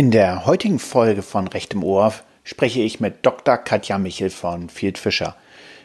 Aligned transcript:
In 0.00 0.10
der 0.10 0.46
heutigen 0.46 0.78
Folge 0.78 1.20
von 1.20 1.46
Recht 1.46 1.74
im 1.74 1.84
Ohr 1.84 2.14
spreche 2.42 2.80
ich 2.80 3.00
mit 3.00 3.26
Dr. 3.26 3.58
Katja 3.58 3.98
Michel 3.98 4.30
von 4.30 4.70
Field 4.70 4.96
Fischer. 4.96 5.36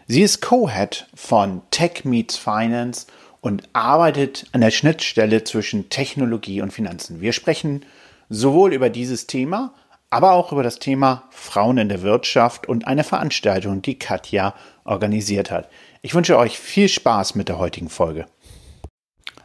Sie 0.07 0.21
ist 0.21 0.39
Co-Head 0.41 1.07
von 1.13 1.63
Tech 1.69 2.05
Meets 2.05 2.37
Finance 2.37 3.07
und 3.41 3.63
arbeitet 3.73 4.45
an 4.53 4.61
der 4.61 4.71
Schnittstelle 4.71 5.43
zwischen 5.43 5.89
Technologie 5.89 6.61
und 6.61 6.71
Finanzen. 6.71 7.19
Wir 7.19 7.33
sprechen 7.33 7.85
sowohl 8.29 8.73
über 8.73 8.89
dieses 8.89 9.27
Thema, 9.27 9.73
aber 10.09 10.31
auch 10.31 10.53
über 10.53 10.63
das 10.63 10.79
Thema 10.79 11.23
Frauen 11.29 11.77
in 11.77 11.89
der 11.89 12.01
Wirtschaft 12.01 12.69
und 12.69 12.87
eine 12.87 13.03
Veranstaltung, 13.03 13.81
die 13.81 13.99
Katja 13.99 14.55
organisiert 14.85 15.51
hat. 15.51 15.67
Ich 16.01 16.15
wünsche 16.15 16.37
euch 16.37 16.57
viel 16.57 16.87
Spaß 16.87 17.35
mit 17.35 17.49
der 17.49 17.59
heutigen 17.59 17.89
Folge. 17.89 18.27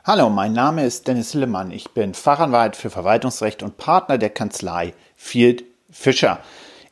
Hallo, 0.04 0.30
mein 0.30 0.52
Name 0.52 0.84
ist 0.84 1.08
Dennis 1.08 1.32
Hillemann. 1.32 1.70
Ich 1.70 1.90
bin 1.90 2.14
Fachanwalt 2.14 2.74
für 2.74 2.90
Verwaltungsrecht 2.90 3.62
und 3.62 3.76
Partner 3.76 4.16
der 4.16 4.30
Kanzlei 4.30 4.94
Field 5.14 5.64
Fischer. 5.90 6.40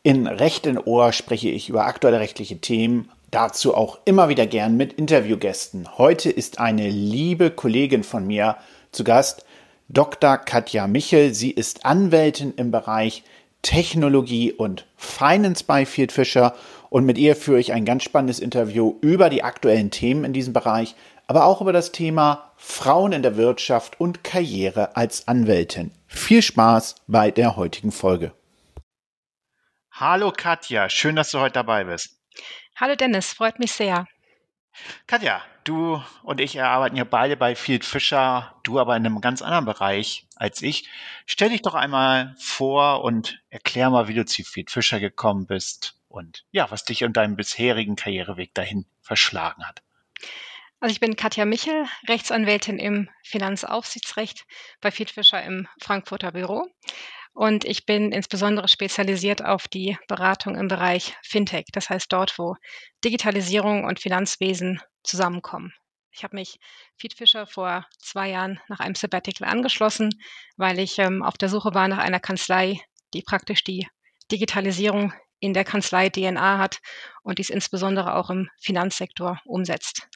In 0.02 0.26
Recht 0.26 0.66
in 0.66 0.78
Ohr 0.78 1.12
spreche 1.12 1.48
ich 1.48 1.68
über 1.68 1.86
aktuelle 1.86 2.20
rechtliche 2.20 2.60
Themen 2.60 3.10
Dazu 3.30 3.74
auch 3.74 3.98
immer 4.06 4.30
wieder 4.30 4.46
gern 4.46 4.78
mit 4.78 4.94
Interviewgästen. 4.94 5.98
Heute 5.98 6.30
ist 6.30 6.60
eine 6.60 6.88
liebe 6.88 7.50
Kollegin 7.50 8.02
von 8.02 8.26
mir 8.26 8.56
zu 8.90 9.04
Gast, 9.04 9.44
Dr. 9.90 10.38
Katja 10.38 10.86
Michel. 10.86 11.34
Sie 11.34 11.50
ist 11.50 11.84
Anwältin 11.84 12.54
im 12.56 12.70
Bereich 12.70 13.22
Technologie 13.60 14.52
und 14.52 14.86
Finance 14.96 15.62
bei 15.66 15.84
Field 15.84 16.10
Fischer 16.10 16.54
und 16.88 17.04
mit 17.04 17.18
ihr 17.18 17.36
führe 17.36 17.60
ich 17.60 17.74
ein 17.74 17.84
ganz 17.84 18.02
spannendes 18.02 18.38
Interview 18.38 18.94
über 19.02 19.28
die 19.28 19.44
aktuellen 19.44 19.90
Themen 19.90 20.24
in 20.24 20.32
diesem 20.32 20.54
Bereich, 20.54 20.94
aber 21.26 21.44
auch 21.44 21.60
über 21.60 21.74
das 21.74 21.92
Thema 21.92 22.47
Frauen 22.60 23.12
in 23.12 23.22
der 23.22 23.36
Wirtschaft 23.36 24.00
und 24.00 24.24
Karriere 24.24 24.96
als 24.96 25.28
Anwältin. 25.28 25.92
Viel 26.08 26.42
Spaß 26.42 26.96
bei 27.06 27.30
der 27.30 27.54
heutigen 27.54 27.92
Folge. 27.92 28.34
Hallo 29.92 30.32
Katja, 30.36 30.88
schön, 30.88 31.14
dass 31.14 31.30
du 31.30 31.38
heute 31.38 31.52
dabei 31.54 31.84
bist. 31.84 32.20
Hallo 32.74 32.96
Dennis, 32.96 33.32
freut 33.32 33.60
mich 33.60 33.72
sehr. 33.72 34.06
Katja, 35.06 35.40
du 35.62 36.02
und 36.24 36.40
ich 36.40 36.60
arbeiten 36.60 36.96
ja 36.96 37.04
beide 37.04 37.36
bei 37.36 37.54
Field 37.54 37.84
Fischer, 37.84 38.54
du 38.64 38.80
aber 38.80 38.96
in 38.96 39.06
einem 39.06 39.20
ganz 39.20 39.40
anderen 39.40 39.64
Bereich 39.64 40.26
als 40.34 40.60
ich. 40.60 40.88
Stell 41.26 41.50
dich 41.50 41.62
doch 41.62 41.74
einmal 41.74 42.34
vor 42.38 43.04
und 43.04 43.40
erklär 43.50 43.88
mal, 43.90 44.08
wie 44.08 44.14
du 44.14 44.24
zu 44.24 44.42
Field 44.42 44.72
Fischer 44.72 44.98
gekommen 44.98 45.46
bist 45.46 45.96
und 46.08 46.44
ja, 46.50 46.68
was 46.72 46.84
dich 46.84 47.02
in 47.02 47.12
deinem 47.12 47.36
bisherigen 47.36 47.94
Karriereweg 47.94 48.52
dahin 48.52 48.84
verschlagen 49.00 49.64
hat. 49.64 49.82
Also 50.80 50.92
ich 50.92 51.00
bin 51.00 51.16
Katja 51.16 51.44
Michel, 51.44 51.86
Rechtsanwältin 52.08 52.78
im 52.78 53.08
Finanzaufsichtsrecht 53.24 54.44
bei 54.80 54.92
Field 54.92 55.10
Fischer 55.10 55.42
im 55.42 55.66
Frankfurter 55.82 56.30
Büro. 56.30 56.66
Und 57.32 57.64
ich 57.64 57.84
bin 57.84 58.12
insbesondere 58.12 58.68
spezialisiert 58.68 59.44
auf 59.44 59.66
die 59.66 59.98
Beratung 60.06 60.56
im 60.56 60.68
Bereich 60.68 61.16
Fintech, 61.22 61.66
das 61.72 61.90
heißt 61.90 62.12
dort, 62.12 62.38
wo 62.38 62.54
Digitalisierung 63.04 63.84
und 63.84 63.98
Finanzwesen 63.98 64.80
zusammenkommen. 65.02 65.72
Ich 66.12 66.22
habe 66.22 66.36
mich 66.36 66.60
Feed 66.96 67.14
Fischer 67.14 67.48
vor 67.48 67.84
zwei 67.98 68.30
Jahren 68.30 68.60
nach 68.68 68.78
einem 68.78 68.94
Sabbatical 68.94 69.48
angeschlossen, 69.48 70.10
weil 70.56 70.78
ich 70.78 70.98
ähm, 70.98 71.24
auf 71.24 71.36
der 71.36 71.48
Suche 71.48 71.74
war 71.74 71.88
nach 71.88 71.98
einer 71.98 72.20
Kanzlei, 72.20 72.80
die 73.14 73.22
praktisch 73.22 73.64
die 73.64 73.88
Digitalisierung 74.30 75.12
in 75.40 75.54
der 75.54 75.64
Kanzlei 75.64 76.08
DNA 76.08 76.58
hat 76.58 76.78
und 77.22 77.38
dies 77.38 77.50
insbesondere 77.50 78.14
auch 78.14 78.30
im 78.30 78.48
Finanzsektor 78.60 79.40
umsetzt. 79.44 80.08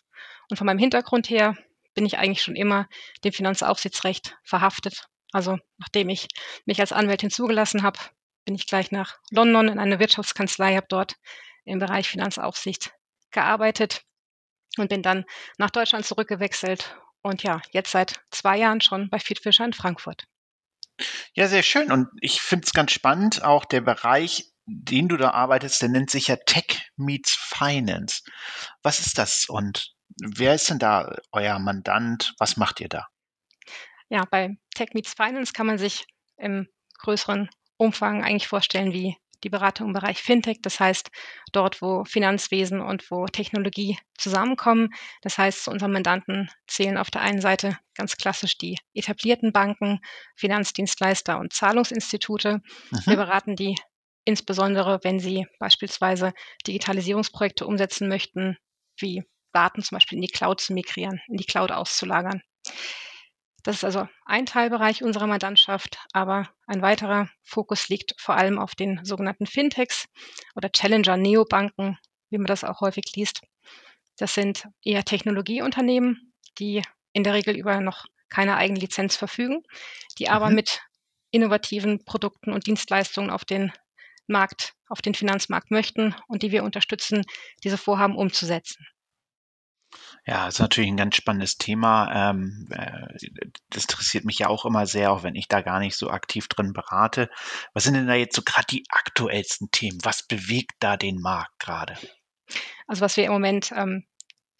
Und 0.53 0.59
von 0.59 0.67
meinem 0.67 0.79
Hintergrund 0.79 1.31
her 1.31 1.57
bin 1.95 2.07
ich 2.07 2.19
eigentlich 2.19 2.43
schon 2.43 2.57
immer 2.57 2.87
dem 3.25 3.33
Finanzaufsichtsrecht 3.33 4.37
verhaftet 4.45 5.09
also 5.33 5.59
nachdem 5.79 6.11
ich 6.11 6.29
mich 6.67 6.81
als 6.81 6.93
Anwältin 6.93 7.31
zugelassen 7.31 7.83
habe, 7.83 7.99
bin 8.45 8.55
ich 8.55 8.67
gleich 8.67 8.93
nach 8.93 9.17
London 9.31 9.69
in 9.69 9.79
eine 9.79 9.99
Wirtschaftskanzlei, 9.99 10.77
habe 10.77 10.87
dort 10.89 11.17
im 11.65 11.79
Bereich 11.79 12.09
Finanzaufsicht 12.09 12.93
gearbeitet 13.31 14.03
und 14.77 14.89
bin 14.89 15.03
dann 15.03 15.25
nach 15.59 15.71
Deutschland 15.71 16.05
zurückgewechselt 16.05 16.97
und 17.23 17.43
ja, 17.43 17.63
jetzt 17.71 17.93
seit 17.93 18.21
zwei 18.31 18.59
Jahren 18.59 18.81
schon 18.81 19.09
bei 19.09 19.19
Fiat 19.19 19.39
Fischer 19.39 19.65
in 19.65 19.73
Frankfurt. 19.73 20.25
Ja, 21.35 21.49
sehr 21.49 21.63
schön. 21.63 21.91
Und 21.91 22.09
ich 22.21 22.43
finde 22.43 22.67
es 22.67 22.75
ganz 22.75 22.93
spannend, 22.93 23.43
auch 23.43 23.65
der 23.65 23.81
Bereich, 23.81 24.53
den 24.67 25.09
du 25.09 25.17
da 25.17 25.31
arbeitest, 25.31 25.81
der 25.83 25.89
nennt 25.89 26.11
sich 26.11 26.29
ja 26.29 26.37
Tech 26.37 26.91
Meets 26.97 27.33
Finance. 27.33 28.23
Was 28.83 29.01
ist 29.01 29.19
das 29.19 29.47
und 29.49 29.95
wer 30.21 30.55
ist 30.55 30.69
denn 30.71 30.79
da 30.79 31.17
euer 31.33 31.59
Mandant? 31.59 32.35
Was 32.39 32.57
macht 32.57 32.81
ihr 32.81 32.89
da? 32.89 33.09
ja, 34.13 34.27
bei 34.31 34.59
Tech 34.75 34.91
Meets 34.93 35.15
Finance 35.15 35.55
kann 35.55 35.67
man 35.67 35.79
sich 35.79 36.05
im 36.37 36.69
größeren 36.99 37.49
Umfang 37.79 38.23
eigentlich 38.23 38.47
vorstellen 38.47 38.93
wie 38.93 39.17
die 39.43 39.49
Beratung 39.49 39.89
im 39.89 39.93
Bereich 39.95 40.23
Fintech, 40.23 40.59
das 40.61 40.79
heißt 40.79 41.11
dort, 41.51 41.81
wo 41.81 42.05
Finanzwesen 42.05 42.81
und 42.83 43.11
wo 43.11 43.25
Technologie 43.27 43.99
zusammenkommen. 44.19 44.91
Das 45.23 45.39
heißt, 45.39 45.65
zu 45.65 45.71
unseren 45.71 45.93
Mandanten 45.93 46.51
zählen 46.69 46.99
auf 46.99 47.11
der 47.11 47.23
einen 47.23 47.41
Seite 47.41 47.79
ganz 47.97 48.17
klassisch 48.17 48.59
die 48.59 48.79
etablierten 48.93 49.51
Banken, 49.53 49.99
Finanzdienstleister 50.37 51.41
und 51.41 51.55
Zahlungsinstitute. 51.55 52.61
Mhm. 52.91 53.01
Wir 53.07 53.17
beraten 53.17 53.57
die 53.57 53.77
insbesondere, 54.27 55.01
wenn 55.03 55.21
sie 55.21 55.47
beispielsweise 55.59 56.35
Digitalisierungsprojekte 56.67 57.67
umsetzen 57.67 58.09
möchten, 58.09 58.59
wie 58.99 59.25
Daten 59.53 59.83
zum 59.83 59.97
Beispiel 59.97 60.17
in 60.17 60.23
die 60.23 60.29
Cloud 60.29 60.61
zu 60.61 60.73
migrieren, 60.73 61.21
in 61.29 61.37
die 61.37 61.45
Cloud 61.45 61.71
auszulagern. 61.71 62.43
Das 63.63 63.77
ist 63.77 63.85
also 63.85 64.09
ein 64.25 64.47
Teilbereich 64.47 65.05
unserer 65.05 65.29
Mandantschaft, 65.29 65.99
aber 66.13 66.51
ein 66.67 66.83
weiterer 66.83 67.29
Fokus 67.43 67.89
liegt 67.89 68.15
vor 68.19 68.37
allem 68.37 68.59
auf 68.59 68.75
den 68.75 69.05
sogenannten 69.05 69.47
Fintechs 69.47 70.07
oder 70.57 70.71
Challenger 70.73 71.17
Neobanken, 71.17 71.99
wie 72.31 72.39
man 72.39 72.47
das 72.47 72.65
auch 72.65 72.81
häufig 72.81 73.05
liest. 73.15 73.43
Das 74.17 74.35
sind 74.35 74.67
eher 74.85 75.05
Technologieunternehmen, 75.05 76.33
die 76.59 76.83
in 77.13 77.25
der 77.25 77.35
Regel 77.35 77.57
über 77.57 77.81
noch 77.81 78.07
keine 78.29 78.57
eigene 78.57 78.81
Lizenz 78.81 79.17
verfügen, 79.17 79.63
die 80.19 80.29
aber 80.29 80.49
mhm. 80.49 80.57
mit 80.57 80.81
innovativen 81.31 82.05
Produkten 82.05 82.53
und 82.53 82.67
Dienstleistungen 82.67 83.31
auf 83.31 83.45
den 83.45 83.73
Markt, 84.27 84.75
auf 84.89 85.03
den 85.03 85.15
Finanzmarkt 85.15 85.71
möchten 85.71 86.15
und 86.27 86.43
die 86.43 86.51
wir 86.51 86.65
unterstützen, 86.65 87.25
diese 87.63 87.79
Vorhaben 87.79 88.17
umzusetzen. 88.17 88.87
Ja, 90.25 90.49
ist 90.49 90.61
natürlich 90.61 90.91
ein 90.91 90.97
ganz 90.97 91.17
spannendes 91.17 91.57
Thema. 91.59 92.31
Ähm, 92.31 92.69
äh, 92.71 93.49
das 93.71 93.85
interessiert 93.85 94.25
mich 94.25 94.39
ja 94.39 94.49
auch 94.49 94.65
immer 94.65 94.87
sehr, 94.87 95.13
auch 95.13 95.23
wenn 95.23 95.35
ich 95.35 95.49
da 95.49 95.63
gar 95.63 95.81
nicht 95.81 95.97
so 95.97 96.11
aktiv 96.11 96.49
drin 96.49 96.73
berate. 96.73 97.29
Was 97.75 97.85
sind 97.85 97.95
denn 97.95 98.07
da 98.07 98.15
jetzt 98.15 98.37
so 98.37 98.43
gerade 98.43 98.67
die 98.71 98.85
aktuellsten 98.89 99.71
Themen? 99.71 99.99
Was 100.03 100.27
bewegt 100.27 100.73
da 100.81 100.97
den 100.97 101.21
Markt 101.21 101.59
gerade? 101.59 101.97
Also 102.87 103.01
was 103.01 103.17
wir 103.17 103.25
im 103.25 103.33
Moment 103.33 103.73
ähm, 103.75 104.05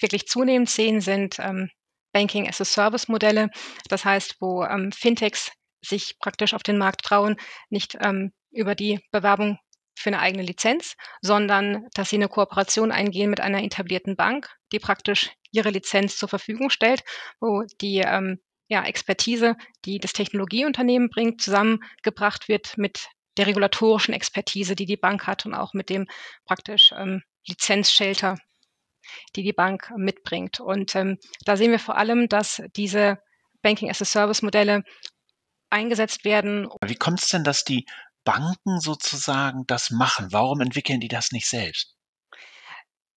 wirklich 0.01 0.27
zunehmend 0.27 0.69
sehen, 0.69 1.01
sind 1.01 1.39
ähm, 1.39 1.71
Banking 2.13 2.49
as 2.49 2.61
a 2.61 2.65
Service 2.65 3.09
Modelle. 3.09 3.51
Das 3.89 4.05
heißt, 4.05 4.37
wo 4.41 4.65
ähm, 4.65 4.93
Fintechs 4.93 5.53
sich 5.85 6.19
praktisch 6.19 6.55
auf 6.55 6.63
den 6.63 6.79
Markt 6.79 7.05
trauen, 7.05 7.37
nicht 7.71 7.97
ähm, 8.01 8.33
über 8.51 8.75
die 8.75 9.01
Bewerbung 9.11 9.59
für 9.95 10.09
eine 10.09 10.21
eigene 10.21 10.43
Lizenz, 10.43 10.97
sondern 11.21 11.87
dass 11.95 12.11
sie 12.11 12.17
eine 12.17 12.29
Kooperation 12.29 12.93
eingehen 12.93 13.31
mit 13.31 13.41
einer 13.41 13.63
etablierten 13.63 14.17
Bank, 14.17 14.51
die 14.73 14.79
praktisch 14.79 15.31
ihre 15.51 15.71
Lizenz 15.71 16.17
zur 16.17 16.29
Verfügung 16.29 16.71
stellt, 16.71 17.05
wo 17.41 17.63
die 17.81 17.99
ähm, 17.99 18.41
ja, 18.69 18.85
Expertise, 18.85 19.57
die 19.85 19.99
das 19.99 20.13
Technologieunternehmen 20.13 21.11
bringt, 21.11 21.43
zusammengebracht 21.43 22.49
wird 22.49 22.79
mit 22.79 23.09
der 23.37 23.47
regulatorischen 23.47 24.15
Expertise, 24.15 24.75
die 24.75 24.87
die 24.87 24.97
Bank 24.97 25.27
hat 25.27 25.47
und 25.47 25.55
auch 25.55 25.75
mit 25.75 25.91
dem 25.91 26.07
praktisch 26.47 26.93
ähm, 26.97 27.23
Lizenzshelter, 27.47 28.39
die 29.37 29.43
die 29.43 29.53
Bank 29.53 29.93
mitbringt. 29.97 30.61
Und 30.61 30.95
ähm, 30.95 31.19
da 31.45 31.57
sehen 31.57 31.71
wir 31.71 31.79
vor 31.79 31.97
allem, 31.97 32.29
dass 32.29 32.63
diese 32.77 33.19
Banking-as-a-Service-Modelle 33.63 34.85
eingesetzt 35.71 36.25
werden. 36.25 36.69
Wie 36.85 36.97
kommt 36.97 37.21
es 37.21 37.29
denn, 37.29 37.45
dass 37.45 37.65
die 37.65 37.87
Banken 38.25 38.81
sozusagen 38.81 39.65
das 39.67 39.91
machen? 39.91 40.29
Warum 40.31 40.61
entwickeln 40.61 41.01
die 41.01 41.09
das 41.09 41.33
nicht 41.33 41.49
selbst? 41.49 41.97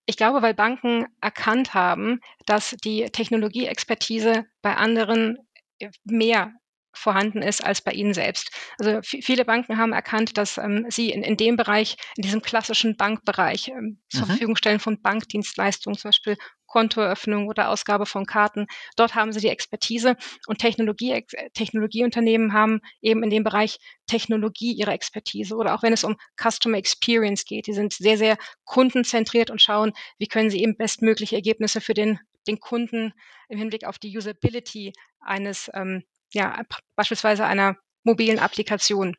Ich 0.06 0.18
glaube, 0.18 0.42
weil 0.42 0.54
Banken 0.54 1.08
erkannt 1.22 1.74
haben, 1.74 2.20
dass 2.46 2.76
die 2.84 3.06
Technologieexpertise 3.06 4.46
bei 4.62 4.76
anderen 4.76 5.38
äh, 5.80 5.90
mehr 6.04 6.54
vorhanden 6.98 7.42
ist 7.42 7.64
als 7.64 7.82
bei 7.82 7.92
Ihnen 7.92 8.14
selbst. 8.14 8.52
Also 8.80 9.00
viele 9.02 9.46
Banken 9.46 9.78
haben 9.78 9.94
erkannt, 9.94 10.38
dass 10.38 10.58
ähm, 10.58 10.86
sie 10.90 11.10
in, 11.10 11.24
in 11.24 11.38
dem 11.38 11.58
Bereich, 11.58 11.98
in 12.16 12.24
diesem 12.24 12.42
klassischen 12.42 12.96
Bankbereich 12.96 13.68
ähm, 13.70 14.02
zur 14.10 14.24
mhm. 14.24 14.28
Verfügung 14.28 14.56
stellen 14.56 14.80
von 14.80 15.02
Bankdienstleistungen, 15.02 15.98
zum 15.98 16.10
Beispiel 16.10 16.38
Kontoeröffnung 16.76 17.48
oder 17.48 17.70
Ausgabe 17.70 18.06
von 18.06 18.26
Karten. 18.26 18.68
Dort 18.98 19.16
haben 19.16 19.32
sie 19.32 19.40
die 19.40 19.48
Expertise 19.48 20.18
und 20.46 20.60
Technologie, 20.60 21.26
Technologieunternehmen 21.54 22.52
haben 22.52 22.82
eben 23.02 23.24
in 23.24 23.30
dem 23.30 23.46
Bereich 23.46 23.78
Technologie 24.08 24.74
ihre 24.74 24.92
Expertise 24.92 25.56
oder 25.56 25.74
auch 25.74 25.84
wenn 25.84 25.94
es 25.94 26.04
um 26.04 26.18
Customer 26.36 26.78
Experience 26.78 27.46
geht. 27.46 27.68
Die 27.68 27.74
sind 27.74 27.94
sehr, 27.94 28.18
sehr 28.18 28.38
kundenzentriert 28.66 29.52
und 29.52 29.62
schauen, 29.62 29.94
wie 30.18 30.28
können 30.28 30.50
sie 30.50 30.62
eben 30.62 30.76
bestmögliche 30.76 31.38
Ergebnisse 31.38 31.80
für 31.80 31.94
den, 31.94 32.20
den 32.46 32.60
Kunden 32.60 33.14
im 33.48 33.58
Hinblick 33.58 33.86
auf 33.86 33.98
die 33.98 34.18
Usability 34.18 34.92
eines, 35.22 35.72
ähm, 35.74 36.04
ja, 36.34 36.62
beispielsweise 36.98 37.46
einer 37.46 37.78
mobilen 38.04 38.40
Applikation 38.40 39.16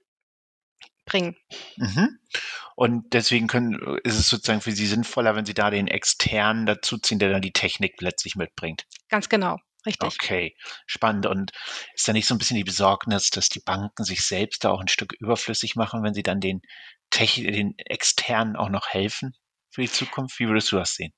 bringen. 1.06 1.37
Mhm. 1.76 2.19
Und 2.75 3.14
deswegen 3.14 3.47
können, 3.47 3.99
ist 4.05 4.19
es 4.19 4.29
sozusagen 4.29 4.61
für 4.61 4.73
Sie 4.73 4.87
sinnvoller, 4.87 5.35
wenn 5.35 5.47
Sie 5.47 5.55
da 5.55 5.70
den 5.70 5.88
externen 5.88 6.67
dazuziehen, 6.67 7.19
der 7.19 7.31
dann 7.31 7.41
die 7.41 7.53
Technik 7.53 8.00
letztlich 8.03 8.37
mitbringt. 8.37 8.85
Ganz 9.08 9.29
genau. 9.31 9.56
Richtig. 9.87 10.06
Okay, 10.20 10.56
spannend. 10.87 11.26
Und 11.26 11.53
ist 11.94 12.06
da 12.08 12.12
nicht 12.12 12.26
so 12.26 12.35
ein 12.35 12.38
bisschen 12.38 12.56
die 12.56 12.64
Besorgnis, 12.64 13.31
dass 13.31 13.49
die 13.49 13.61
Banken 13.61 14.05
sich 14.05 14.23
selbst 14.23 14.64
da 14.64 14.70
auch 14.70 14.81
ein 14.81 14.88
Stück 14.88 15.14
überflüssig 15.20 15.76
machen, 15.76 16.03
wenn 16.03 16.12
sie 16.12 16.25
dann 16.25 16.41
den, 16.41 16.61
Tech 17.11 17.35
den 17.37 17.75
externen 17.79 18.56
auch 18.56 18.69
noch 18.69 18.88
helfen 18.88 19.32
für 19.70 19.82
die 19.82 19.91
Zukunft? 19.91 20.38
Wie 20.41 20.49
würdest 20.49 20.73
du 20.73 20.76
das 20.76 20.94
sehen? 20.94 21.12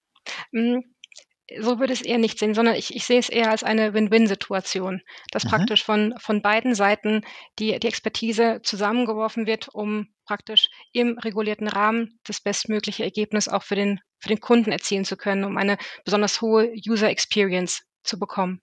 So 1.60 1.78
würde 1.78 1.94
es 1.94 2.02
eher 2.02 2.18
nicht 2.18 2.38
sehen, 2.38 2.54
sondern 2.54 2.74
ich, 2.74 2.94
ich 2.94 3.04
sehe 3.04 3.18
es 3.18 3.30
eher 3.30 3.50
als 3.50 3.64
eine 3.64 3.94
Win-Win-Situation, 3.94 5.00
dass 5.30 5.44
mhm. 5.44 5.48
praktisch 5.48 5.82
von, 5.82 6.14
von 6.18 6.42
beiden 6.42 6.74
Seiten 6.74 7.22
die, 7.58 7.78
die 7.78 7.86
Expertise 7.86 8.60
zusammengeworfen 8.62 9.46
wird, 9.46 9.68
um 9.68 10.08
praktisch 10.26 10.68
im 10.92 11.18
regulierten 11.18 11.68
Rahmen 11.68 12.20
das 12.24 12.40
bestmögliche 12.40 13.04
Ergebnis 13.04 13.48
auch 13.48 13.62
für 13.62 13.76
den, 13.76 14.00
für 14.18 14.28
den 14.28 14.40
Kunden 14.40 14.72
erzielen 14.72 15.06
zu 15.06 15.16
können, 15.16 15.44
um 15.44 15.56
eine 15.56 15.78
besonders 16.04 16.42
hohe 16.42 16.70
User 16.86 17.08
Experience 17.08 17.82
zu 18.02 18.18
bekommen. 18.18 18.60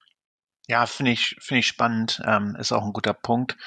Ja, 0.67 0.85
finde 0.85 1.11
ich, 1.11 1.35
finde 1.39 1.59
ich 1.59 1.67
spannend, 1.67 2.21
ähm, 2.25 2.55
ist 2.59 2.71
auch 2.71 2.83
ein 2.83 2.93
guter 2.93 3.13
Punkt 3.13 3.57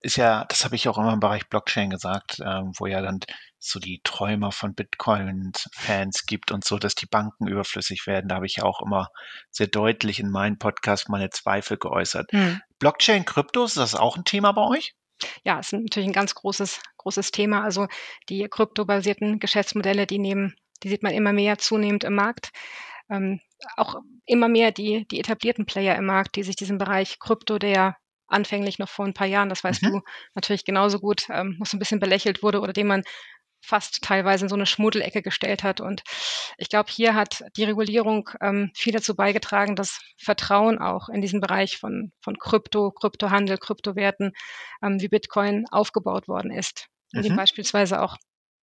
ist 0.00 0.16
ja, 0.16 0.44
das 0.46 0.64
habe 0.64 0.76
ich 0.76 0.88
auch 0.88 0.98
immer 0.98 1.12
im 1.12 1.20
Bereich 1.20 1.48
Blockchain 1.48 1.90
gesagt, 1.90 2.40
ähm, 2.40 2.72
wo 2.78 2.86
ja 2.86 3.02
dann 3.02 3.20
so 3.58 3.78
die 3.78 4.00
Träumer 4.02 4.50
von 4.50 4.74
Bitcoin-Fans 4.74 6.24
gibt 6.26 6.50
und 6.52 6.64
so, 6.64 6.78
dass 6.78 6.94
die 6.94 7.06
Banken 7.06 7.46
überflüssig 7.46 8.06
werden. 8.06 8.28
Da 8.28 8.36
habe 8.36 8.46
ich 8.46 8.56
ja 8.56 8.64
auch 8.64 8.80
immer 8.80 9.08
sehr 9.50 9.66
deutlich 9.66 10.18
in 10.18 10.30
meinem 10.30 10.58
Podcast 10.58 11.10
meine 11.10 11.28
Zweifel 11.28 11.76
geäußert. 11.76 12.32
Hm. 12.32 12.60
Blockchain, 12.78 13.26
Kryptos, 13.26 13.72
ist 13.72 13.78
das 13.78 13.94
auch 13.94 14.16
ein 14.16 14.24
Thema 14.24 14.52
bei 14.52 14.62
euch? 14.62 14.94
Ja, 15.44 15.58
ist 15.58 15.74
natürlich 15.74 16.08
ein 16.08 16.14
ganz 16.14 16.34
großes, 16.34 16.80
großes 16.96 17.30
Thema. 17.30 17.62
Also 17.62 17.86
die 18.30 18.48
kryptobasierten 18.48 19.38
Geschäftsmodelle, 19.38 20.06
die 20.06 20.18
nehmen, 20.18 20.54
die 20.82 20.88
sieht 20.88 21.02
man 21.02 21.12
immer 21.12 21.34
mehr 21.34 21.58
zunehmend 21.58 22.04
im 22.04 22.14
Markt. 22.14 22.50
Ähm, 23.10 23.40
auch 23.76 23.96
immer 24.24 24.48
mehr 24.48 24.72
die, 24.72 25.06
die 25.10 25.20
etablierten 25.20 25.66
Player 25.66 25.96
im 25.96 26.06
Markt, 26.06 26.36
die 26.36 26.42
sich 26.42 26.56
diesem 26.56 26.78
Bereich 26.78 27.18
Krypto, 27.18 27.58
der 27.58 27.96
anfänglich 28.30 28.78
noch 28.78 28.88
vor 28.88 29.04
ein 29.04 29.14
paar 29.14 29.26
Jahren, 29.26 29.48
das 29.48 29.64
weißt 29.64 29.82
mhm. 29.82 29.92
du 29.92 30.00
natürlich 30.34 30.64
genauso 30.64 30.98
gut, 30.98 31.26
ähm, 31.30 31.56
noch 31.58 31.66
so 31.66 31.76
ein 31.76 31.80
bisschen 31.80 32.00
belächelt 32.00 32.42
wurde 32.42 32.60
oder 32.60 32.72
den 32.72 32.86
man 32.86 33.02
fast 33.62 34.02
teilweise 34.02 34.46
in 34.46 34.48
so 34.48 34.54
eine 34.54 34.66
Schmuddelecke 34.66 35.22
gestellt 35.22 35.62
hat. 35.62 35.80
Und 35.80 36.02
ich 36.56 36.68
glaube, 36.68 36.90
hier 36.90 37.14
hat 37.14 37.44
die 37.56 37.64
Regulierung 37.64 38.30
ähm, 38.40 38.70
viel 38.74 38.92
dazu 38.92 39.14
beigetragen, 39.14 39.76
dass 39.76 40.00
Vertrauen 40.16 40.78
auch 40.78 41.08
in 41.08 41.20
diesen 41.20 41.40
Bereich 41.40 41.76
von, 41.76 42.12
von 42.20 42.38
Krypto, 42.38 42.90
Kryptohandel, 42.90 43.58
Kryptowerten 43.58 44.32
ähm, 44.82 45.00
wie 45.00 45.08
Bitcoin 45.08 45.66
aufgebaut 45.70 46.26
worden 46.28 46.50
ist. 46.50 46.86
Mhm. 47.12 47.18
In 47.18 47.22
dem 47.24 47.36
beispielsweise 47.36 48.00
auch 48.00 48.16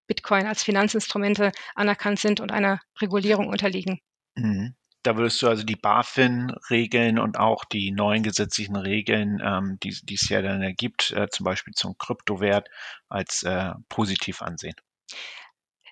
Bitcoin 0.08 0.48
als 0.48 0.64
Finanzinstrumente 0.64 1.52
anerkannt 1.76 2.20
sind 2.20 2.40
und 2.40 2.52
einer 2.52 2.80
Regulierung 3.00 3.48
unterliegen. 3.48 4.00
Mhm. 4.36 4.76
Da 5.04 5.16
würdest 5.16 5.42
du 5.42 5.48
also 5.48 5.64
die 5.64 5.76
BaFin-Regeln 5.76 7.20
und 7.20 7.38
auch 7.38 7.64
die 7.66 7.92
neuen 7.92 8.24
gesetzlichen 8.24 8.76
Regeln, 8.76 9.42
ähm, 9.44 9.78
die, 9.82 9.96
die 10.04 10.16
es 10.16 10.28
ja 10.30 10.42
dann 10.42 10.62
ergibt, 10.62 11.12
äh, 11.12 11.28
zum 11.30 11.44
Beispiel 11.46 11.74
zum 11.74 11.98
Kryptowert, 11.98 12.68
als 13.08 13.44
äh, 13.44 13.72
positiv 13.90 14.42
ansehen. 14.42 14.76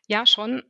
Ja, 0.07 0.25
schon. 0.25 0.63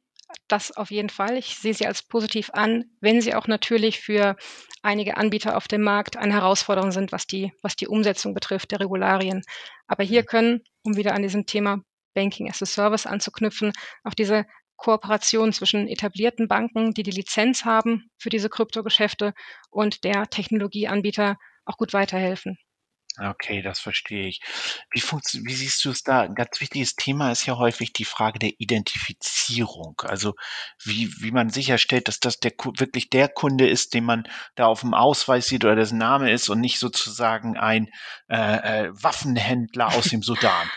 Das 0.48 0.76
auf 0.76 0.92
jeden 0.92 1.10
Fall. 1.10 1.38
Ich 1.38 1.58
sehe 1.58 1.74
sie 1.74 1.88
als 1.88 2.04
positiv 2.04 2.50
an, 2.52 2.86
wenn 3.00 3.22
sie 3.22 3.36
auch 3.36 3.48
natürlich 3.48 4.00
für 4.00 4.36
einige 4.82 5.18
Anbieter 5.18 5.56
auf 5.56 5.68
dem 5.68 5.82
Markt 5.82 6.18
eine 6.18 6.34
Herausforderung 6.34 6.92
sind, 6.92 7.12
was 7.12 7.28
die, 7.28 7.52
was 7.62 7.76
die 7.76 7.88
Umsetzung 7.88 8.34
betrifft 8.34 8.72
der 8.72 8.80
Regularien. 8.80 9.44
Aber 9.88 10.04
hier 10.04 10.22
mhm. 10.22 10.26
können, 10.26 10.62
um 10.84 10.98
wieder 10.98 11.14
an 11.14 11.22
diesem 11.22 11.46
Thema 11.46 11.82
Banking 12.14 12.50
as 12.50 12.62
a 12.62 12.66
Service 12.66 13.06
anzuknüpfen, 13.06 13.74
auch 14.04 14.14
diese 14.14 14.46
Kooperation 14.78 15.54
zwischen 15.54 15.88
etablierten 15.88 16.48
Banken, 16.48 16.94
die 16.94 17.04
die 17.04 17.12
Lizenz 17.12 17.66
haben 17.66 18.10
für 18.18 18.30
diese 18.30 18.50
Kryptogeschäfte 18.50 19.34
und 19.70 20.04
der 20.04 20.28
Technologieanbieter 20.30 21.38
auch 21.66 21.78
gut 21.78 21.94
weiterhelfen. 21.94 22.58
Okay, 23.18 23.62
das 23.62 23.80
verstehe 23.80 24.28
ich. 24.28 24.42
Wie, 24.92 25.02
wie 25.02 25.54
siehst 25.54 25.86
du 25.86 25.90
es 25.90 26.04
da? 26.04 26.22
Ein 26.22 26.36
ganz 26.36 26.60
wichtiges 26.60 26.96
Thema 26.96 27.32
ist 27.32 27.46
ja 27.46 27.56
häufig 27.58 27.94
die 27.94 28.04
Frage 28.04 28.40
der 28.40 28.52
Identifizierung. 28.58 30.02
Also 30.04 30.34
wie, 30.84 31.10
wie 31.22 31.32
man 31.32 31.50
sicherstellt, 31.50 32.10
dass 32.10 32.20
das 32.20 32.40
der 32.40 32.52
wirklich 32.78 33.10
der 33.10 33.30
Kunde 33.30 33.70
ist, 33.70 33.94
den 33.94 34.04
man 34.04 34.28
da 34.56 34.66
auf 34.66 34.82
dem 34.82 34.94
Ausweis 34.94 35.48
sieht 35.48 35.64
oder 35.64 35.78
dessen 35.78 35.98
Name 35.98 36.32
ist 36.32 36.50
und 36.50 36.60
nicht 36.60 36.78
sozusagen 36.78 37.58
ein 37.58 37.90
äh, 38.28 38.88
äh, 38.88 38.92
Waffenhändler 38.92 39.96
aus 39.96 40.06
dem 40.06 40.22
Sudan. 40.22 40.70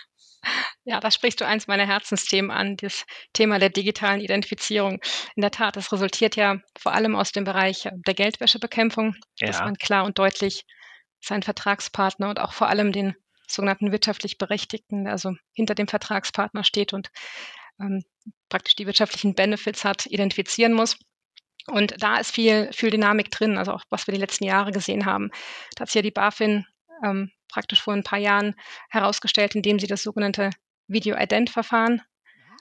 Ja, 0.88 1.00
da 1.00 1.10
sprichst 1.10 1.38
du 1.42 1.46
eins 1.46 1.66
meiner 1.66 1.86
Herzensthemen 1.86 2.50
an, 2.50 2.78
das 2.78 3.04
Thema 3.34 3.58
der 3.58 3.68
digitalen 3.68 4.22
Identifizierung. 4.22 5.00
In 5.36 5.42
der 5.42 5.50
Tat, 5.50 5.76
das 5.76 5.92
resultiert 5.92 6.34
ja 6.34 6.56
vor 6.78 6.94
allem 6.94 7.14
aus 7.14 7.30
dem 7.30 7.44
Bereich 7.44 7.90
der 8.06 8.14
Geldwäschebekämpfung, 8.14 9.14
ja. 9.38 9.48
dass 9.48 9.60
man 9.60 9.76
klar 9.76 10.06
und 10.06 10.18
deutlich 10.18 10.64
seinen 11.20 11.42
Vertragspartner 11.42 12.30
und 12.30 12.40
auch 12.40 12.54
vor 12.54 12.68
allem 12.68 12.92
den 12.92 13.14
sogenannten 13.46 13.92
wirtschaftlich 13.92 14.38
Berechtigten, 14.38 15.04
der 15.04 15.12
also 15.12 15.34
hinter 15.52 15.74
dem 15.74 15.88
Vertragspartner 15.88 16.64
steht 16.64 16.94
und 16.94 17.10
ähm, 17.78 18.02
praktisch 18.48 18.74
die 18.74 18.86
wirtschaftlichen 18.86 19.34
Benefits 19.34 19.84
hat, 19.84 20.06
identifizieren 20.06 20.72
muss. 20.72 20.96
Und 21.66 22.02
da 22.02 22.16
ist 22.16 22.30
viel, 22.30 22.72
viel 22.72 22.90
Dynamik 22.90 23.30
drin, 23.30 23.58
also 23.58 23.72
auch 23.72 23.82
was 23.90 24.06
wir 24.06 24.14
die 24.14 24.20
letzten 24.20 24.44
Jahre 24.44 24.72
gesehen 24.72 25.04
haben. 25.04 25.28
Da 25.76 25.82
hat 25.82 25.88
sich 25.88 25.96
ja 25.96 26.02
die 26.02 26.10
BaFin 26.10 26.64
ähm, 27.04 27.30
praktisch 27.52 27.82
vor 27.82 27.92
ein 27.92 28.04
paar 28.04 28.18
Jahren 28.18 28.54
herausgestellt, 28.88 29.54
indem 29.54 29.78
sie 29.78 29.86
das 29.86 30.02
sogenannte 30.02 30.48
Video-Ident-Verfahren 30.88 32.02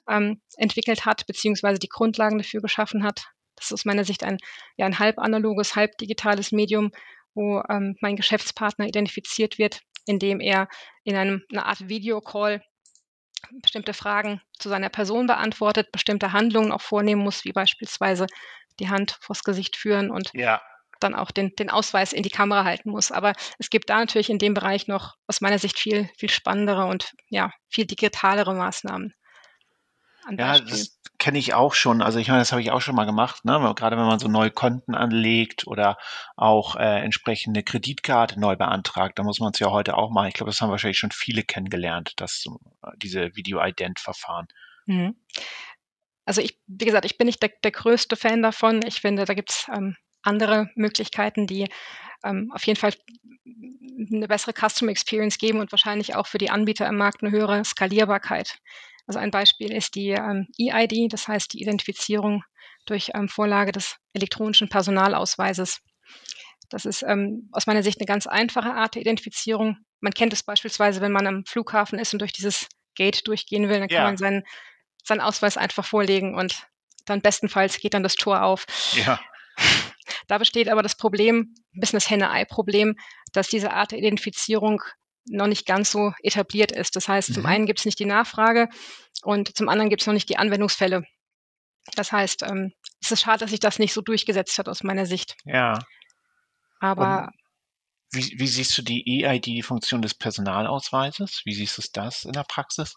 ähm, 0.10 0.42
entwickelt 0.58 1.06
hat, 1.06 1.26
beziehungsweise 1.28 1.80
die 1.80 1.90
Grundlagen 1.90 2.38
dafür 2.38 2.62
geschaffen 2.62 3.04
hat. 3.04 3.28
Das 3.56 3.66
ist 3.66 3.74
aus 3.74 3.86
meiner 3.86 4.06
Sicht 4.06 4.24
ein, 4.24 4.38
ja, 4.78 4.86
ein 4.86 5.00
halb 5.00 5.18
analoges, 5.20 5.76
halb 5.76 5.98
digitales 5.98 6.52
Medium, 6.52 6.92
wo 7.34 7.62
ähm, 7.70 7.96
mein 8.02 8.16
Geschäftspartner 8.16 8.88
identifiziert 8.88 9.58
wird, 9.58 9.82
indem 10.06 10.40
er 10.40 10.68
in 11.04 11.16
einem, 11.16 11.44
einer 11.52 11.66
Art 11.66 11.90
Videocall 11.90 12.64
bestimmte 13.62 13.94
Fragen 13.94 14.42
zu 14.58 14.70
seiner 14.70 14.90
Person 14.90 15.28
beantwortet, 15.28 15.92
bestimmte 15.92 16.34
Handlungen 16.34 16.72
auch 16.72 16.82
vornehmen 16.82 17.22
muss, 17.22 17.46
wie 17.46 17.52
beispielsweise 17.52 18.28
die 18.80 18.90
Hand 18.90 19.18
vors 19.22 19.44
Gesicht 19.44 19.76
führen 19.76 20.12
und 20.12 20.32
ja 20.34 20.62
dann 21.00 21.16
auch 21.16 21.32
den, 21.32 21.54
den 21.58 21.70
Ausweis 21.70 22.14
in 22.14 22.24
die 22.24 22.30
Kamera 22.30 22.64
halten 22.64 22.92
muss. 22.92 23.12
Aber 23.12 23.34
es 23.60 23.70
gibt 23.70 23.90
da 23.90 23.98
natürlich 23.98 24.30
in 24.30 24.40
dem 24.40 24.54
Bereich 24.54 24.88
noch 24.88 25.16
aus 25.28 25.42
meiner 25.42 25.60
Sicht 25.60 25.80
viel, 25.80 26.10
viel 26.18 26.30
spannendere 26.30 26.86
und 26.86 27.14
ja, 27.30 27.52
viel 27.70 27.86
digitalere 27.86 28.54
Maßnahmen. 28.54 29.14
Ja, 30.38 30.60
das 30.60 31.00
kenne 31.20 31.40
ich 31.40 31.54
auch 31.54 31.74
schon. 31.74 32.02
Also 32.02 32.20
ich 32.20 32.28
meine, 32.28 32.40
das 32.40 32.52
habe 32.52 32.62
ich 32.62 32.72
auch 32.72 32.82
schon 32.82 32.96
mal 32.96 33.06
gemacht, 33.06 33.46
ne? 33.46 33.74
gerade 33.76 33.98
wenn 33.98 34.06
man 34.06 34.20
so 34.20 34.28
neue 34.28 34.52
Konten 34.52 34.94
anlegt 34.94 35.66
oder 35.66 35.98
auch 36.36 36.76
äh, 36.76 37.02
entsprechende 37.02 37.64
Kreditkarte 37.64 38.40
neu 38.40 38.56
beantragt, 38.56 39.18
da 39.18 39.24
muss 39.24 39.40
man 39.40 39.52
es 39.54 39.60
ja 39.60 39.72
heute 39.72 39.96
auch 39.96 40.12
machen. 40.12 40.28
Ich 40.28 40.34
glaube, 40.34 40.52
das 40.52 40.62
haben 40.62 40.70
wahrscheinlich 40.70 41.00
schon 41.00 41.12
viele 41.12 41.44
kennengelernt, 41.44 42.14
dass 42.18 42.46
äh, 42.46 42.90
diese 42.98 43.36
Video-Ident-Verfahren. 43.36 44.48
Mhm. 44.86 45.16
Also 46.26 46.42
ich, 46.42 46.60
wie 46.68 46.86
gesagt, 46.86 47.06
ich 47.06 47.18
bin 47.18 47.28
nicht 47.28 47.42
der, 47.42 47.52
der 47.64 47.72
größte 47.72 48.16
Fan 48.16 48.44
davon. 48.44 48.82
Ich 48.86 49.00
finde, 49.00 49.26
da 49.26 49.34
gibt 49.34 49.52
es 49.52 49.68
ähm, 49.74 49.96
andere 50.28 50.70
Möglichkeiten, 50.76 51.48
die 51.48 51.68
ähm, 52.24 52.52
auf 52.54 52.66
jeden 52.66 52.80
Fall 52.80 52.94
eine 54.12 54.28
bessere 54.28 54.54
Customer 54.54 54.92
Experience 54.92 55.38
geben 55.38 55.60
und 55.60 55.72
wahrscheinlich 55.72 56.16
auch 56.16 56.28
für 56.28 56.38
die 56.38 56.50
Anbieter 56.50 56.88
im 56.88 56.98
Markt 56.98 57.24
eine 57.24 57.32
höhere 57.32 57.64
Skalierbarkeit. 57.64 58.60
Also 59.08 59.20
ein 59.20 59.32
Beispiel 59.32 59.72
ist 59.72 59.96
die 59.96 60.10
ähm, 60.10 60.48
EID, 60.60 61.12
das 61.12 61.28
heißt 61.28 61.54
die 61.54 61.62
Identifizierung 61.62 62.44
durch 62.86 63.12
ähm, 63.16 63.30
Vorlage 63.30 63.72
des 63.72 63.96
elektronischen 64.14 64.70
Personalausweises. 64.70 65.82
Das 66.70 66.86
ist 66.86 67.04
ähm, 67.04 67.50
aus 67.54 67.68
meiner 67.68 67.84
Sicht 67.84 68.00
eine 68.00 68.06
ganz 68.06 68.28
einfache 68.28 68.74
Art 68.74 68.96
der 68.96 69.02
Identifizierung. 69.02 69.78
Man 70.02 70.14
kennt 70.14 70.34
es 70.34 70.44
beispielsweise, 70.44 71.00
wenn 71.00 71.14
man 71.14 71.26
am 71.28 71.46
Flughafen 71.46 71.98
ist 72.00 72.14
und 72.14 72.20
durch 72.20 72.34
dieses 72.34 72.68
Gate 72.96 73.26
durchgehen 73.28 73.70
will, 73.70 73.80
dann 73.80 73.88
kann 73.88 74.04
man 74.04 74.18
seinen, 74.18 74.44
seinen 75.04 75.22
Ausweis 75.22 75.56
einfach 75.56 75.86
vorlegen 75.86 76.36
und 76.36 76.68
dann 77.06 77.22
bestenfalls 77.22 77.80
geht 77.80 77.94
dann 77.94 78.04
das 78.04 78.16
Tor 78.16 78.44
auf. 78.44 78.66
Ja. 78.94 79.20
Da 80.28 80.38
besteht 80.38 80.70
aber 80.70 80.84
das 80.84 80.96
Problem, 80.96 81.56
ein 81.74 81.80
bisschen 81.80 81.98
das 81.98 82.10
Henne-Ei-Problem, 82.10 82.96
dass 83.34 83.48
diese 83.48 83.72
Art 83.72 83.92
der 83.92 84.00
Identifizierung 84.00 84.82
noch 85.30 85.48
nicht 85.48 85.66
ganz 85.66 85.92
so 85.92 86.14
etabliert 86.22 86.72
ist. 86.72 86.96
Das 86.96 87.08
heißt, 87.08 87.30
mhm. 87.30 87.34
zum 87.34 87.46
einen 87.46 87.66
gibt 87.66 87.80
es 87.80 87.86
nicht 87.86 88.00
die 88.00 88.06
Nachfrage 88.06 88.70
und 89.24 89.56
zum 89.56 89.70
anderen 89.70 89.90
gibt 89.90 90.02
es 90.02 90.08
noch 90.08 90.14
nicht 90.14 90.30
die 90.30 90.38
Anwendungsfälle. 90.38 91.04
Das 91.96 92.12
heißt, 92.12 92.44
ähm, 92.44 92.74
es 93.02 93.12
ist 93.12 93.22
schade, 93.22 93.40
dass 93.40 93.52
sich 93.52 93.60
das 93.60 93.80
nicht 93.80 93.94
so 93.94 94.02
durchgesetzt 94.02 94.58
hat 94.58 94.68
aus 94.68 94.84
meiner 94.84 95.06
Sicht. 95.06 95.36
Ja. 95.46 95.80
Aber 96.80 97.30
wie, 98.12 98.36
wie, 98.38 98.48
siehst 98.48 98.78
du 98.78 98.82
die 98.82 99.24
EID, 99.24 99.46
die 99.46 99.64
Funktion 99.64 100.02
des 100.02 100.14
Personalausweises? 100.14 101.42
Wie 101.44 101.54
siehst 101.54 101.78
du 101.78 101.82
das 101.94 102.24
in 102.24 102.32
der 102.32 102.44
Praxis? 102.44 102.96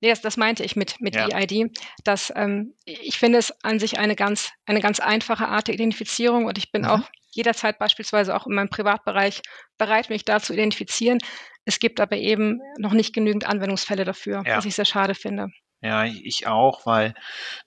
Nee, 0.00 0.10
das, 0.10 0.20
das 0.20 0.36
meinte 0.36 0.64
ich 0.64 0.76
mit, 0.76 1.00
mit 1.00 1.14
ja. 1.14 1.28
EID. 1.28 1.70
Dass, 2.04 2.32
ähm, 2.34 2.74
ich 2.84 3.18
finde 3.18 3.38
es 3.38 3.52
an 3.62 3.78
sich 3.78 3.98
eine 3.98 4.16
ganz, 4.16 4.50
eine 4.66 4.80
ganz 4.80 5.00
einfache 5.00 5.48
Art 5.48 5.68
der 5.68 5.74
Identifizierung 5.74 6.44
und 6.44 6.58
ich 6.58 6.72
bin 6.72 6.82
mhm. 6.82 6.88
auch 6.88 7.00
jederzeit 7.30 7.78
beispielsweise 7.78 8.34
auch 8.34 8.46
in 8.46 8.54
meinem 8.54 8.70
Privatbereich 8.70 9.42
bereit, 9.78 10.10
mich 10.10 10.24
da 10.24 10.40
zu 10.40 10.54
identifizieren. 10.54 11.18
Es 11.64 11.78
gibt 11.78 12.00
aber 12.00 12.16
eben 12.16 12.60
noch 12.78 12.92
nicht 12.92 13.14
genügend 13.14 13.46
Anwendungsfälle 13.46 14.04
dafür, 14.04 14.42
ja. 14.46 14.56
was 14.56 14.64
ich 14.64 14.74
sehr 14.74 14.84
schade 14.84 15.14
finde. 15.14 15.48
Ja, 15.82 16.04
ich 16.04 16.46
auch, 16.46 16.86
weil 16.86 17.14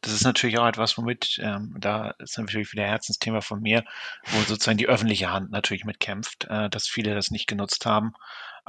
das 0.02 0.14
ist 0.14 0.24
natürlich 0.24 0.58
auch 0.58 0.68
etwas, 0.68 0.98
womit, 0.98 1.40
ähm, 1.44 1.76
da 1.80 2.16
ist 2.18 2.38
natürlich 2.40 2.72
wieder 2.74 2.84
Herzensthema 2.84 3.42
von 3.42 3.62
mir, 3.62 3.86
wo 4.26 4.40
sozusagen 4.42 4.80
die 4.80 4.90
öffentliche 4.90 5.32
Hand 5.32 5.52
natürlich 5.52 5.86
mitkämpft, 5.86 6.46
äh, 6.50 6.70
dass 6.70 6.88
viele 6.88 7.14
das 7.14 7.30
nicht 7.30 7.48
genutzt 7.48 7.86
haben. 7.86 8.14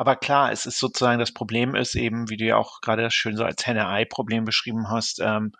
Aber 0.00 0.16
klar, 0.16 0.50
es 0.50 0.64
ist 0.64 0.78
sozusagen, 0.78 1.18
das 1.18 1.34
Problem 1.34 1.74
ist 1.74 1.94
eben, 1.94 2.30
wie 2.30 2.38
du 2.38 2.46
ja 2.46 2.56
auch 2.56 2.80
gerade 2.80 3.10
schön 3.10 3.36
so 3.36 3.44
als 3.44 3.66
Henne-Ei-Problem 3.66 4.46
beschrieben 4.46 4.88
hast, 4.88 5.20
ähm, 5.20 5.52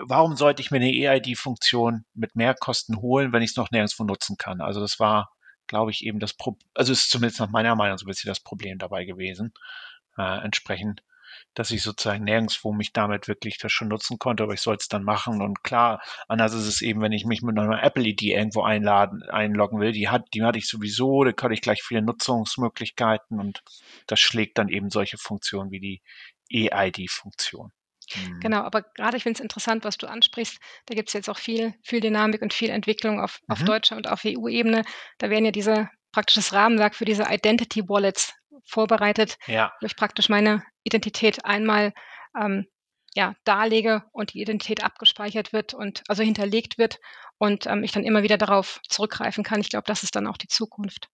warum 0.00 0.34
sollte 0.34 0.60
ich 0.60 0.72
mir 0.72 0.78
eine 0.78 0.90
EID-Funktion 0.90 2.04
mit 2.14 2.34
Mehrkosten 2.34 3.00
holen, 3.00 3.32
wenn 3.32 3.42
ich 3.42 3.50
es 3.50 3.56
noch 3.56 3.70
nirgendwo 3.70 4.02
nutzen 4.02 4.38
kann? 4.38 4.60
Also 4.60 4.80
das 4.80 4.98
war, 4.98 5.30
glaube 5.68 5.92
ich, 5.92 6.04
eben 6.04 6.18
das 6.18 6.34
Problem, 6.34 6.68
also 6.74 6.90
ist 6.90 7.12
zumindest 7.12 7.38
nach 7.38 7.48
meiner 7.48 7.76
Meinung 7.76 7.96
so 7.96 8.06
ein 8.06 8.08
bisschen 8.08 8.26
das 8.26 8.40
Problem 8.40 8.78
dabei 8.78 9.04
gewesen. 9.04 9.52
Äh, 10.18 10.42
entsprechend 10.42 11.04
dass 11.54 11.70
ich 11.70 11.82
sozusagen 11.82 12.24
nirgendwo 12.24 12.72
mich 12.72 12.92
damit 12.92 13.28
wirklich 13.28 13.58
das 13.58 13.72
schon 13.72 13.88
nutzen 13.88 14.18
konnte, 14.18 14.42
aber 14.42 14.54
ich 14.54 14.60
soll 14.60 14.76
es 14.76 14.88
dann 14.88 15.04
machen. 15.04 15.40
Und 15.40 15.62
klar, 15.62 16.02
anders 16.28 16.52
ist 16.52 16.66
es 16.66 16.82
eben, 16.82 17.00
wenn 17.00 17.12
ich 17.12 17.24
mich 17.24 17.42
mit 17.42 17.58
einer 17.58 17.82
Apple-ID 17.82 18.22
irgendwo 18.22 18.62
einladen, 18.62 19.22
einloggen 19.22 19.80
will, 19.80 19.92
die 19.92 20.08
hat, 20.08 20.26
die 20.34 20.42
hatte 20.42 20.58
ich 20.58 20.68
sowieso, 20.68 21.24
da 21.24 21.32
kann 21.32 21.52
ich 21.52 21.60
gleich 21.60 21.82
viele 21.82 22.02
Nutzungsmöglichkeiten 22.02 23.40
und 23.40 23.62
das 24.06 24.20
schlägt 24.20 24.58
dann 24.58 24.68
eben 24.68 24.90
solche 24.90 25.18
Funktionen 25.18 25.70
wie 25.70 25.80
die 25.80 26.02
EID-Funktion. 26.50 27.72
Hm. 28.12 28.40
Genau, 28.40 28.60
aber 28.60 28.82
gerade 28.82 29.16
ich 29.16 29.22
finde 29.22 29.38
es 29.38 29.42
interessant, 29.42 29.84
was 29.84 29.96
du 29.96 30.06
ansprichst. 30.06 30.58
Da 30.86 30.94
gibt 30.94 31.08
es 31.08 31.14
jetzt 31.14 31.30
auch 31.30 31.38
viel, 31.38 31.74
viel 31.82 32.00
Dynamik 32.00 32.42
und 32.42 32.52
viel 32.52 32.70
Entwicklung 32.70 33.20
auf, 33.20 33.40
mhm. 33.46 33.52
auf 33.52 33.64
deutscher 33.64 33.96
und 33.96 34.08
auf 34.08 34.22
EU-Ebene. 34.26 34.82
Da 35.18 35.30
werden 35.30 35.44
ja 35.44 35.52
diese 35.52 35.88
praktisches 36.12 36.52
Rahmenwerk 36.52 36.94
für 36.94 37.04
diese 37.04 37.24
Identity 37.28 37.88
Wallets 37.88 38.34
vorbereitet, 38.64 39.38
ja. 39.46 39.72
wo 39.80 39.86
ich 39.86 39.96
praktisch 39.96 40.28
meine 40.28 40.62
Identität 40.82 41.44
einmal 41.44 41.92
ähm, 42.38 42.66
ja, 43.14 43.34
darlege 43.44 44.04
und 44.12 44.34
die 44.34 44.40
Identität 44.40 44.82
abgespeichert 44.82 45.52
wird 45.52 45.72
und 45.72 46.02
also 46.08 46.22
hinterlegt 46.22 46.78
wird 46.78 46.98
und 47.38 47.66
ähm, 47.66 47.84
ich 47.84 47.92
dann 47.92 48.04
immer 48.04 48.22
wieder 48.22 48.38
darauf 48.38 48.80
zurückgreifen 48.88 49.44
kann. 49.44 49.60
Ich 49.60 49.68
glaube, 49.68 49.86
das 49.86 50.02
ist 50.02 50.16
dann 50.16 50.26
auch 50.26 50.36
die 50.36 50.48
Zukunft. 50.48 51.08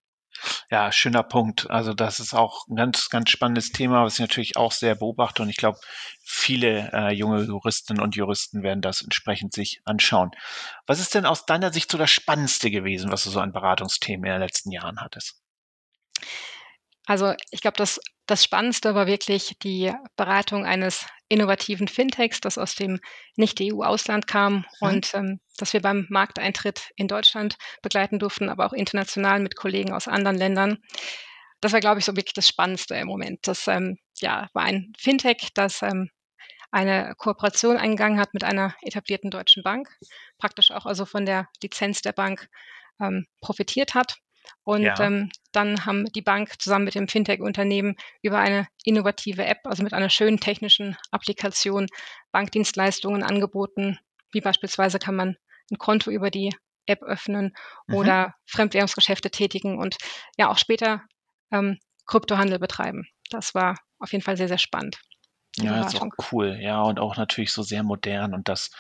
Ja, 0.71 0.93
schöner 0.93 1.23
Punkt. 1.23 1.69
Also 1.71 1.93
das 1.93 2.21
ist 2.21 2.35
auch 2.35 2.67
ein 2.69 2.77
ganz, 2.77 3.09
ganz 3.11 3.31
spannendes 3.31 3.73
Thema, 3.73 4.05
was 4.05 4.15
ich 4.15 4.21
natürlich 4.21 4.57
auch 4.57 4.73
sehr 4.73 4.95
beobachte 4.95 5.43
und 5.43 5.51
ich 5.51 5.57
glaube, 5.57 5.79
viele 6.23 6.91
äh, 6.93 7.13
junge 7.13 7.43
Juristinnen 7.43 8.03
und 8.03 8.17
Juristen 8.17 8.63
werden 8.63 8.81
das 8.81 9.03
entsprechend 9.03 9.53
sich 9.53 9.83
anschauen. 9.85 10.31
Was 10.87 11.01
ist 11.01 11.15
denn 11.15 11.27
aus 11.27 11.47
deiner 11.47 11.73
Sicht 11.73 11.91
so 11.91 11.99
das 11.99 12.11
Spannendste 12.11 12.71
gewesen, 12.71 13.11
was 13.11 13.25
du 13.25 13.31
so 13.31 13.41
an 13.41 13.53
Beratungsthemen 13.53 14.25
in 14.25 14.33
den 14.33 14.41
letzten 14.41 14.71
Jahren 14.71 15.01
hattest? 15.01 15.43
Also 17.07 17.35
ich 17.51 17.61
glaube, 17.61 17.77
das, 17.77 17.99
das 18.27 18.45
Spannendste 18.45 18.95
war 18.95 19.07
wirklich 19.07 19.57
die 19.63 19.93
Beratung 20.17 20.65
eines 20.65 21.07
innovativen 21.29 21.89
Fintechs, 21.89 22.41
das 22.41 22.59
aus 22.59 22.75
dem 22.75 23.01
Nicht-EU-Ausland 23.37 24.27
kam 24.27 24.55
mhm. 24.55 24.65
und 24.81 25.15
ähm, 25.15 25.41
das 25.57 25.73
wir 25.73 25.81
beim 25.81 26.07
Markteintritt 26.11 26.91
in 26.97 27.09
Deutschland 27.09 27.57
begleiten 27.83 28.19
durften, 28.19 28.49
aber 28.49 28.67
auch 28.67 28.73
international 28.73 29.41
mit 29.41 29.57
Kollegen 29.57 29.93
aus 29.93 30.09
anderen 30.09 30.37
Ländern. 30.37 30.79
Das 31.61 31.73
war, 31.73 31.81
glaube 31.81 32.01
ich, 32.01 32.05
so 32.05 32.17
wirklich 32.17 32.35
das 32.35 32.49
Spannendste 32.49 32.95
im 32.97 33.07
Moment. 33.07 33.41
Das 33.47 33.69
ähm, 33.69 33.99
ja, 34.19 34.49
war 34.55 34.65
ein 34.65 34.93
Fintech, 34.99 35.51
das 35.55 35.83
ähm, 35.83 36.11
eine 36.71 37.15
Kooperation 37.17 37.77
eingegangen 37.77 38.19
hat 38.19 38.33
mit 38.33 38.45
einer 38.45 38.75
etablierten 38.83 39.31
deutschen 39.31 39.63
Bank, 39.63 39.89
praktisch 40.39 40.71
auch 40.71 40.87
also 40.87 41.05
von 41.05 41.27
der 41.27 41.49
Lizenz 41.63 42.03
der 42.03 42.13
Bank 42.13 42.49
ähm, 43.01 43.27
profitiert 43.41 43.95
hat 43.95 44.19
und 44.65 44.83
ja. 44.83 44.99
ähm, 45.01 45.31
dann 45.53 45.85
haben 45.87 46.05
die 46.07 46.23
Bank 46.23 46.61
zusammen 46.61 46.85
mit 46.85 46.95
dem 46.95 47.09
Fintech-Unternehmen 47.09 47.97
über 48.23 48.39
eine 48.39 48.69
innovative 48.85 49.45
App, 49.45 49.59
also 49.65 49.83
mit 49.83 49.93
einer 49.93 50.11
schönen 50.11 50.41
technischen 50.41 50.97
Applikation, 51.11 51.87
Bankdienstleistungen 52.33 53.23
angeboten. 53.23 53.99
Wie 54.33 54.41
beispielsweise 54.41 54.99
kann 54.99 55.17
man 55.17 55.37
ein 55.71 55.79
Konto 55.79 56.11
über 56.11 56.31
die 56.31 56.55
App 56.87 57.03
öffnen 57.03 57.55
mhm. 57.87 57.95
oder 57.95 58.35
Fremdwährungsgeschäfte 58.47 59.31
tätigen 59.31 59.79
und 59.79 59.97
ja 60.37 60.51
auch 60.51 60.59
später 60.59 61.03
ähm, 61.51 61.79
Kryptohandel 62.07 62.59
betreiben. 62.59 63.07
Das 63.31 63.55
war 63.55 63.77
auf 63.99 64.13
jeden 64.13 64.25
Fall 64.25 64.37
sehr, 64.37 64.49
sehr 64.49 64.59
spannend. 64.59 64.99
Ja, 65.57 65.83
das 65.83 65.95
ist 65.95 66.01
auch 66.01 66.09
cool. 66.33 66.59
Ja, 66.61 66.83
und 66.83 67.01
auch 67.01 67.17
natürlich 67.17 67.53
so 67.53 67.63
sehr 67.63 67.83
modern 67.83 68.35
und 68.35 68.49
das 68.49 68.71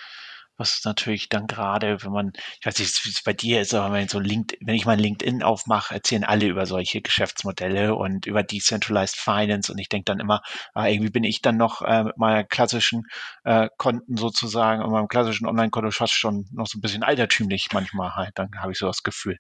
was 0.61 0.85
natürlich 0.85 1.29
dann 1.29 1.47
gerade, 1.47 2.03
wenn 2.03 2.13
man, 2.13 2.33
ich 2.61 2.67
weiß 2.67 2.79
nicht, 2.79 3.05
wie 3.05 3.11
es 3.11 3.23
bei 3.25 3.33
dir 3.33 3.61
ist, 3.61 3.75
aber 3.75 3.95
wenn, 3.95 4.09
so 4.09 4.21
LinkedIn, 4.21 4.67
wenn 4.67 4.75
ich 4.75 4.87
mein 4.87 4.99
LinkedIn 4.99 5.43
aufmache, 5.43 5.95
erzählen 5.95 6.25
alle 6.25 6.47
über 6.47 6.67
solche 6.67 7.01
Geschäftsmodelle 7.01 7.95
und 7.97 8.27
über 8.27 8.43
Decentralized 8.43 9.17
Finance 9.17 9.73
und 9.73 9.79
ich 9.79 9.89
denke 9.89 10.05
dann 10.05 10.21
immer, 10.21 10.43
ah, 10.75 10.87
irgendwie 10.87 11.11
bin 11.11 11.25
ich 11.25 11.43
dann 11.43 11.57
noch 11.57 11.83
äh, 11.83 12.05
mit 12.05 12.17
meiner 12.19 12.45
klassischen 12.45 13.05
äh, 13.45 13.69
Konten 13.79 14.17
sozusagen 14.17 14.83
und 14.83 14.93
meinem 14.93 15.09
klassischen 15.09 15.47
Online-Konto 15.47 15.91
fast 15.91 16.15
schon 16.15 16.47
noch 16.53 16.67
so 16.67 16.79
ein 16.79 16.83
bisschen 16.83 17.03
altertümlich 17.03 17.69
manchmal 17.73 18.15
halt, 18.15 18.33
dann 18.37 18.51
habe 18.61 18.73
ich 18.73 18.79
so 18.79 18.87
das 18.87 19.03
Gefühl. 19.03 19.39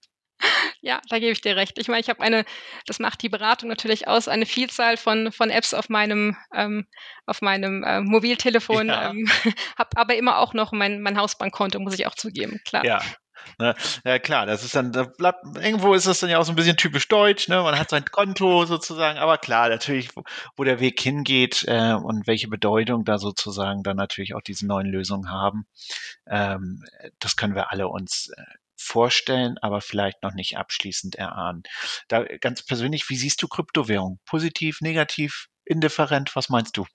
Ja, 0.82 1.00
da 1.08 1.18
gebe 1.18 1.32
ich 1.32 1.40
dir 1.40 1.56
recht. 1.56 1.78
Ich 1.78 1.88
meine, 1.88 2.00
ich 2.00 2.08
habe 2.08 2.20
eine, 2.20 2.44
das 2.86 2.98
macht 2.98 3.22
die 3.22 3.28
Beratung 3.28 3.68
natürlich 3.68 4.08
aus, 4.08 4.28
eine 4.28 4.46
Vielzahl 4.46 4.96
von, 4.96 5.30
von 5.30 5.50
Apps 5.50 5.74
auf 5.74 5.88
meinem, 5.88 6.36
ähm, 6.54 6.86
auf 7.26 7.42
meinem 7.42 7.84
äh, 7.84 8.00
Mobiltelefon, 8.00 8.88
ja. 8.88 9.10
ähm, 9.10 9.28
habe 9.78 9.90
aber 9.96 10.14
immer 10.16 10.38
auch 10.38 10.54
noch 10.54 10.72
mein, 10.72 11.02
mein 11.02 11.18
Hausbankkonto, 11.18 11.78
muss 11.80 11.98
ich 11.98 12.06
auch 12.06 12.14
zugeben, 12.14 12.60
klar. 12.64 12.84
Ja, 12.84 13.00
Ne? 13.58 13.74
Ja 14.04 14.18
klar, 14.18 14.46
das 14.46 14.64
ist 14.64 14.74
dann, 14.74 14.92
da 14.92 15.04
bleibt, 15.04 15.44
irgendwo 15.56 15.94
ist 15.94 16.06
das 16.06 16.20
dann 16.20 16.30
ja 16.30 16.38
auch 16.38 16.44
so 16.44 16.52
ein 16.52 16.56
bisschen 16.56 16.76
typisch 16.76 17.08
deutsch, 17.08 17.48
ne? 17.48 17.62
Man 17.62 17.78
hat 17.78 17.90
sein 17.90 18.04
Konto 18.04 18.64
sozusagen, 18.66 19.18
aber 19.18 19.38
klar, 19.38 19.68
natürlich, 19.68 20.14
wo, 20.16 20.22
wo 20.56 20.64
der 20.64 20.80
Weg 20.80 21.00
hingeht 21.00 21.64
äh, 21.66 21.92
und 21.92 22.26
welche 22.26 22.48
Bedeutung 22.48 23.04
da 23.04 23.18
sozusagen 23.18 23.82
dann 23.82 23.96
natürlich 23.96 24.34
auch 24.34 24.42
diese 24.42 24.66
neuen 24.66 24.86
Lösungen 24.86 25.30
haben, 25.30 25.66
ähm, 26.26 26.84
das 27.18 27.36
können 27.36 27.54
wir 27.54 27.70
alle 27.70 27.88
uns 27.88 28.30
äh, 28.36 28.42
vorstellen, 28.80 29.56
aber 29.60 29.80
vielleicht 29.80 30.22
noch 30.22 30.34
nicht 30.34 30.56
abschließend 30.56 31.16
erahnen. 31.16 31.62
Da 32.08 32.24
ganz 32.24 32.64
persönlich, 32.64 33.08
wie 33.08 33.16
siehst 33.16 33.42
du 33.42 33.48
Kryptowährung? 33.48 34.18
Positiv, 34.26 34.80
negativ, 34.80 35.48
indifferent? 35.64 36.34
Was 36.34 36.48
meinst 36.48 36.76
du? 36.76 36.86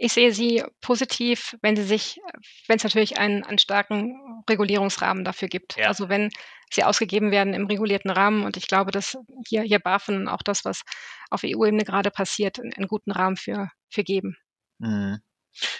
Ich 0.00 0.12
sehe 0.12 0.32
sie 0.32 0.62
positiv, 0.80 1.56
wenn 1.60 1.74
sie 1.74 1.82
sich, 1.82 2.20
wenn 2.68 2.76
es 2.76 2.84
natürlich 2.84 3.18
einen, 3.18 3.42
einen 3.42 3.58
starken 3.58 4.44
Regulierungsrahmen 4.48 5.24
dafür 5.24 5.48
gibt. 5.48 5.76
Ja. 5.76 5.88
Also 5.88 6.08
wenn 6.08 6.30
sie 6.70 6.84
ausgegeben 6.84 7.32
werden 7.32 7.54
im 7.54 7.66
regulierten 7.66 8.10
Rahmen. 8.10 8.44
Und 8.44 8.56
ich 8.56 8.68
glaube, 8.68 8.92
dass 8.92 9.16
hier, 9.46 9.62
hier 9.62 9.80
BaFin 9.80 10.28
auch 10.28 10.42
das, 10.42 10.64
was 10.64 10.82
auf 11.30 11.42
EU-Ebene 11.44 11.84
gerade 11.84 12.10
passiert, 12.10 12.60
einen, 12.60 12.72
einen, 12.74 12.86
guten 12.86 13.10
Rahmen 13.10 13.36
für, 13.36 13.70
für 13.90 14.04
geben. 14.04 14.36
Mhm. 14.78 15.18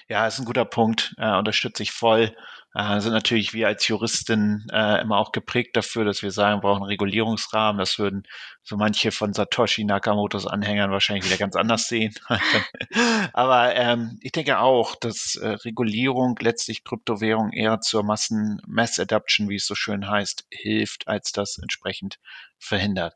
Ja, 0.08 0.26
ist 0.26 0.38
ein 0.38 0.44
guter 0.44 0.64
Punkt, 0.64 1.14
äh, 1.18 1.36
unterstütze 1.36 1.82
ich 1.82 1.92
voll. 1.92 2.34
Äh, 2.74 3.00
sind 3.00 3.12
natürlich 3.12 3.54
wir 3.54 3.66
als 3.66 3.88
Juristen 3.88 4.66
äh, 4.72 5.00
immer 5.00 5.18
auch 5.18 5.32
geprägt 5.32 5.76
dafür, 5.76 6.04
dass 6.04 6.22
wir 6.22 6.30
sagen, 6.30 6.58
wir 6.58 6.62
brauchen 6.62 6.82
einen 6.82 6.90
Regulierungsrahmen. 6.90 7.78
Das 7.78 7.98
würden 7.98 8.24
so 8.62 8.76
manche 8.76 9.10
von 9.10 9.32
Satoshi 9.32 9.84
Nakamotos 9.84 10.46
Anhängern 10.46 10.90
wahrscheinlich 10.90 11.24
wieder 11.24 11.38
ganz 11.38 11.56
anders 11.56 11.88
sehen. 11.88 12.14
Aber 13.32 13.74
ähm, 13.74 14.18
ich 14.20 14.32
denke 14.32 14.58
auch, 14.58 14.96
dass 14.96 15.36
äh, 15.36 15.48
Regulierung 15.48 16.36
letztlich 16.40 16.84
Kryptowährung 16.84 17.52
eher 17.52 17.80
zur 17.80 18.02
Massen 18.02 18.60
Mass 18.66 18.98
Adoption, 18.98 19.48
wie 19.48 19.56
es 19.56 19.66
so 19.66 19.74
schön 19.74 20.08
heißt, 20.08 20.46
hilft, 20.50 21.08
als 21.08 21.32
das 21.32 21.58
entsprechend 21.58 22.18
verhindert. 22.58 23.14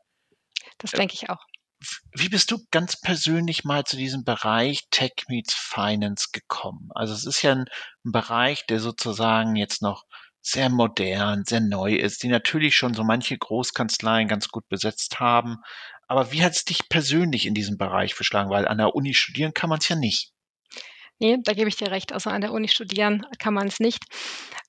Das 0.79 0.91
denke 0.91 1.13
ich 1.13 1.29
auch 1.29 1.45
wie 2.13 2.29
bist 2.29 2.51
du 2.51 2.59
ganz 2.71 2.99
persönlich 2.99 3.63
mal 3.63 3.83
zu 3.83 3.97
diesem 3.97 4.23
Bereich 4.23 4.81
Tech 4.91 5.13
meets 5.27 5.53
Finance 5.53 6.29
gekommen? 6.31 6.89
Also 6.95 7.13
es 7.13 7.25
ist 7.25 7.41
ja 7.41 7.51
ein, 7.53 7.65
ein 8.05 8.11
Bereich, 8.11 8.65
der 8.67 8.79
sozusagen 8.79 9.55
jetzt 9.55 9.81
noch 9.81 10.03
sehr 10.41 10.69
modern, 10.69 11.45
sehr 11.45 11.61
neu 11.61 11.95
ist, 11.95 12.23
die 12.23 12.27
natürlich 12.27 12.75
schon 12.75 12.93
so 12.93 13.03
manche 13.03 13.37
Großkanzleien 13.37 14.27
ganz 14.27 14.49
gut 14.49 14.67
besetzt 14.67 15.19
haben. 15.19 15.57
Aber 16.07 16.31
wie 16.31 16.43
hat 16.43 16.51
es 16.51 16.65
dich 16.65 16.89
persönlich 16.89 17.45
in 17.45 17.53
diesem 17.53 17.77
Bereich 17.77 18.13
verschlagen? 18.13 18.49
Weil 18.49 18.67
an 18.67 18.77
der 18.77 18.93
Uni 18.93 19.13
studieren 19.13 19.53
kann 19.53 19.69
man 19.69 19.79
es 19.79 19.87
ja 19.87 19.95
nicht. 19.95 20.31
Nee, 21.19 21.37
da 21.43 21.53
gebe 21.53 21.69
ich 21.69 21.77
dir 21.77 21.91
recht. 21.91 22.11
Also 22.11 22.29
an 22.29 22.41
der 22.41 22.51
Uni 22.51 22.67
studieren 22.67 23.25
kann 23.39 23.53
man 23.53 23.67
es 23.67 23.79
nicht. 23.79 24.03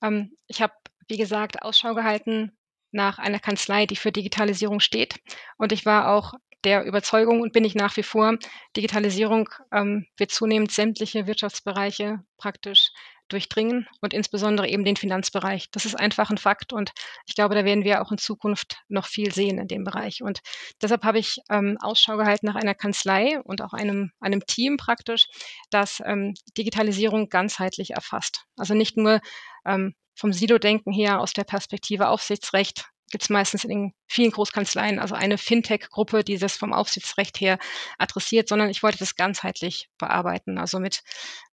Ähm, 0.01 0.31
ich 0.47 0.61
habe, 0.61 0.73
wie 1.09 1.17
gesagt, 1.17 1.61
Ausschau 1.61 1.93
gehalten 1.93 2.57
nach 2.91 3.19
einer 3.19 3.39
Kanzlei, 3.39 3.85
die 3.85 3.97
für 3.97 4.13
Digitalisierung 4.13 4.79
steht. 4.79 5.19
Und 5.57 5.73
ich 5.73 5.85
war 5.85 6.13
auch 6.13 6.33
der 6.65 6.83
Überzeugung 6.83 7.41
und 7.41 7.53
bin 7.53 7.63
ich 7.63 7.75
nach 7.75 7.95
wie 7.97 8.03
vor, 8.03 8.37
Digitalisierung 8.75 9.49
ähm, 9.71 10.07
wird 10.17 10.31
zunehmend 10.31 10.71
sämtliche 10.71 11.27
Wirtschaftsbereiche 11.27 12.19
praktisch 12.37 12.91
durchdringen 13.29 13.87
und 14.01 14.13
insbesondere 14.13 14.67
eben 14.67 14.83
den 14.83 14.97
Finanzbereich. 14.97 15.69
Das 15.71 15.85
ist 15.85 15.95
einfach 15.95 16.29
ein 16.29 16.37
Fakt 16.37 16.73
und 16.73 16.91
ich 17.25 17.35
glaube, 17.35 17.55
da 17.55 17.65
werden 17.65 17.83
wir 17.83 18.01
auch 18.01 18.11
in 18.11 18.17
Zukunft 18.17 18.77
noch 18.87 19.07
viel 19.07 19.33
sehen 19.33 19.57
in 19.57 19.67
dem 19.67 19.83
Bereich. 19.83 20.21
Und 20.21 20.41
deshalb 20.81 21.03
habe 21.03 21.19
ich 21.19 21.39
ähm, 21.49 21.77
Ausschau 21.81 22.17
gehalten 22.17 22.45
nach 22.45 22.55
einer 22.55 22.75
Kanzlei 22.75 23.39
und 23.43 23.61
auch 23.61 23.73
einem, 23.73 24.11
einem 24.19 24.45
Team 24.45 24.77
praktisch, 24.77 25.27
das 25.71 26.01
ähm, 26.05 26.33
Digitalisierung 26.57 27.29
ganzheitlich 27.29 27.91
erfasst. 27.91 28.45
Also 28.57 28.73
nicht 28.73 28.97
nur 28.97 29.21
ähm, 29.65 29.95
vom 30.15 30.31
Silo-Denken 30.31 30.93
her 30.93 31.19
aus 31.19 31.33
der 31.33 31.43
Perspektive 31.43 32.09
Aufsichtsrecht 32.09 32.89
gibt 33.15 33.23
es 33.23 33.29
meistens 33.29 33.63
in 33.63 33.93
vielen 34.07 34.31
Großkanzleien, 34.31 34.99
also 34.99 35.15
eine 35.15 35.37
Fintech-Gruppe, 35.37 36.25
die 36.25 36.37
das 36.37 36.57
vom 36.57 36.73
Aufsichtsrecht 36.73 37.39
her 37.39 37.57
adressiert, 37.97 38.49
sondern 38.49 38.69
ich 38.69 38.83
wollte 38.83 38.97
das 38.97 39.15
ganzheitlich 39.15 39.87
bearbeiten, 39.97 40.57
also 40.57 40.79
mit, 40.79 40.99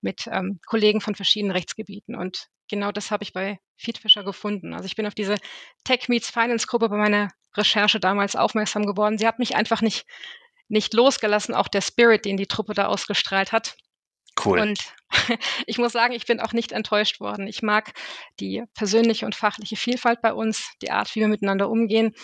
mit 0.01 0.27
ähm, 0.27 0.59
Kollegen 0.67 1.01
von 1.01 1.15
verschiedenen 1.15 1.53
Rechtsgebieten. 1.53 2.17
Und 2.17 2.49
genau 2.69 2.91
das 2.91 3.13
habe 3.13 3.23
ich 3.23 3.33
bei 3.33 3.61
Feedfisher 3.77 4.25
gefunden. 4.25 4.75
Also 4.75 4.87
ich 4.87 4.97
bin 4.97 5.07
auf 5.07 5.15
diese 5.15 5.37
Tech 5.85 6.09
Meets 6.09 6.31
Finance 6.31 6.67
Gruppe 6.67 6.89
bei 6.89 6.97
meiner 6.97 7.29
Recherche 7.57 8.01
damals 8.01 8.35
aufmerksam 8.35 8.85
geworden. 8.85 9.19
Sie 9.19 9.29
hat 9.29 9.39
mich 9.39 9.55
einfach 9.55 9.83
nicht, 9.83 10.05
nicht 10.67 10.95
losgelassen, 10.95 11.55
auch 11.55 11.69
der 11.69 11.81
Spirit, 11.81 12.25
den 12.25 12.37
die 12.37 12.49
Truppe 12.49 12.75
da 12.75 12.87
ausgestrahlt 12.87 13.53
hat. 13.53 13.77
Cool. 14.43 14.61
Und 14.61 14.79
ich 15.67 15.79
muss 15.79 15.93
sagen, 15.93 16.15
ich 16.15 16.27
bin 16.27 16.41
auch 16.41 16.53
nicht 16.53 16.73
enttäuscht 16.73 17.21
worden. 17.21 17.47
Ich 17.47 17.63
mag 17.63 17.93
die 18.41 18.65
persönliche 18.75 19.27
und 19.27 19.35
fachliche 19.35 19.77
Vielfalt 19.77 20.23
bei 20.23 20.33
uns, 20.33 20.73
die 20.81 20.91
Art, 20.91 21.15
wie 21.15 21.21
wir 21.21 21.29
miteinander 21.29 21.69
umgehen, 21.69 22.15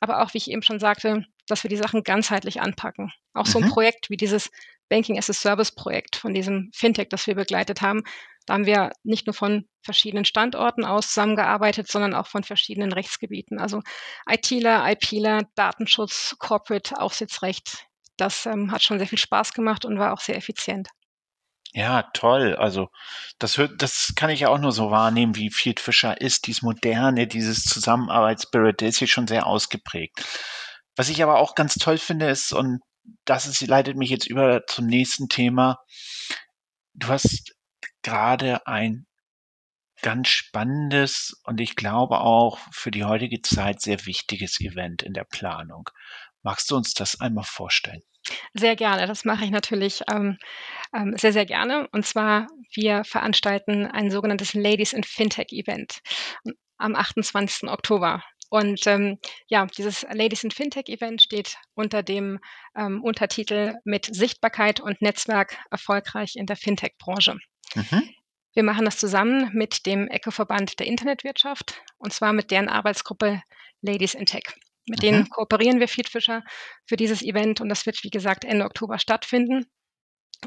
aber 0.00 0.22
auch, 0.22 0.34
wie 0.34 0.38
ich 0.38 0.50
eben 0.50 0.62
schon 0.62 0.80
sagte, 0.80 1.24
dass 1.46 1.62
wir 1.62 1.70
die 1.70 1.76
Sachen 1.76 2.02
ganzheitlich 2.02 2.60
anpacken. 2.60 3.12
Auch 3.34 3.46
so 3.46 3.58
ein 3.58 3.66
mhm. 3.66 3.70
Projekt 3.70 4.10
wie 4.10 4.16
dieses 4.16 4.50
Banking 4.88 5.16
as 5.16 5.30
a 5.30 5.32
Service 5.32 5.72
Projekt 5.72 6.16
von 6.16 6.34
diesem 6.34 6.70
Fintech, 6.74 7.08
das 7.08 7.26
wir 7.26 7.34
begleitet 7.34 7.80
haben, 7.80 8.02
da 8.46 8.54
haben 8.54 8.66
wir 8.66 8.90
nicht 9.04 9.26
nur 9.26 9.34
von 9.34 9.68
verschiedenen 9.82 10.24
Standorten 10.24 10.84
aus 10.84 11.08
zusammengearbeitet, 11.08 11.88
sondern 11.88 12.14
auch 12.14 12.26
von 12.26 12.42
verschiedenen 12.42 12.92
Rechtsgebieten. 12.92 13.60
Also 13.60 13.82
ITler, 14.28 14.90
IPler, 14.90 15.42
Datenschutz, 15.54 16.36
Corporate, 16.38 16.98
Aufsichtsrecht. 16.98 17.86
Das 18.16 18.46
ähm, 18.46 18.72
hat 18.72 18.82
schon 18.82 18.98
sehr 18.98 19.08
viel 19.08 19.18
Spaß 19.18 19.52
gemacht 19.52 19.84
und 19.84 19.98
war 19.98 20.12
auch 20.12 20.20
sehr 20.20 20.36
effizient. 20.36 20.88
Ja, 21.74 22.02
toll. 22.14 22.54
Also 22.56 22.88
das 23.38 23.56
hört, 23.56 23.80
das 23.80 24.12
kann 24.14 24.28
ich 24.30 24.40
ja 24.40 24.48
auch 24.48 24.58
nur 24.58 24.72
so 24.72 24.90
wahrnehmen, 24.90 25.36
wie 25.36 25.50
Field 25.50 25.80
Fischer 25.80 26.20
ist. 26.20 26.46
Dies 26.46 26.62
Moderne, 26.62 27.26
dieses 27.26 27.64
Zusammenarbeitsspirit, 27.64 28.80
der 28.80 28.88
ist 28.88 28.98
hier 28.98 29.08
schon 29.08 29.26
sehr 29.26 29.46
ausgeprägt. 29.46 30.22
Was 30.96 31.08
ich 31.08 31.22
aber 31.22 31.38
auch 31.38 31.54
ganz 31.54 31.74
toll 31.74 31.96
finde, 31.98 32.28
ist, 32.28 32.52
und 32.52 32.80
das 33.24 33.46
ist, 33.46 33.66
leitet 33.66 33.96
mich 33.96 34.10
jetzt 34.10 34.26
über 34.26 34.66
zum 34.66 34.86
nächsten 34.86 35.28
Thema. 35.28 35.78
Du 36.94 37.08
hast 37.08 37.54
gerade 38.02 38.66
ein 38.66 39.06
ganz 40.02 40.28
spannendes 40.28 41.40
und 41.44 41.60
ich 41.60 41.76
glaube 41.76 42.20
auch 42.20 42.58
für 42.72 42.90
die 42.90 43.04
heutige 43.04 43.40
Zeit 43.40 43.80
sehr 43.80 44.04
wichtiges 44.06 44.60
Event 44.60 45.02
in 45.02 45.14
der 45.14 45.24
Planung. 45.24 45.88
Magst 46.42 46.70
du 46.70 46.76
uns 46.76 46.92
das 46.94 47.20
einmal 47.20 47.44
vorstellen? 47.44 48.02
Sehr 48.54 48.76
gerne. 48.76 49.06
Das 49.06 49.24
mache 49.24 49.44
ich 49.44 49.50
natürlich 49.50 50.02
ähm, 50.10 50.38
ähm, 50.94 51.14
sehr, 51.16 51.32
sehr 51.32 51.46
gerne. 51.46 51.88
Und 51.92 52.06
zwar, 52.06 52.46
wir 52.74 53.04
veranstalten 53.04 53.86
ein 53.86 54.10
sogenanntes 54.10 54.54
Ladies 54.54 54.92
in 54.92 55.04
Fintech 55.04 55.52
Event 55.52 56.00
am 56.78 56.94
28. 56.94 57.68
Oktober. 57.68 58.22
Und 58.50 58.86
ähm, 58.86 59.18
ja, 59.48 59.64
dieses 59.64 60.02
Ladies 60.12 60.44
in 60.44 60.50
Fintech 60.50 60.88
Event 60.88 61.22
steht 61.22 61.56
unter 61.74 62.02
dem 62.02 62.38
ähm, 62.76 63.02
Untertitel 63.02 63.74
mit 63.84 64.14
Sichtbarkeit 64.14 64.78
und 64.78 65.00
Netzwerk 65.00 65.56
erfolgreich 65.70 66.36
in 66.36 66.44
der 66.44 66.56
Fintech-Branche. 66.56 67.38
Mhm. 67.74 68.10
Wir 68.52 68.62
machen 68.62 68.84
das 68.84 68.98
zusammen 68.98 69.50
mit 69.54 69.86
dem 69.86 70.06
ECO-Verband 70.08 70.78
der 70.78 70.86
Internetwirtschaft 70.86 71.80
und 71.96 72.12
zwar 72.12 72.34
mit 72.34 72.50
deren 72.50 72.68
Arbeitsgruppe 72.68 73.42
Ladies 73.80 74.12
in 74.12 74.26
Tech. 74.26 74.44
Mit 74.86 75.00
mhm. 75.00 75.02
denen 75.02 75.28
kooperieren 75.28 75.80
wir 75.80 75.88
Feedfisher 75.88 76.42
für 76.86 76.96
dieses 76.96 77.22
Event 77.22 77.60
und 77.60 77.68
das 77.68 77.86
wird, 77.86 78.02
wie 78.02 78.10
gesagt, 78.10 78.44
Ende 78.44 78.64
Oktober 78.64 78.98
stattfinden. 78.98 79.66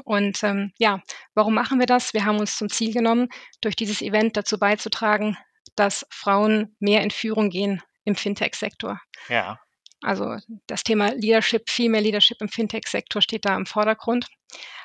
Und 0.04 0.42
ähm, 0.42 0.72
ja, 0.78 1.00
warum 1.34 1.54
machen 1.54 1.78
wir 1.78 1.86
das? 1.86 2.12
Wir 2.12 2.24
haben 2.24 2.38
uns 2.38 2.56
zum 2.56 2.68
Ziel 2.68 2.92
genommen, 2.92 3.28
durch 3.62 3.76
dieses 3.76 4.02
Event 4.02 4.36
dazu 4.36 4.58
beizutragen, 4.58 5.38
dass 5.74 6.06
Frauen 6.10 6.76
mehr 6.80 7.02
in 7.02 7.10
Führung 7.10 7.50
gehen 7.50 7.82
im 8.04 8.14
Fintech-Sektor. 8.14 9.00
Ja. 9.28 9.58
Also 10.02 10.36
das 10.66 10.82
Thema 10.82 11.14
Leadership, 11.14 11.70
Female 11.70 12.02
Leadership 12.02 12.40
im 12.40 12.48
Fintech-Sektor 12.48 13.22
steht 13.22 13.44
da 13.46 13.56
im 13.56 13.66
Vordergrund, 13.66 14.26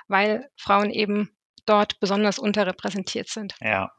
weil 0.07 0.49
Frauen 0.57 0.89
eben 0.89 1.29
dort 1.65 1.99
besonders 1.99 2.39
unterrepräsentiert 2.39 3.29
sind. 3.29 3.55
Ja, 3.59 3.91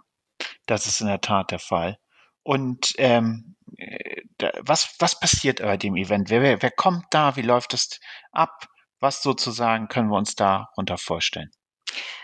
das 0.66 0.86
ist 0.86 1.00
in 1.00 1.06
der 1.06 1.20
Tat 1.20 1.50
der 1.50 1.58
Fall. 1.58 1.98
Und 2.42 2.94
ähm, 2.98 3.56
äh, 3.78 4.22
was, 4.62 4.94
was 4.98 5.18
passiert 5.18 5.60
bei 5.60 5.76
dem 5.76 5.96
Event? 5.96 6.30
Wer, 6.30 6.62
wer, 6.62 6.70
kommt 6.70 7.06
da? 7.10 7.36
Wie 7.36 7.42
läuft 7.42 7.74
es 7.74 8.00
ab? 8.32 8.66
Was 9.00 9.22
sozusagen 9.22 9.88
können 9.88 10.10
wir 10.10 10.18
uns 10.18 10.34
darunter 10.34 10.98
vorstellen? 10.98 11.50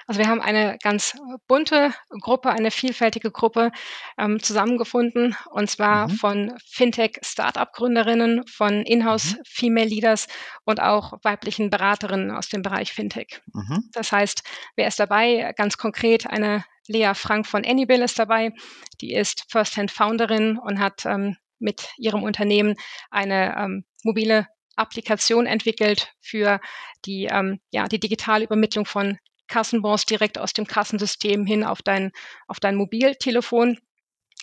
Also 0.07 0.21
wir 0.21 0.29
haben 0.29 0.41
eine 0.41 0.79
ganz 0.83 1.15
bunte 1.47 1.93
Gruppe, 2.23 2.49
eine 2.49 2.71
vielfältige 2.71 3.31
Gruppe 3.31 3.73
ähm, 4.17 4.41
zusammengefunden 4.41 5.37
und 5.51 5.69
zwar 5.69 6.09
mhm. 6.09 6.13
von 6.13 6.59
Fintech-Startup-Gründerinnen, 6.65 8.47
von 8.47 8.83
Inhouse-Female 8.85 9.85
mhm. 9.85 9.93
Leaders 9.93 10.27
und 10.65 10.81
auch 10.81 11.13
weiblichen 11.23 11.69
Beraterinnen 11.69 12.31
aus 12.31 12.49
dem 12.49 12.63
Bereich 12.63 12.95
Fintech. 12.95 13.43
Mhm. 13.53 13.91
Das 13.93 14.11
heißt, 14.11 14.43
wer 14.77 14.89
ist 14.89 14.99
dabei? 14.99 15.53
Ganz 15.57 15.77
konkret 15.77 16.27
eine 16.27 16.65
Lea 16.89 17.13
Frank 17.15 17.47
von 17.47 17.65
Anybill 17.65 18.03
ist 18.03 18.19
dabei. 18.19 18.53
Die 19.01 19.15
ist 19.15 19.45
First-Hand-Founderin 19.49 20.59
und 20.59 20.81
hat 20.81 21.05
ähm, 21.07 21.37
mit 21.59 21.89
ihrem 21.99 22.23
Unternehmen 22.23 22.77
eine 23.11 23.57
ähm, 23.57 23.85
mobile 24.03 24.47
Applikation 24.77 25.47
entwickelt 25.47 26.13
für 26.21 26.61
die, 27.05 27.29
ähm, 27.31 27.61
ja, 27.71 27.87
die 27.87 28.01
digitale 28.01 28.45
Übermittlung 28.45 28.87
von 28.87 29.19
Kassenbons 29.49 30.05
direkt 30.05 30.39
aus 30.39 30.53
dem 30.53 30.67
Kassensystem 30.67 31.47
hin 31.47 31.65
auf 31.65 31.83
dein, 31.83 32.13
auf 32.47 32.61
dein 32.61 32.77
Mobiltelefon. 32.77 33.79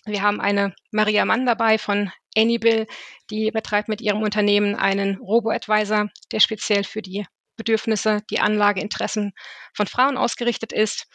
Wir 0.06 0.22
haben 0.22 0.42
eine 0.42 0.76
Maria 0.92 1.26
Mann 1.26 1.46
dabei 1.46 1.78
von 1.78 2.12
Anybill, 2.36 2.86
die 3.30 3.50
betreibt 3.52 3.88
mit 3.88 4.02
ihrem 4.02 4.22
Unternehmen 4.22 4.76
einen 4.76 5.18
Robo-Advisor, 5.18 6.10
der 6.32 6.40
speziell 6.40 6.84
für 6.84 7.02
die 7.02 7.26
Bedürfnisse, 7.56 8.22
die 8.30 8.40
Anlageinteressen 8.40 9.34
von 9.74 9.88
Frauen 9.88 10.18
ausgerichtet 10.18 10.74
ist. 10.74 11.08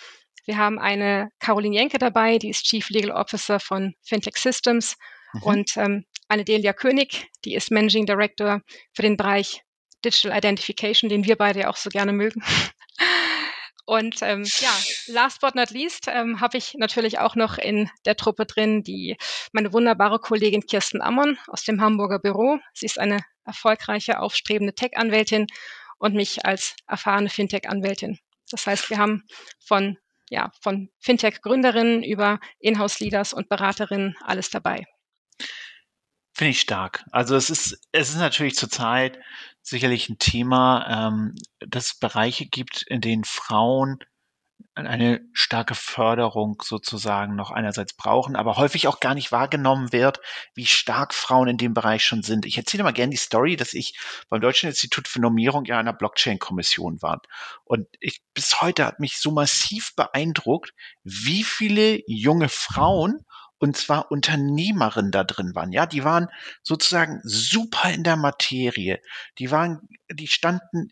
Wir 0.51 0.57
haben 0.57 0.81
eine 0.81 1.31
Caroline 1.39 1.77
Jenke 1.77 1.99
dabei, 1.99 2.37
die 2.37 2.51
ist 2.51 2.65
Chief 2.65 2.91
Legal 2.91 3.13
Officer 3.13 3.61
von 3.61 3.95
Fintech 4.03 4.37
Systems 4.37 4.97
mhm. 5.33 5.43
und 5.45 5.77
ähm, 5.77 6.05
eine 6.27 6.45
Delia 6.45 6.73
König, 6.73 7.29
die 7.45 7.55
ist 7.55 7.71
Managing 7.71 8.05
Director 8.05 8.61
für 8.93 9.03
den 9.03 9.17
Bereich 9.17 9.63
Digital 10.05 10.37
Identification, 10.37 11.09
den 11.09 11.25
wir 11.25 11.37
beide 11.37 11.61
ja 11.61 11.71
auch 11.71 11.77
so 11.77 11.89
gerne 11.89 12.13
mögen. 12.13 12.43
Und 13.87 14.23
ähm, 14.23 14.45
ja, 14.59 14.71
last 15.07 15.41
but 15.41 15.55
not 15.55 15.71
least 15.71 16.07
ähm, 16.09 16.41
habe 16.41 16.59
ich 16.59 16.75
natürlich 16.75 17.21
auch 17.21 17.37
noch 17.37 17.57
in 17.57 17.89
der 18.05 18.17
Truppe 18.17 18.45
drin 18.45 18.83
die 18.83 19.17
meine 19.53 19.73
wunderbare 19.73 20.19
Kollegin 20.19 20.67
Kirsten 20.67 21.01
Ammon 21.01 21.39
aus 21.47 21.63
dem 21.63 21.81
Hamburger 21.81 22.19
Büro. 22.19 22.59
Sie 22.75 22.87
ist 22.87 22.99
eine 22.99 23.21
erfolgreiche, 23.45 24.19
aufstrebende 24.19 24.75
Tech-Anwältin 24.75 25.47
und 25.99 26.15
mich 26.15 26.45
als 26.45 26.75
erfahrene 26.89 27.31
Fintech-Anwältin. 27.31 28.19
Das 28.51 28.67
heißt, 28.67 28.91
wir 28.91 28.99
haben 28.99 29.25
von 29.65 29.97
ja, 30.31 30.51
von 30.63 30.89
Fintech-Gründerinnen 31.01 32.03
über 32.03 32.41
Inhouse-Leaders 32.61 33.35
und 33.35 33.49
Beraterinnen 33.49 34.17
alles 34.23 34.49
dabei. 34.49 34.87
Finde 36.33 36.53
ich 36.53 36.61
stark. 36.61 37.05
Also 37.11 37.37
es 37.37 37.51
ist, 37.51 37.79
es 37.93 38.11
ist 38.11 38.19
natürlich 38.19 38.55
zurzeit 38.55 39.19
sicherlich 39.61 40.09
ein 40.09 40.19
Thema, 40.19 41.09
ähm, 41.09 41.35
dass 41.59 41.87
es 41.89 41.99
Bereiche 41.99 42.47
gibt, 42.47 42.83
in 42.83 43.01
denen 43.01 43.25
Frauen 43.25 43.99
eine 44.75 45.21
starke 45.33 45.75
Förderung 45.75 46.63
sozusagen 46.65 47.37
noch 47.37 47.51
einerseits 47.51 47.95
brauchen, 47.95 48.37
aber 48.37 48.57
häufig 48.57 48.89
auch 48.89 49.01
gar 49.01 49.15
nicht 49.15 49.33
wahrgenommen 49.33 49.93
wird, 49.93 50.21
wie 50.55 50.67
stark 50.67 51.15
Frauen 51.15 51.49
in 51.49 51.59
dem 51.59 51.75
Bereich 51.75 52.05
schon 52.05 52.23
sind. 52.23 52.47
Ich 52.47 52.57
erzähle 52.57 52.85
mal 52.85 52.93
gerne 52.93 53.11
die 53.11 53.17
Story, 53.17 53.57
dass 53.57 53.75
ich 53.75 53.99
beim 54.29 54.41
Deutschen 54.41 54.69
Institut 54.69 55.09
für 55.09 55.21
Normierung 55.21 55.65
ja 55.65 55.79
einer 55.79 55.93
Blockchain-Kommission 55.93 57.03
war. 57.03 57.21
Und 57.65 57.87
ich, 58.01 58.23
bis 58.35 58.61
heute 58.61 58.87
hat 58.87 59.01
mich 59.01 59.19
so 59.19 59.31
massiv 59.31 59.95
beeindruckt, 59.97 60.73
wie 61.03 61.45
viele 61.45 62.01
junge 62.07 62.49
Frauen 62.49 63.25
und 63.61 63.77
zwar 63.77 64.11
Unternehmerinnen 64.11 65.11
da 65.11 65.23
drin 65.23 65.55
waren. 65.55 65.71
Ja, 65.71 65.85
die 65.87 66.03
waren 66.03 66.29
sozusagen 66.63 67.21
super 67.23 67.93
in 67.93 68.03
der 68.03 68.17
Materie. 68.17 69.01
Die 69.39 69.51
waren, 69.51 69.87
die 70.11 70.29
standen 70.29 70.89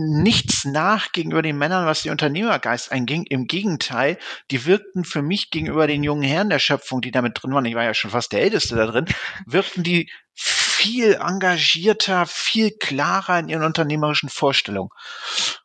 nichts 0.00 0.64
nach 0.64 1.12
gegenüber 1.12 1.42
den 1.42 1.58
Männern, 1.58 1.86
was 1.86 2.02
die 2.02 2.10
Unternehmergeist 2.10 2.90
einging. 2.90 3.24
Im 3.24 3.46
Gegenteil, 3.46 4.18
die 4.50 4.64
wirkten 4.66 5.04
für 5.04 5.22
mich 5.22 5.50
gegenüber 5.50 5.86
den 5.86 6.02
jungen 6.02 6.22
Herren 6.22 6.50
der 6.50 6.58
Schöpfung, 6.58 7.00
die 7.00 7.10
da 7.10 7.22
mit 7.22 7.40
drin 7.40 7.52
waren, 7.52 7.64
ich 7.64 7.74
war 7.74 7.84
ja 7.84 7.94
schon 7.94 8.10
fast 8.10 8.32
der 8.32 8.42
Älteste 8.42 8.76
da 8.76 8.86
drin, 8.86 9.06
wirkten 9.46 9.82
die 9.82 10.10
viel 10.34 11.14
engagierter, 11.20 12.24
viel 12.26 12.70
klarer 12.70 13.38
in 13.38 13.48
ihren 13.48 13.64
unternehmerischen 13.64 14.30
Vorstellungen. 14.30 14.90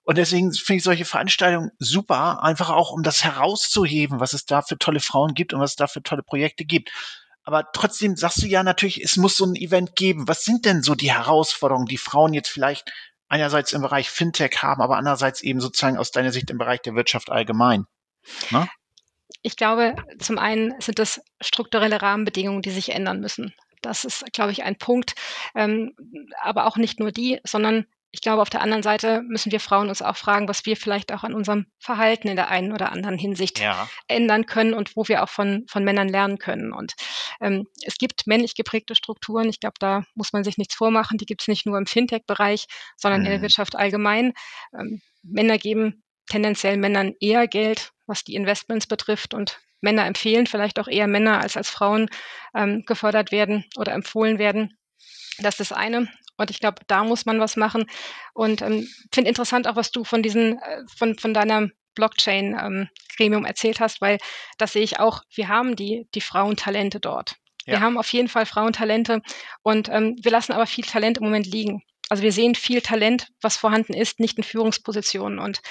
Und 0.03 0.17
deswegen 0.17 0.51
finde 0.51 0.77
ich 0.77 0.83
solche 0.83 1.05
Veranstaltungen 1.05 1.71
super, 1.79 2.43
einfach 2.43 2.69
auch 2.69 2.91
um 2.91 3.01
das 3.01 3.23
herauszuheben, 3.23 4.19
was 4.19 4.33
es 4.33 4.45
da 4.45 4.61
für 4.61 4.77
tolle 4.77 4.99
Frauen 4.99 5.33
gibt 5.33 5.53
und 5.53 5.61
was 5.61 5.71
es 5.71 5.75
da 5.77 5.87
für 5.87 6.03
tolle 6.03 6.23
Projekte 6.23 6.65
gibt. 6.65 6.91
Aber 7.45 7.71
trotzdem 7.71 8.15
sagst 8.15 8.41
du 8.41 8.47
ja 8.47 8.63
natürlich, 8.63 9.03
es 9.03 9.17
muss 9.17 9.37
so 9.37 9.45
ein 9.45 9.55
Event 9.55 9.95
geben. 9.95 10.27
Was 10.27 10.43
sind 10.43 10.65
denn 10.65 10.81
so 10.81 10.95
die 10.95 11.13
Herausforderungen, 11.13 11.85
die 11.85 11.97
Frauen 11.97 12.33
jetzt 12.33 12.49
vielleicht 12.49 12.91
einerseits 13.35 13.73
im 13.73 13.81
Bereich 13.81 14.09
Fintech 14.09 14.61
haben, 14.61 14.81
aber 14.81 14.97
andererseits 14.97 15.41
eben 15.41 15.59
sozusagen 15.59 15.97
aus 15.97 16.11
deiner 16.11 16.31
Sicht 16.31 16.49
im 16.49 16.57
Bereich 16.57 16.81
der 16.81 16.95
Wirtschaft 16.95 17.29
allgemein? 17.29 17.85
Na? 18.49 18.67
Ich 19.41 19.57
glaube, 19.57 19.95
zum 20.19 20.37
einen 20.37 20.73
sind 20.79 20.99
das 20.99 21.21
strukturelle 21.41 22.01
Rahmenbedingungen, 22.01 22.61
die 22.61 22.71
sich 22.71 22.89
ändern 22.89 23.19
müssen. 23.19 23.53
Das 23.81 24.05
ist, 24.05 24.23
glaube 24.31 24.51
ich, 24.51 24.63
ein 24.63 24.77
Punkt. 24.77 25.15
Ähm, 25.53 25.93
aber 26.41 26.65
auch 26.65 26.77
nicht 26.77 26.99
nur 26.99 27.11
die, 27.11 27.39
sondern 27.43 27.85
ich 28.15 28.21
glaube, 28.21 28.41
auf 28.41 28.49
der 28.49 28.61
anderen 28.61 28.81
Seite 28.81 29.23
müssen 29.23 29.51
wir 29.51 29.59
Frauen 29.59 29.89
uns 29.89 30.01
auch 30.01 30.15
fragen, 30.15 30.47
was 30.47 30.65
wir 30.65 30.77
vielleicht 30.77 31.11
auch 31.11 31.25
an 31.25 31.33
unserem 31.33 31.65
Verhalten 31.79 32.29
in 32.29 32.37
der 32.37 32.47
einen 32.49 32.71
oder 32.71 32.93
anderen 32.93 33.17
Hinsicht 33.17 33.59
ja. 33.59 33.89
ändern 34.07 34.45
können 34.45 34.73
und 34.73 34.95
wo 34.95 35.05
wir 35.09 35.21
auch 35.21 35.27
von, 35.27 35.65
von 35.67 35.83
Männern 35.83 36.07
lernen 36.07 36.37
können. 36.37 36.71
Und 36.71 36.93
ähm, 37.41 37.67
es 37.83 37.97
gibt 37.97 38.25
männlich 38.25 38.55
geprägte 38.55 38.95
Strukturen. 38.95 39.49
Ich 39.49 39.59
glaube, 39.59 39.75
da 39.79 40.05
muss 40.13 40.31
man 40.31 40.45
sich 40.45 40.57
nichts 40.57 40.75
vormachen. 40.75 41.17
Die 41.17 41.25
gibt 41.25 41.41
es 41.41 41.49
nicht 41.49 41.65
nur 41.65 41.77
im 41.77 41.87
Fintech-Bereich, 41.87 42.67
sondern 42.95 43.19
mhm. 43.19 43.25
in 43.25 43.31
der 43.31 43.39
mhm. 43.39 43.43
Wirtschaft 43.43 43.75
allgemein. 43.75 44.31
Ähm, 44.73 45.01
Männer 45.21 45.57
geben 45.57 46.01
tendenziell 46.27 46.77
Männern 46.77 47.15
eher 47.19 47.49
Geld, 47.49 47.91
was 48.07 48.23
die 48.23 48.35
Investments 48.35 48.87
betrifft 48.87 49.33
und 49.33 49.59
Männer 49.81 50.05
empfehlen 50.05 50.47
vielleicht 50.47 50.79
auch 50.79 50.87
eher 50.87 51.07
Männer 51.07 51.41
als 51.41 51.57
als 51.57 51.69
Frauen 51.69 52.09
ähm, 52.55 52.85
gefördert 52.85 53.33
werden 53.33 53.65
oder 53.75 53.91
empfohlen 53.91 54.39
werden. 54.39 54.77
Das 55.37 55.59
ist 55.59 55.71
das 55.71 55.77
eine. 55.77 56.07
Und 56.37 56.49
ich 56.49 56.59
glaube, 56.59 56.81
da 56.87 57.03
muss 57.03 57.25
man 57.25 57.39
was 57.39 57.55
machen. 57.55 57.85
Und 58.33 58.61
ähm, 58.61 58.87
finde 59.13 59.29
interessant 59.29 59.67
auch, 59.67 59.75
was 59.75 59.91
du 59.91 60.03
von 60.03 60.21
diesen, 60.21 60.59
äh, 60.59 60.83
von, 60.95 61.17
von 61.17 61.33
deiner 61.33 61.69
Blockchain-Gremium 61.95 63.43
ähm, 63.43 63.45
erzählt 63.45 63.79
hast, 63.79 64.01
weil 64.01 64.17
das 64.57 64.73
sehe 64.73 64.83
ich 64.83 64.99
auch, 64.99 65.21
wir 65.33 65.47
haben 65.47 65.75
die, 65.75 66.07
die 66.13 66.21
Frauentalente 66.21 66.99
dort. 66.99 67.35
Ja. 67.65 67.73
Wir 67.73 67.79
haben 67.81 67.97
auf 67.97 68.11
jeden 68.13 68.27
Fall 68.27 68.45
Frauentalente 68.45 69.21
und 69.63 69.89
ähm, 69.89 70.15
wir 70.21 70.31
lassen 70.31 70.51
aber 70.51 70.67
viel 70.67 70.83
Talent 70.83 71.17
im 71.17 71.23
Moment 71.23 71.47
liegen. 71.47 71.81
Also 72.07 72.21
wir 72.21 72.31
sehen 72.31 72.53
viel 72.53 72.81
Talent, 72.81 73.29
was 73.41 73.57
vorhanden 73.57 73.93
ist, 73.93 74.19
nicht 74.19 74.37
in 74.37 74.43
Führungspositionen. 74.43 75.39
Und 75.39 75.61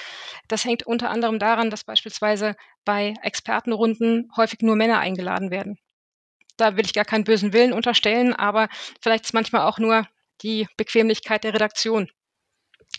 das 0.49 0.65
hängt 0.65 0.85
unter 0.85 1.09
anderem 1.09 1.39
daran, 1.39 1.69
dass 1.69 1.85
beispielsweise 1.85 2.55
bei 2.83 3.13
Expertenrunden 3.21 4.29
häufig 4.35 4.59
nur 4.61 4.75
Männer 4.75 4.99
eingeladen 4.99 5.49
werden. 5.49 5.77
Da 6.57 6.75
will 6.75 6.85
ich 6.85 6.93
gar 6.93 7.05
keinen 7.05 7.23
bösen 7.23 7.53
Willen 7.53 7.71
unterstellen, 7.71 8.33
aber 8.33 8.67
vielleicht 9.01 9.25
ist 9.25 9.33
manchmal 9.33 9.61
auch 9.61 9.79
nur 9.79 10.05
die 10.41 10.67
Bequemlichkeit 10.77 11.43
der 11.43 11.53
Redaktion. 11.53 12.09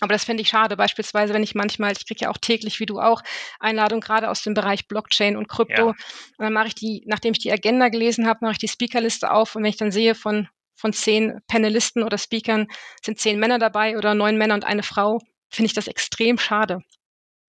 Aber 0.00 0.12
das 0.12 0.24
finde 0.24 0.42
ich 0.42 0.48
schade. 0.48 0.76
Beispielsweise, 0.76 1.32
wenn 1.32 1.42
ich 1.42 1.54
manchmal, 1.54 1.92
ich 1.92 2.06
kriege 2.06 2.24
ja 2.24 2.30
auch 2.30 2.36
täglich, 2.38 2.80
wie 2.80 2.86
du 2.86 3.00
auch, 3.00 3.22
Einladungen 3.60 4.00
gerade 4.00 4.28
aus 4.28 4.42
dem 4.42 4.54
Bereich 4.54 4.88
Blockchain 4.88 5.36
und 5.36 5.48
Krypto. 5.48 5.86
Ja. 5.86 5.88
Und 5.88 5.96
dann 6.38 6.52
mache 6.52 6.68
ich 6.68 6.74
die, 6.74 7.02
nachdem 7.06 7.32
ich 7.32 7.38
die 7.38 7.52
Agenda 7.52 7.88
gelesen 7.88 8.26
habe, 8.26 8.40
mache 8.42 8.52
ich 8.52 8.58
die 8.58 8.68
Speakerliste 8.68 9.30
auf 9.30 9.56
und 9.56 9.62
wenn 9.62 9.70
ich 9.70 9.78
dann 9.78 9.92
sehe, 9.92 10.14
von, 10.14 10.48
von 10.74 10.92
zehn 10.92 11.40
Panelisten 11.46 12.02
oder 12.02 12.18
Speakern 12.18 12.66
sind 13.02 13.18
zehn 13.18 13.38
Männer 13.38 13.58
dabei 13.58 13.96
oder 13.96 14.14
neun 14.14 14.36
Männer 14.36 14.54
und 14.54 14.64
eine 14.64 14.82
Frau, 14.82 15.18
finde 15.50 15.66
ich 15.66 15.74
das 15.74 15.88
extrem 15.88 16.38
schade. 16.38 16.80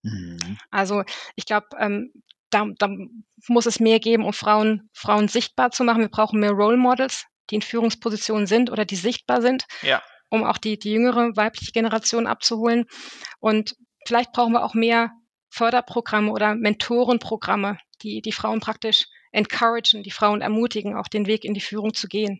Mhm. 0.04 0.58
Also 0.72 1.04
ich 1.36 1.46
glaube, 1.46 1.68
ähm, 1.80 2.14
da, 2.50 2.66
da 2.78 2.90
muss 3.48 3.66
es 3.66 3.80
mehr 3.80 4.00
geben, 4.00 4.24
um 4.24 4.32
Frauen, 4.32 4.90
Frauen 4.94 5.28
sichtbar 5.28 5.72
zu 5.72 5.84
machen. 5.84 6.02
Wir 6.02 6.10
brauchen 6.10 6.40
mehr 6.40 6.52
Role 6.52 6.78
Models, 6.78 7.26
die 7.50 7.56
in 7.56 7.62
Führungspositionen 7.62 8.48
sind 8.48 8.70
oder 8.72 8.86
die 8.86 8.96
sichtbar 8.96 9.42
sind, 9.42 9.66
ja. 9.82 10.02
um 10.30 10.44
auch 10.44 10.58
die, 10.58 10.78
die 10.78 10.92
jüngere 10.92 11.36
weibliche 11.36 11.72
Generation 11.72 12.28
abzuholen. 12.28 12.86
Und 13.40 13.76
vielleicht 14.06 14.32
brauchen 14.34 14.54
wir 14.54 14.64
auch 14.64 14.74
mehr 14.74 15.12
Förderprogramme 15.50 16.32
oder 16.32 16.56
Mentorenprogramme, 16.56 17.78
die 18.02 18.22
die 18.22 18.32
Frauen 18.32 18.60
praktisch 18.60 19.06
encouragen, 19.32 20.04
die 20.04 20.12
Frauen 20.12 20.42
ermutigen, 20.42 20.96
auch 20.96 21.08
den 21.08 21.26
Weg 21.28 21.46
in 21.46 21.54
die 21.54 21.62
Führung 21.62 21.94
zu 21.94 22.08
gehen. 22.08 22.40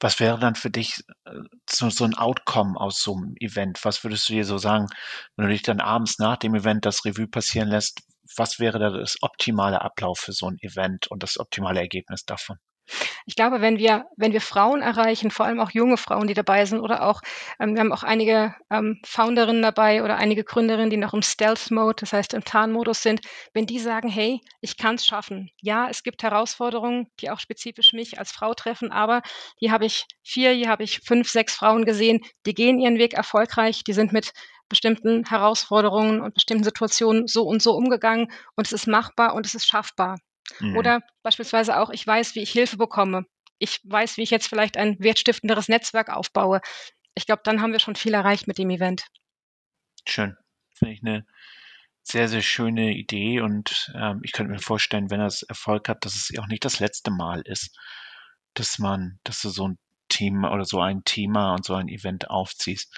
Was 0.00 0.20
wäre 0.20 0.38
dann 0.38 0.54
für 0.54 0.70
dich 0.70 1.02
äh, 1.24 1.30
so, 1.68 1.88
so 1.88 2.04
ein 2.04 2.14
Outcome 2.14 2.78
aus 2.78 3.00
so 3.00 3.16
einem 3.16 3.34
Event? 3.40 3.84
Was 3.84 4.04
würdest 4.04 4.28
du 4.28 4.34
dir 4.34 4.44
so 4.44 4.58
sagen, 4.58 4.88
wenn 5.36 5.46
du 5.46 5.52
dich 5.52 5.62
dann 5.62 5.80
abends 5.80 6.18
nach 6.18 6.36
dem 6.36 6.54
Event 6.54 6.84
das 6.84 7.04
Revue 7.04 7.26
passieren 7.26 7.68
lässt? 7.68 8.02
Was 8.36 8.58
wäre 8.58 8.78
da 8.78 8.90
das 8.90 9.16
optimale 9.22 9.80
Ablauf 9.80 10.18
für 10.18 10.32
so 10.32 10.48
ein 10.48 10.58
Event 10.60 11.06
und 11.08 11.22
das 11.22 11.38
optimale 11.38 11.80
Ergebnis 11.80 12.24
davon? 12.24 12.58
Ich 13.26 13.36
glaube, 13.36 13.60
wenn 13.60 13.78
wir, 13.78 14.04
wenn 14.16 14.32
wir 14.32 14.40
Frauen 14.40 14.82
erreichen, 14.82 15.30
vor 15.30 15.46
allem 15.46 15.60
auch 15.60 15.70
junge 15.70 15.96
Frauen, 15.96 16.26
die 16.26 16.34
dabei 16.34 16.64
sind, 16.66 16.80
oder 16.80 17.02
auch, 17.06 17.20
ähm, 17.58 17.74
wir 17.74 17.80
haben 17.80 17.92
auch 17.92 18.02
einige 18.02 18.54
ähm, 18.70 19.00
Founderinnen 19.04 19.62
dabei 19.62 20.02
oder 20.02 20.16
einige 20.16 20.44
Gründerinnen, 20.44 20.90
die 20.90 20.96
noch 20.96 21.14
im 21.14 21.22
Stealth-Mode, 21.22 21.96
das 22.00 22.12
heißt 22.12 22.34
im 22.34 22.44
Tarnmodus 22.44 23.02
sind, 23.02 23.20
wenn 23.54 23.66
die 23.66 23.78
sagen, 23.78 24.08
hey, 24.08 24.40
ich 24.60 24.76
kann 24.76 24.96
es 24.96 25.06
schaffen. 25.06 25.50
Ja, 25.60 25.88
es 25.88 26.02
gibt 26.02 26.22
Herausforderungen, 26.22 27.08
die 27.20 27.30
auch 27.30 27.38
spezifisch 27.40 27.92
mich 27.92 28.18
als 28.18 28.32
Frau 28.32 28.54
treffen, 28.54 28.92
aber 28.92 29.22
hier 29.58 29.72
habe 29.72 29.86
ich 29.86 30.04
vier, 30.22 30.52
hier 30.52 30.68
habe 30.68 30.82
ich 30.84 31.00
fünf, 31.00 31.30
sechs 31.30 31.54
Frauen 31.54 31.84
gesehen, 31.84 32.20
die 32.46 32.54
gehen 32.54 32.78
ihren 32.78 32.98
Weg 32.98 33.14
erfolgreich, 33.14 33.84
die 33.84 33.92
sind 33.92 34.12
mit 34.12 34.32
bestimmten 34.68 35.24
Herausforderungen 35.26 36.20
und 36.20 36.34
bestimmten 36.34 36.64
Situationen 36.64 37.26
so 37.26 37.44
und 37.44 37.62
so 37.62 37.72
umgegangen 37.74 38.28
und 38.56 38.66
es 38.66 38.72
ist 38.72 38.86
machbar 38.86 39.34
und 39.34 39.46
es 39.46 39.54
ist 39.54 39.66
schaffbar. 39.66 40.18
Mhm. 40.60 40.76
Oder 40.76 41.00
beispielsweise 41.22 41.78
auch, 41.78 41.90
ich 41.90 42.06
weiß, 42.06 42.34
wie 42.34 42.42
ich 42.42 42.50
Hilfe 42.50 42.76
bekomme. 42.76 43.26
Ich 43.58 43.80
weiß, 43.84 44.16
wie 44.16 44.22
ich 44.22 44.30
jetzt 44.30 44.48
vielleicht 44.48 44.76
ein 44.76 44.96
wertstiftenderes 44.98 45.68
Netzwerk 45.68 46.10
aufbaue. 46.10 46.60
Ich 47.14 47.26
glaube, 47.26 47.42
dann 47.44 47.60
haben 47.60 47.72
wir 47.72 47.78
schon 47.78 47.96
viel 47.96 48.14
erreicht 48.14 48.46
mit 48.46 48.58
dem 48.58 48.70
Event. 48.70 49.06
Schön. 50.06 50.36
Finde 50.74 50.94
ich 50.94 51.02
eine 51.02 51.26
sehr, 52.02 52.28
sehr 52.28 52.42
schöne 52.42 52.92
Idee 52.94 53.40
und 53.40 53.90
ähm, 53.94 54.20
ich 54.22 54.32
könnte 54.32 54.52
mir 54.52 54.58
vorstellen, 54.58 55.10
wenn 55.10 55.20
es 55.20 55.42
Erfolg 55.42 55.88
hat, 55.88 56.04
dass 56.04 56.14
es 56.14 56.38
auch 56.38 56.46
nicht 56.46 56.64
das 56.64 56.80
letzte 56.80 57.10
Mal 57.10 57.40
ist, 57.42 57.78
dass 58.52 58.78
man, 58.78 59.18
dass 59.24 59.40
du 59.40 59.48
so 59.48 59.68
ein 59.68 59.78
Thema 60.08 60.52
oder 60.52 60.64
so 60.64 60.80
ein 60.80 61.02
Thema 61.04 61.54
und 61.54 61.64
so 61.64 61.74
ein 61.74 61.88
Event 61.88 62.28
aufziehst. 62.28 62.94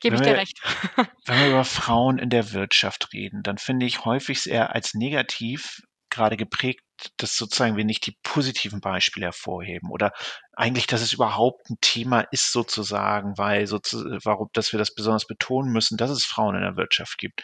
Gebe 0.00 0.16
ich 0.16 0.22
dir 0.22 0.36
recht. 0.36 0.60
wenn 1.24 1.38
wir 1.40 1.48
über 1.50 1.64
Frauen 1.64 2.18
in 2.18 2.28
der 2.28 2.52
Wirtschaft 2.52 3.12
reden, 3.14 3.42
dann 3.42 3.56
finde 3.56 3.86
ich 3.86 4.04
häufig 4.04 4.46
eher 4.46 4.74
als 4.74 4.92
negativ 4.92 5.80
gerade 6.14 6.36
geprägt, 6.36 6.82
dass 7.16 7.36
sozusagen 7.36 7.76
wir 7.76 7.84
nicht 7.84 8.06
die 8.06 8.16
positiven 8.22 8.80
Beispiele 8.80 9.26
hervorheben 9.26 9.90
oder 9.90 10.12
eigentlich, 10.56 10.86
dass 10.86 11.02
es 11.02 11.12
überhaupt 11.12 11.68
ein 11.70 11.78
Thema 11.80 12.20
ist 12.30 12.52
sozusagen, 12.52 13.36
weil 13.36 13.66
sozusagen, 13.66 14.18
warum, 14.24 14.48
dass 14.52 14.72
wir 14.72 14.78
das 14.78 14.94
besonders 14.94 15.26
betonen 15.26 15.72
müssen, 15.72 15.96
dass 15.96 16.10
es 16.10 16.24
Frauen 16.24 16.54
in 16.54 16.62
der 16.62 16.76
Wirtschaft 16.76 17.18
gibt. 17.18 17.42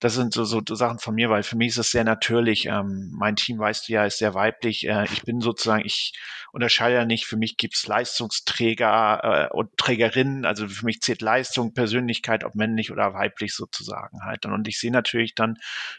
Das 0.00 0.14
sind 0.14 0.32
so, 0.32 0.44
so 0.44 0.62
Sachen 0.74 0.98
von 0.98 1.14
mir, 1.14 1.30
weil 1.30 1.42
für 1.42 1.56
mich 1.56 1.68
ist 1.68 1.78
es 1.78 1.90
sehr 1.90 2.04
natürlich. 2.04 2.66
Ähm, 2.66 3.12
mein 3.16 3.36
Team, 3.36 3.58
weißt 3.58 3.88
du 3.88 3.92
ja, 3.92 4.04
ist 4.04 4.18
sehr 4.18 4.34
weiblich. 4.34 4.86
Äh, 4.86 5.04
ich 5.12 5.22
bin 5.22 5.40
sozusagen, 5.40 5.84
ich 5.84 6.12
unterscheide 6.52 6.96
ja 6.96 7.04
nicht. 7.04 7.26
Für 7.26 7.36
mich 7.36 7.56
gibt 7.56 7.74
es 7.74 7.86
Leistungsträger 7.86 9.50
äh, 9.50 9.54
und 9.54 9.76
Trägerinnen. 9.76 10.44
Also 10.44 10.68
für 10.68 10.84
mich 10.84 11.00
zählt 11.00 11.22
Leistung, 11.22 11.74
Persönlichkeit, 11.74 12.44
ob 12.44 12.54
männlich 12.54 12.90
oder 12.90 13.12
weiblich 13.12 13.54
sozusagen 13.54 14.22
halt. 14.24 14.46
Und 14.46 14.68
ich 14.68 14.78
sehe 14.78 14.92
natürlich 14.92 15.34
dann, 15.34 15.56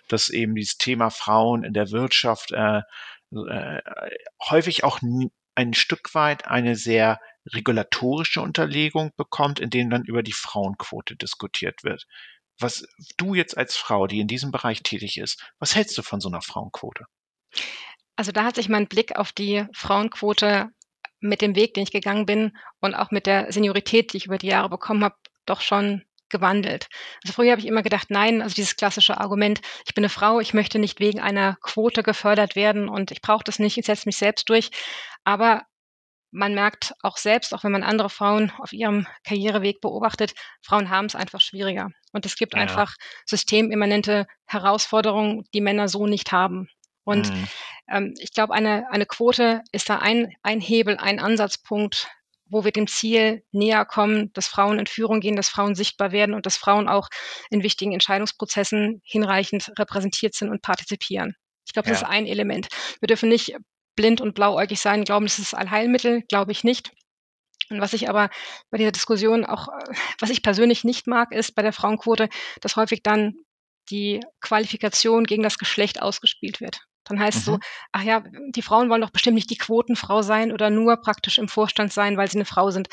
dass 0.07 0.29
eben 0.29 0.55
dieses 0.55 0.77
Thema 0.77 1.09
Frauen 1.09 1.63
in 1.63 1.73
der 1.73 1.91
Wirtschaft 1.91 2.51
äh, 2.51 2.81
äh, 3.31 3.81
häufig 4.49 4.83
auch 4.83 5.01
ein 5.57 5.73
Stück 5.73 6.13
weit 6.13 6.47
eine 6.47 6.75
sehr 6.75 7.19
regulatorische 7.47 8.41
Unterlegung 8.41 9.11
bekommt, 9.17 9.59
in 9.59 9.71
dem 9.71 9.89
dann 9.89 10.03
über 10.03 10.21
die 10.21 10.33
Frauenquote 10.33 11.15
diskutiert 11.15 11.83
wird. 11.83 12.05
Was 12.59 12.87
du 13.17 13.33
jetzt 13.33 13.57
als 13.57 13.75
Frau, 13.75 14.05
die 14.05 14.19
in 14.19 14.27
diesem 14.27 14.51
Bereich 14.51 14.83
tätig 14.83 15.17
ist, 15.17 15.43
was 15.57 15.75
hältst 15.75 15.97
du 15.97 16.03
von 16.03 16.21
so 16.21 16.29
einer 16.29 16.41
Frauenquote? 16.41 17.05
Also 18.15 18.31
da 18.31 18.43
hat 18.43 18.55
sich 18.55 18.69
mein 18.69 18.87
Blick 18.87 19.15
auf 19.15 19.31
die 19.31 19.65
Frauenquote 19.73 20.69
mit 21.19 21.41
dem 21.41 21.55
Weg, 21.55 21.73
den 21.73 21.83
ich 21.83 21.91
gegangen 21.91 22.27
bin 22.27 22.55
und 22.79 22.93
auch 22.93 23.09
mit 23.09 23.25
der 23.25 23.51
Seniorität, 23.51 24.13
die 24.13 24.17
ich 24.17 24.25
über 24.27 24.37
die 24.37 24.47
Jahre 24.47 24.69
bekommen 24.69 25.03
habe, 25.03 25.15
doch 25.47 25.61
schon 25.61 26.03
gewandelt. 26.29 26.87
Also 27.23 27.33
früher 27.33 27.51
habe 27.51 27.61
ich 27.61 27.67
immer 27.67 27.83
gedacht, 27.83 28.09
nein, 28.09 28.41
also 28.41 28.55
dieses 28.55 28.75
klassische 28.75 29.19
Argument, 29.19 29.61
ich 29.85 29.93
bin 29.93 30.03
eine 30.03 30.09
Frau, 30.09 30.39
ich 30.39 30.53
möchte 30.53 30.79
nicht 30.79 30.99
wegen 30.99 31.19
einer 31.19 31.57
Quote 31.61 32.03
gefördert 32.03 32.55
werden 32.55 32.89
und 32.89 33.11
ich 33.11 33.21
brauche 33.21 33.43
das 33.43 33.59
nicht, 33.59 33.77
ich 33.77 33.85
setze 33.85 34.07
mich 34.07 34.17
selbst 34.17 34.49
durch. 34.49 34.69
Aber 35.23 35.63
man 36.31 36.53
merkt 36.53 36.93
auch 37.01 37.17
selbst, 37.17 37.53
auch 37.53 37.63
wenn 37.63 37.71
man 37.71 37.83
andere 37.83 38.09
Frauen 38.09 38.51
auf 38.59 38.73
ihrem 38.73 39.07
Karriereweg 39.23 39.81
beobachtet, 39.81 40.33
Frauen 40.61 40.89
haben 40.89 41.05
es 41.05 41.15
einfach 41.15 41.41
schwieriger. 41.41 41.89
Und 42.11 42.25
es 42.25 42.35
gibt 42.35 42.53
ja. 42.53 42.61
einfach 42.61 42.95
systemimmanente 43.25 44.27
Herausforderungen, 44.45 45.45
die 45.53 45.61
Männer 45.61 45.87
so 45.87 46.05
nicht 46.05 46.31
haben. 46.31 46.67
Und 47.03 47.31
mhm. 47.33 47.47
ähm, 47.89 48.13
ich 48.19 48.33
glaube, 48.33 48.53
eine, 48.53 48.85
eine 48.91 49.05
Quote 49.05 49.61
ist 49.71 49.89
da 49.89 49.99
ein, 49.99 50.35
ein 50.43 50.59
Hebel, 50.59 50.97
ein 50.97 51.19
Ansatzpunkt, 51.19 52.09
wo 52.49 52.63
wir 52.63 52.71
dem 52.71 52.87
Ziel 52.87 53.43
näher 53.51 53.85
kommen, 53.85 54.31
dass 54.33 54.47
Frauen 54.47 54.79
in 54.79 54.87
Führung 54.87 55.19
gehen, 55.19 55.35
dass 55.35 55.49
Frauen 55.49 55.75
sichtbar 55.75 56.11
werden 56.11 56.35
und 56.35 56.45
dass 56.45 56.57
Frauen 56.57 56.87
auch 56.87 57.09
in 57.49 57.63
wichtigen 57.63 57.93
Entscheidungsprozessen 57.93 59.01
hinreichend 59.03 59.71
repräsentiert 59.77 60.33
sind 60.33 60.49
und 60.49 60.61
partizipieren. 60.61 61.35
Ich 61.65 61.73
glaube, 61.73 61.87
ja. 61.87 61.93
das 61.93 62.01
ist 62.01 62.07
ein 62.07 62.25
Element. 62.25 62.67
Wir 62.99 63.07
dürfen 63.07 63.29
nicht 63.29 63.55
blind 63.95 64.21
und 64.21 64.35
blauäugig 64.35 64.79
sein, 64.79 65.03
glauben, 65.03 65.25
das 65.25 65.39
ist 65.39 65.53
das 65.53 65.59
Allheilmittel, 65.59 66.21
glaube 66.29 66.51
ich 66.51 66.63
nicht. 66.63 66.91
Und 67.69 67.81
was 67.81 67.93
ich 67.93 68.09
aber 68.09 68.29
bei 68.69 68.77
dieser 68.77 68.91
Diskussion 68.91 69.45
auch, 69.45 69.67
äh, 69.67 69.95
was 70.19 70.29
ich 70.29 70.41
persönlich 70.41 70.83
nicht 70.83 71.07
mag, 71.07 71.33
ist 71.33 71.55
bei 71.55 71.61
der 71.61 71.73
Frauenquote, 71.73 72.29
dass 72.61 72.75
häufig 72.77 73.03
dann 73.03 73.35
die 73.89 74.21
Qualifikation 74.41 75.25
gegen 75.25 75.43
das 75.43 75.57
Geschlecht 75.57 76.01
ausgespielt 76.01 76.61
wird. 76.61 76.79
Dann 77.07 77.19
heißt 77.19 77.37
es 77.37 77.47
mhm. 77.47 77.51
so, 77.53 77.59
ach 77.91 78.03
ja, 78.03 78.23
die 78.49 78.61
Frauen 78.61 78.89
wollen 78.89 79.01
doch 79.01 79.11
bestimmt 79.11 79.35
nicht 79.35 79.49
die 79.49 79.57
Quotenfrau 79.57 80.21
sein 80.21 80.51
oder 80.51 80.69
nur 80.69 80.97
praktisch 80.97 81.37
im 81.37 81.47
Vorstand 81.47 81.93
sein, 81.93 82.17
weil 82.17 82.29
sie 82.29 82.37
eine 82.37 82.45
Frau 82.45 82.71
sind. 82.71 82.89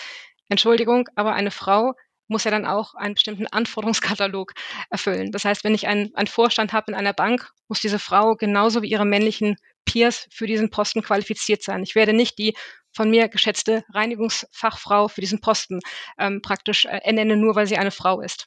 Entschuldigung, 0.48 1.09
aber 1.16 1.35
eine 1.35 1.50
Frau 1.50 1.94
muss 2.29 2.44
ja 2.44 2.50
dann 2.50 2.66
auch 2.66 2.94
einen 2.94 3.14
bestimmten 3.14 3.46
Anforderungskatalog 3.46 4.55
erfüllen. 4.90 5.31
Das 5.31 5.44
heißt, 5.44 5.64
wenn 5.64 5.74
ich 5.74 5.87
einen, 5.87 6.14
einen 6.14 6.27
Vorstand 6.27 6.72
habe 6.72 6.90
in 6.90 6.96
einer 6.96 7.12
Bank, 7.12 7.50
muss 7.68 7.81
diese 7.81 7.98
Frau 7.98 8.35
genauso 8.35 8.83
wie 8.83 8.88
ihre 8.88 9.05
männlichen 9.05 9.57
Peers 9.85 10.27
für 10.31 10.46
diesen 10.46 10.70
Posten 10.70 11.03
qualifiziert 11.03 11.62
sein. 11.62 11.83
Ich 11.83 11.94
werde 11.94 12.12
nicht 12.12 12.38
die 12.38 12.55
von 12.92 13.11
mir 13.11 13.29
geschätzte 13.29 13.85
Reinigungsfachfrau 13.92 15.09
für 15.09 15.20
diesen 15.20 15.40
Posten 15.40 15.81
ähm, 16.18 16.40
praktisch 16.42 16.85
äh, 16.85 17.00
ernennen, 17.03 17.40
nur 17.40 17.57
weil 17.57 17.66
sie 17.66 17.77
eine 17.77 17.90
Frau 17.90 18.20
ist. 18.20 18.46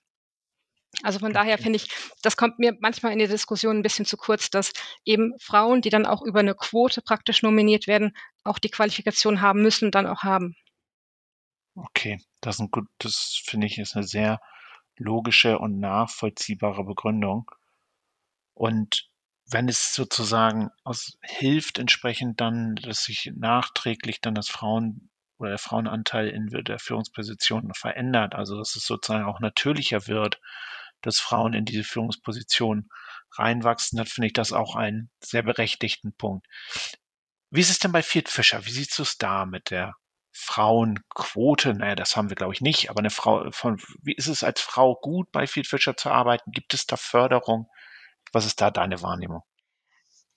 Also 1.03 1.19
von 1.19 1.33
daher 1.33 1.57
finde 1.57 1.77
ich, 1.77 1.89
das 2.21 2.37
kommt 2.37 2.59
mir 2.59 2.75
manchmal 2.79 3.11
in 3.11 3.19
der 3.19 3.27
Diskussion 3.27 3.77
ein 3.77 3.83
bisschen 3.83 4.05
zu 4.05 4.17
kurz, 4.17 4.49
dass 4.49 4.73
eben 5.05 5.33
Frauen, 5.39 5.81
die 5.81 5.89
dann 5.89 6.05
auch 6.05 6.21
über 6.21 6.39
eine 6.39 6.55
Quote 6.55 7.01
praktisch 7.01 7.43
nominiert 7.43 7.87
werden, 7.87 8.15
auch 8.43 8.57
die 8.57 8.69
Qualifikation 8.69 9.41
haben 9.41 9.61
müssen 9.61 9.85
und 9.85 9.95
dann 9.95 10.07
auch 10.07 10.23
haben. 10.23 10.55
Okay, 11.75 12.19
das 12.41 12.55
ist 12.55 12.61
ein 12.61 12.71
gut, 12.71 12.87
das 12.97 13.39
finde 13.45 13.67
ich 13.67 13.77
ist 13.77 13.95
eine 13.95 14.07
sehr 14.07 14.39
logische 14.95 15.59
und 15.59 15.79
nachvollziehbare 15.79 16.83
Begründung. 16.83 17.51
Und 18.55 19.07
wenn 19.49 19.69
es 19.69 19.93
sozusagen 19.93 20.69
aus, 20.83 21.17
hilft 21.21 21.77
entsprechend 21.77 22.41
dann, 22.41 22.75
dass 22.75 23.03
sich 23.03 23.31
nachträglich 23.35 24.19
dann 24.21 24.33
das 24.35 24.49
Frauen 24.49 25.09
oder 25.37 25.51
der 25.51 25.59
Frauenanteil 25.59 26.29
in 26.29 26.47
der 26.47 26.79
Führungsposition 26.79 27.71
verändert, 27.75 28.33
also 28.33 28.57
dass 28.57 28.75
es 28.75 28.85
sozusagen 28.85 29.25
auch 29.25 29.39
natürlicher 29.39 30.07
wird, 30.07 30.41
dass 31.01 31.19
Frauen 31.19 31.53
in 31.53 31.65
diese 31.65 31.83
Führungsposition 31.83 32.89
reinwachsen, 33.33 33.97
dann 33.97 34.07
finde 34.07 34.27
ich 34.27 34.33
das 34.33 34.53
auch 34.53 34.75
einen 34.75 35.09
sehr 35.23 35.43
berechtigten 35.43 36.13
Punkt. 36.13 36.47
Wie 37.49 37.61
ist 37.61 37.69
es 37.69 37.79
denn 37.79 37.91
bei 37.91 38.03
Fiat 38.03 38.29
Fischer? 38.29 38.65
Wie 38.65 38.71
siehst 38.71 38.97
du 38.97 39.03
es 39.03 39.17
da 39.17 39.45
mit 39.45 39.69
der 39.71 39.95
Frauenquote? 40.33 41.73
Naja, 41.73 41.95
das 41.95 42.15
haben 42.15 42.29
wir, 42.29 42.35
glaube 42.35 42.53
ich, 42.53 42.61
nicht, 42.61 42.89
aber 42.89 42.99
eine 42.99 43.09
Frau 43.09 43.49
von, 43.51 43.81
wie 44.01 44.13
ist 44.13 44.27
es 44.27 44.43
als 44.43 44.61
Frau 44.61 44.95
gut 44.95 45.31
bei 45.31 45.47
Fiat 45.47 45.67
Fischer 45.67 45.95
zu 45.95 46.09
arbeiten? 46.09 46.51
Gibt 46.51 46.73
es 46.73 46.85
da 46.85 46.97
Förderung? 46.97 47.69
Was 48.33 48.45
ist 48.45 48.59
da 48.59 48.71
deine 48.71 49.01
Wahrnehmung? 49.01 49.43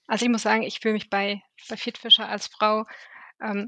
Also 0.07 0.25
ich 0.25 0.31
muss 0.31 0.43
sagen, 0.43 0.63
ich 0.63 0.81
fühle 0.81 0.95
mich 0.95 1.11
bei, 1.11 1.43
bei 1.69 1.77
Fiat 1.77 1.99
Fischer 1.99 2.29
als 2.29 2.49
Frau 2.49 2.85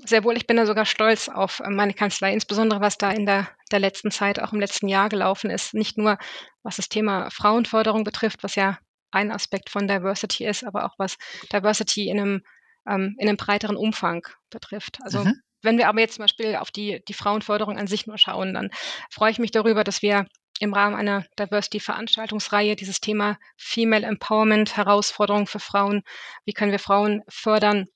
sehr 0.05 0.23
wohl. 0.25 0.37
Ich 0.37 0.47
bin 0.47 0.59
da 0.59 0.67
sogar 0.67 0.85
stolz 0.85 1.29
auf 1.29 1.61
äh, 1.61 1.71
meine 1.71 1.95
Kanzlei, 1.95 2.33
insbesondere 2.33 2.81
was 2.81 2.99
da 2.99 3.11
in 3.11 3.25
der, 3.25 3.49
der 3.71 3.79
letzten 3.79 4.11
Zeit, 4.11 4.41
auch 4.41 4.53
im 4.53 4.61
letzten 4.61 4.89
Jahr 4.89 5.09
gelaufen 5.09 5.51
ist. 5.51 5.75
Nicht 5.75 5.97
nur 5.97 6.19
was 6.63 6.77
das 6.77 6.89
Thema 6.89 7.31
Frauenförderung 7.31 8.05
betrifft, 8.05 8.43
was 8.43 8.55
ja 8.55 8.79
ein 9.11 9.31
Aspekt 9.31 9.71
von 9.71 9.89
Diversity 9.89 10.47
ist, 10.47 10.65
aber 10.65 10.85
auch 10.85 10.95
was 10.99 11.17
Diversity 11.53 12.09
in 12.09 12.21
einem, 12.21 12.43
ähm, 12.87 13.17
in 13.19 13.29
einem 13.29 13.37
breiteren 13.37 13.77
Umfang 13.77 14.27
betrifft. 14.51 14.99
Also 15.03 15.25
mhm. 15.25 15.41
wenn 15.63 15.79
wir 15.79 15.89
aber 15.89 16.01
jetzt 16.01 16.17
zum 16.17 16.25
Beispiel 16.25 16.57
auf 16.57 16.71
die, 16.71 17.03
die 17.09 17.15
Frauenförderung 17.15 17.79
an 17.79 17.87
sich 17.87 18.07
nur 18.07 18.19
schauen, 18.19 18.55
dann 18.55 18.71
freue 19.11 19.31
ich 19.31 19.39
mich 19.39 19.53
darüber, 19.53 19.85
dass 19.85 20.03
wir 20.03 20.27
im 20.61 20.75
Rahmen 20.75 20.95
einer 20.95 21.25
Diversity-Veranstaltungsreihe 21.39 22.77
dieses 22.77 23.01
Thema 23.01 23.39
Female 23.57 24.07
Empowerment, 24.07 24.77
Herausforderungen 24.77 25.47
für 25.47 25.59
Frauen, 25.59 26.03
wie 26.45 26.53
können 26.53 26.73
wir 26.73 26.79
Frauen 26.79 27.23
fördern, 27.29 27.87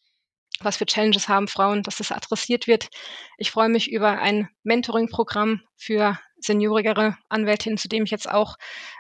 was 0.61 0.77
für 0.77 0.87
Challenges 0.87 1.29
haben 1.29 1.49
Frauen, 1.49 1.83
dass 1.83 1.97
das 1.97 2.13
adressiert 2.13 2.67
wird. 2.67 2.89
Ich 3.39 3.51
freue 3.51 3.69
mich 3.69 3.91
über 3.91 4.19
ein 4.19 4.49
Mentoring-Programm 4.63 5.63
für 5.77 6.19
seniorigere 6.39 7.17
Anwältinnen, 7.29 7.79
zu 7.79 7.89
dem 7.89 8.05
ich 8.05 8.11
jetzt 8.11 8.31
auch, 8.31 8.57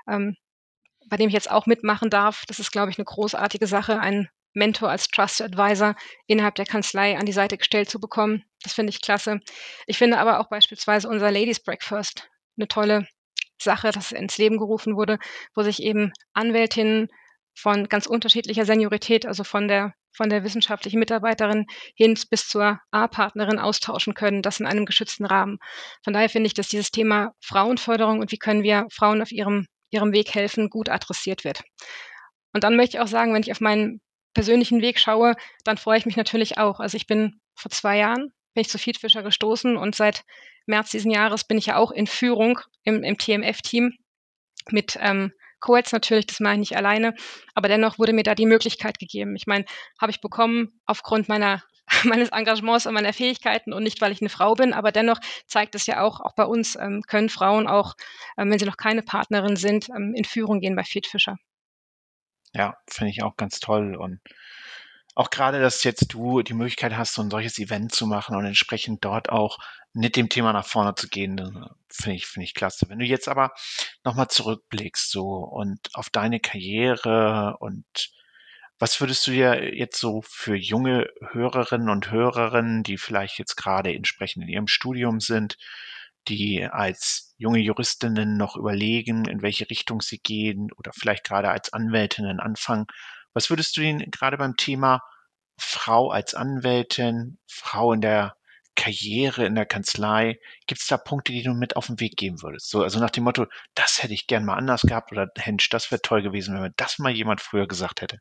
ähm, 0.08 0.36
bei 1.08 1.16
dem 1.16 1.28
ich 1.28 1.34
jetzt 1.34 1.50
auch 1.50 1.66
mitmachen 1.66 2.10
darf. 2.10 2.44
Das 2.48 2.58
ist, 2.58 2.72
glaube 2.72 2.90
ich, 2.90 2.98
eine 2.98 3.04
großartige 3.04 3.66
Sache, 3.66 4.00
einen 4.00 4.28
Mentor 4.54 4.90
als 4.90 5.08
Trust 5.08 5.42
Advisor 5.42 5.94
innerhalb 6.26 6.54
der 6.54 6.64
Kanzlei 6.64 7.18
an 7.18 7.26
die 7.26 7.32
Seite 7.32 7.58
gestellt 7.58 7.90
zu 7.90 8.00
bekommen. 8.00 8.42
Das 8.62 8.72
finde 8.72 8.90
ich 8.90 9.02
klasse. 9.02 9.40
Ich 9.86 9.98
finde 9.98 10.18
aber 10.18 10.40
auch 10.40 10.48
beispielsweise 10.48 11.08
unser 11.08 11.30
Ladies 11.30 11.60
Breakfast 11.60 12.28
eine 12.56 12.66
tolle 12.66 13.06
Sache, 13.60 13.90
das 13.90 14.12
ins 14.12 14.38
Leben 14.38 14.58
gerufen 14.58 14.96
wurde, 14.96 15.18
wo 15.54 15.62
sich 15.62 15.82
eben 15.82 16.12
Anwältinnen 16.32 17.08
von 17.54 17.88
ganz 17.88 18.06
unterschiedlicher 18.06 18.64
Seniorität, 18.64 19.26
also 19.26 19.44
von 19.44 19.68
der 19.68 19.94
von 20.16 20.30
der 20.30 20.44
wissenschaftlichen 20.44 20.98
Mitarbeiterin 20.98 21.66
hin 21.94 22.18
bis 22.30 22.48
zur 22.48 22.80
A-Partnerin 22.90 23.58
austauschen 23.58 24.14
können, 24.14 24.42
das 24.42 24.60
in 24.60 24.66
einem 24.66 24.86
geschützten 24.86 25.26
Rahmen. 25.26 25.58
Von 26.02 26.14
daher 26.14 26.30
finde 26.30 26.46
ich, 26.46 26.54
dass 26.54 26.68
dieses 26.68 26.90
Thema 26.90 27.32
Frauenförderung 27.40 28.20
und 28.20 28.32
wie 28.32 28.38
können 28.38 28.62
wir 28.62 28.86
Frauen 28.90 29.20
auf 29.20 29.30
ihrem, 29.30 29.66
ihrem 29.90 30.12
Weg 30.12 30.34
helfen, 30.34 30.70
gut 30.70 30.88
adressiert 30.88 31.44
wird. 31.44 31.62
Und 32.52 32.64
dann 32.64 32.76
möchte 32.76 32.96
ich 32.96 33.02
auch 33.02 33.08
sagen, 33.08 33.34
wenn 33.34 33.42
ich 33.42 33.52
auf 33.52 33.60
meinen 33.60 34.00
persönlichen 34.32 34.80
Weg 34.80 34.98
schaue, 34.98 35.34
dann 35.64 35.76
freue 35.76 35.98
ich 35.98 36.06
mich 36.06 36.16
natürlich 36.16 36.58
auch. 36.58 36.80
Also 36.80 36.96
ich 36.96 37.06
bin 37.06 37.40
vor 37.54 37.70
zwei 37.70 37.98
Jahren 37.98 38.32
bin 38.54 38.62
ich 38.62 38.68
zu 38.70 38.78
Feedfisher 38.78 39.22
gestoßen 39.22 39.76
und 39.76 39.94
seit 39.94 40.22
März 40.64 40.90
diesen 40.90 41.10
Jahres 41.10 41.44
bin 41.44 41.58
ich 41.58 41.66
ja 41.66 41.76
auch 41.76 41.90
in 41.90 42.06
Führung 42.06 42.58
im, 42.84 43.04
im 43.04 43.18
TMF-Team 43.18 43.92
mit 44.70 44.98
ähm, 45.00 45.32
Co-Eds 45.66 45.90
natürlich, 45.90 46.26
das 46.26 46.38
mache 46.38 46.54
ich 46.54 46.60
nicht 46.60 46.76
alleine, 46.76 47.12
aber 47.56 47.66
dennoch 47.66 47.98
wurde 47.98 48.12
mir 48.12 48.22
da 48.22 48.36
die 48.36 48.46
Möglichkeit 48.46 49.00
gegeben. 49.00 49.34
Ich 49.34 49.48
meine, 49.48 49.64
habe 50.00 50.12
ich 50.12 50.20
bekommen 50.20 50.80
aufgrund 50.86 51.28
meiner 51.28 51.60
meines 52.04 52.28
Engagements 52.28 52.86
und 52.86 52.94
meiner 52.94 53.12
Fähigkeiten 53.12 53.72
und 53.72 53.82
nicht, 53.82 54.00
weil 54.00 54.12
ich 54.12 54.20
eine 54.20 54.28
Frau 54.28 54.54
bin, 54.54 54.72
aber 54.72 54.92
dennoch 54.92 55.18
zeigt 55.46 55.74
es 55.74 55.86
ja 55.86 56.02
auch, 56.02 56.20
auch 56.20 56.34
bei 56.36 56.44
uns 56.44 56.76
ähm, 56.76 57.02
können 57.02 57.28
Frauen 57.28 57.66
auch, 57.66 57.94
ähm, 58.38 58.50
wenn 58.50 58.60
sie 58.60 58.64
noch 58.64 58.76
keine 58.76 59.02
Partnerin 59.02 59.56
sind, 59.56 59.88
ähm, 59.90 60.12
in 60.14 60.24
Führung 60.24 60.60
gehen 60.60 60.76
bei 60.76 60.84
Feed 60.84 61.06
Fischer. 61.06 61.36
Ja, 62.54 62.76
finde 62.88 63.10
ich 63.10 63.24
auch 63.24 63.36
ganz 63.36 63.58
toll 63.58 63.96
und 63.96 64.20
auch 65.16 65.30
gerade, 65.30 65.60
dass 65.60 65.82
jetzt 65.82 66.12
du 66.12 66.42
die 66.42 66.52
Möglichkeit 66.52 66.94
hast, 66.94 67.14
so 67.14 67.22
ein 67.22 67.30
solches 67.30 67.58
Event 67.58 67.92
zu 67.92 68.06
machen 68.06 68.36
und 68.36 68.44
entsprechend 68.44 69.02
dort 69.02 69.30
auch 69.30 69.58
mit 69.94 70.14
dem 70.14 70.28
Thema 70.28 70.52
nach 70.52 70.66
vorne 70.66 70.94
zu 70.94 71.08
gehen, 71.08 71.38
finde 71.88 72.16
ich, 72.16 72.26
finde 72.26 72.44
ich 72.44 72.52
klasse. 72.52 72.90
Wenn 72.90 72.98
du 72.98 73.06
jetzt 73.06 73.26
aber 73.26 73.52
nochmal 74.04 74.28
zurückblickst 74.28 75.10
so 75.10 75.22
und 75.38 75.80
auf 75.94 76.10
deine 76.10 76.38
Karriere 76.38 77.56
und 77.60 77.86
was 78.78 79.00
würdest 79.00 79.26
du 79.26 79.30
dir 79.30 79.74
jetzt 79.74 79.98
so 79.98 80.20
für 80.20 80.54
junge 80.54 81.08
Hörerinnen 81.30 81.88
und 81.88 82.10
Hörerinnen, 82.10 82.82
die 82.82 82.98
vielleicht 82.98 83.38
jetzt 83.38 83.56
gerade 83.56 83.94
entsprechend 83.94 84.42
in 84.42 84.50
ihrem 84.50 84.68
Studium 84.68 85.20
sind, 85.20 85.56
die 86.28 86.62
als 86.62 87.34
junge 87.38 87.60
Juristinnen 87.60 88.36
noch 88.36 88.54
überlegen, 88.56 89.24
in 89.24 89.40
welche 89.40 89.70
Richtung 89.70 90.02
sie 90.02 90.18
gehen 90.18 90.68
oder 90.76 90.90
vielleicht 90.92 91.24
gerade 91.24 91.48
als 91.48 91.72
Anwältinnen 91.72 92.38
anfangen, 92.38 92.86
was 93.36 93.50
würdest 93.50 93.76
du 93.76 93.82
ihnen 93.82 94.10
gerade 94.10 94.38
beim 94.38 94.56
Thema 94.56 95.02
Frau 95.58 96.10
als 96.10 96.34
Anwältin, 96.34 97.38
Frau 97.46 97.92
in 97.92 98.00
der 98.00 98.34
Karriere 98.76 99.44
in 99.44 99.54
der 99.54 99.66
Kanzlei, 99.66 100.38
gibt 100.66 100.80
es 100.80 100.86
da 100.86 100.96
Punkte, 100.96 101.32
die 101.32 101.42
du 101.42 101.52
mit 101.52 101.76
auf 101.76 101.86
den 101.86 102.00
Weg 102.00 102.16
geben 102.16 102.42
würdest? 102.42 102.70
So, 102.70 102.82
also 102.82 102.98
nach 102.98 103.10
dem 103.10 103.24
Motto, 103.24 103.46
das 103.74 104.02
hätte 104.02 104.14
ich 104.14 104.26
gern 104.26 104.46
mal 104.46 104.56
anders 104.56 104.82
gehabt 104.82 105.12
oder 105.12 105.28
Hensch, 105.36 105.68
das 105.68 105.90
wäre 105.90 106.00
toll 106.00 106.22
gewesen, 106.22 106.54
wenn 106.54 106.62
mir 106.62 106.72
das 106.76 106.98
mal 106.98 107.12
jemand 107.12 107.42
früher 107.42 107.68
gesagt 107.68 108.00
hätte. 108.00 108.20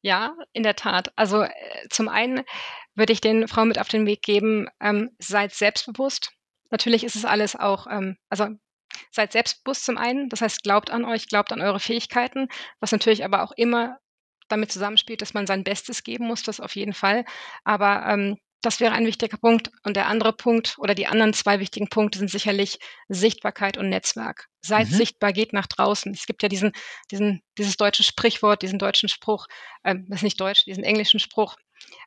Ja, 0.00 0.34
in 0.52 0.62
der 0.62 0.76
Tat. 0.76 1.12
Also 1.16 1.42
äh, 1.42 1.50
zum 1.88 2.08
einen 2.08 2.42
würde 2.94 3.12
ich 3.12 3.20
den 3.20 3.46
Frauen 3.48 3.68
mit 3.68 3.78
auf 3.80 3.88
den 3.88 4.06
Weg 4.06 4.22
geben, 4.22 4.68
ähm, 4.80 5.10
seid 5.18 5.52
selbstbewusst. 5.54 6.32
Natürlich 6.70 7.04
ist 7.04 7.16
es 7.16 7.24
alles 7.24 7.56
auch, 7.56 7.86
ähm, 7.88 8.16
also 8.28 8.48
Seid 9.10 9.32
selbstbewusst 9.32 9.84
zum 9.84 9.98
einen, 9.98 10.28
das 10.28 10.40
heißt, 10.40 10.62
glaubt 10.62 10.90
an 10.90 11.04
euch, 11.04 11.28
glaubt 11.28 11.52
an 11.52 11.60
eure 11.60 11.80
Fähigkeiten, 11.80 12.48
was 12.80 12.92
natürlich 12.92 13.24
aber 13.24 13.42
auch 13.42 13.52
immer 13.52 13.98
damit 14.48 14.70
zusammenspielt, 14.70 15.22
dass 15.22 15.34
man 15.34 15.46
sein 15.46 15.64
Bestes 15.64 16.02
geben 16.02 16.26
muss, 16.26 16.42
das 16.42 16.60
auf 16.60 16.76
jeden 16.76 16.92
Fall. 16.92 17.24
Aber 17.64 18.04
ähm, 18.06 18.36
das 18.62 18.78
wäre 18.78 18.92
ein 18.92 19.06
wichtiger 19.06 19.36
Punkt. 19.36 19.70
Und 19.82 19.96
der 19.96 20.06
andere 20.06 20.32
Punkt 20.32 20.76
oder 20.78 20.94
die 20.94 21.06
anderen 21.06 21.34
zwei 21.34 21.58
wichtigen 21.58 21.88
Punkte 21.88 22.18
sind 22.18 22.30
sicherlich 22.30 22.78
Sichtbarkeit 23.08 23.76
und 23.76 23.88
Netzwerk. 23.88 24.46
Seid 24.60 24.88
mhm. 24.88 24.94
sichtbar, 24.94 25.32
geht 25.32 25.52
nach 25.52 25.66
draußen. 25.66 26.12
Es 26.14 26.26
gibt 26.26 26.42
ja 26.42 26.48
diesen, 26.48 26.72
diesen, 27.10 27.42
dieses 27.58 27.76
deutsche 27.76 28.04
Sprichwort, 28.04 28.62
diesen 28.62 28.78
deutschen 28.78 29.08
Spruch, 29.08 29.46
ähm, 29.84 30.06
das 30.08 30.20
ist 30.20 30.24
nicht 30.24 30.40
deutsch, 30.40 30.64
diesen 30.64 30.84
englischen 30.84 31.18
Spruch, 31.18 31.56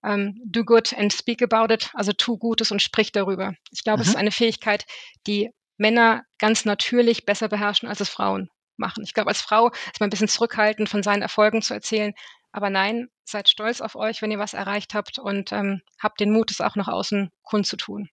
ähm, 0.04 0.40
do 0.46 0.64
good 0.64 0.94
and 0.94 1.12
speak 1.12 1.42
about 1.42 1.74
it, 1.74 1.90
also 1.94 2.14
tu 2.14 2.38
Gutes 2.38 2.72
und 2.72 2.82
sprich 2.82 3.12
darüber. 3.12 3.54
Ich 3.72 3.84
glaube, 3.84 3.98
mhm. 3.98 4.04
es 4.04 4.08
ist 4.10 4.16
eine 4.16 4.32
Fähigkeit, 4.32 4.86
die 5.28 5.52
Männer 5.78 6.24
ganz 6.40 6.66
natürlich 6.66 7.26
besser 7.26 7.48
beherrschen, 7.48 7.90
als 7.90 8.00
es 8.00 8.10
Frauen 8.10 8.50
machen. 8.78 9.04
Ich 9.04 9.14
glaube, 9.14 9.30
als 9.30 9.42
Frau 9.42 9.70
ist 9.70 10.00
man 10.00 10.08
ein 10.08 10.10
bisschen 10.10 10.28
zurückhaltend, 10.28 10.90
von 10.90 11.04
seinen 11.04 11.22
Erfolgen 11.22 11.62
zu 11.62 11.74
erzählen. 11.74 12.14
Aber 12.52 12.70
nein, 12.70 13.10
seid 13.26 13.50
stolz 13.50 13.82
auf 13.82 13.96
euch, 13.96 14.22
wenn 14.22 14.32
ihr 14.32 14.40
was 14.40 14.54
erreicht 14.54 14.94
habt 14.94 15.20
und 15.20 15.52
ähm, 15.52 15.82
habt 16.00 16.20
den 16.20 16.32
Mut, 16.32 16.52
es 16.52 16.62
auch 16.62 16.76
nach 16.76 16.88
außen 16.88 17.32
kundzutun. 17.44 18.10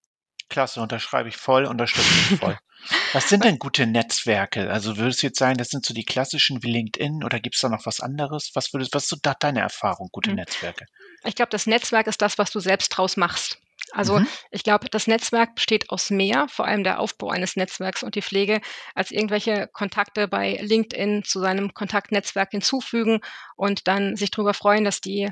Klasse, 0.49 0.81
unterschreibe 0.81 1.29
ich 1.29 1.37
voll, 1.37 1.65
unterstütze 1.65 2.09
ich 2.33 2.39
voll. 2.39 2.57
Was 3.13 3.29
sind 3.29 3.45
denn 3.45 3.59
gute 3.59 3.87
Netzwerke? 3.87 4.69
Also 4.69 4.97
würdest 4.97 5.23
du 5.23 5.27
jetzt 5.27 5.39
sagen, 5.39 5.57
das 5.57 5.69
sind 5.69 5.85
so 5.85 5.93
die 5.93 6.03
klassischen 6.03 6.61
wie 6.63 6.71
LinkedIn 6.71 7.23
oder 7.23 7.39
gibt 7.39 7.55
es 7.55 7.61
da 7.61 7.69
noch 7.69 7.85
was 7.85 8.01
anderes? 8.01 8.51
Was 8.55 8.73
würdest, 8.73 8.93
was 8.93 9.03
ist 9.03 9.09
so 9.09 9.15
da 9.21 9.35
deine 9.39 9.61
Erfahrung, 9.61 10.09
gute 10.11 10.31
hm. 10.31 10.35
Netzwerke? 10.35 10.85
Ich 11.23 11.35
glaube, 11.35 11.49
das 11.49 11.65
Netzwerk 11.65 12.07
ist 12.07 12.21
das, 12.21 12.37
was 12.37 12.51
du 12.51 12.59
selbst 12.59 12.89
draus 12.89 13.15
machst. 13.15 13.59
Also 13.93 14.19
mhm. 14.19 14.27
ich 14.49 14.63
glaube, 14.63 14.87
das 14.89 15.07
Netzwerk 15.07 15.55
besteht 15.55 15.89
aus 15.89 16.09
mehr, 16.09 16.47
vor 16.49 16.65
allem 16.65 16.83
der 16.83 16.99
Aufbau 16.99 17.29
eines 17.29 17.55
Netzwerks 17.55 18.03
und 18.03 18.15
die 18.15 18.21
Pflege, 18.21 18.59
als 18.95 19.11
irgendwelche 19.11 19.69
Kontakte 19.71 20.27
bei 20.27 20.57
LinkedIn 20.61 21.23
zu 21.23 21.39
seinem 21.39 21.73
Kontaktnetzwerk 21.73 22.51
hinzufügen 22.51 23.19
und 23.55 23.87
dann 23.87 24.15
sich 24.15 24.31
darüber 24.31 24.53
freuen, 24.53 24.83
dass 24.83 24.99
die 24.99 25.29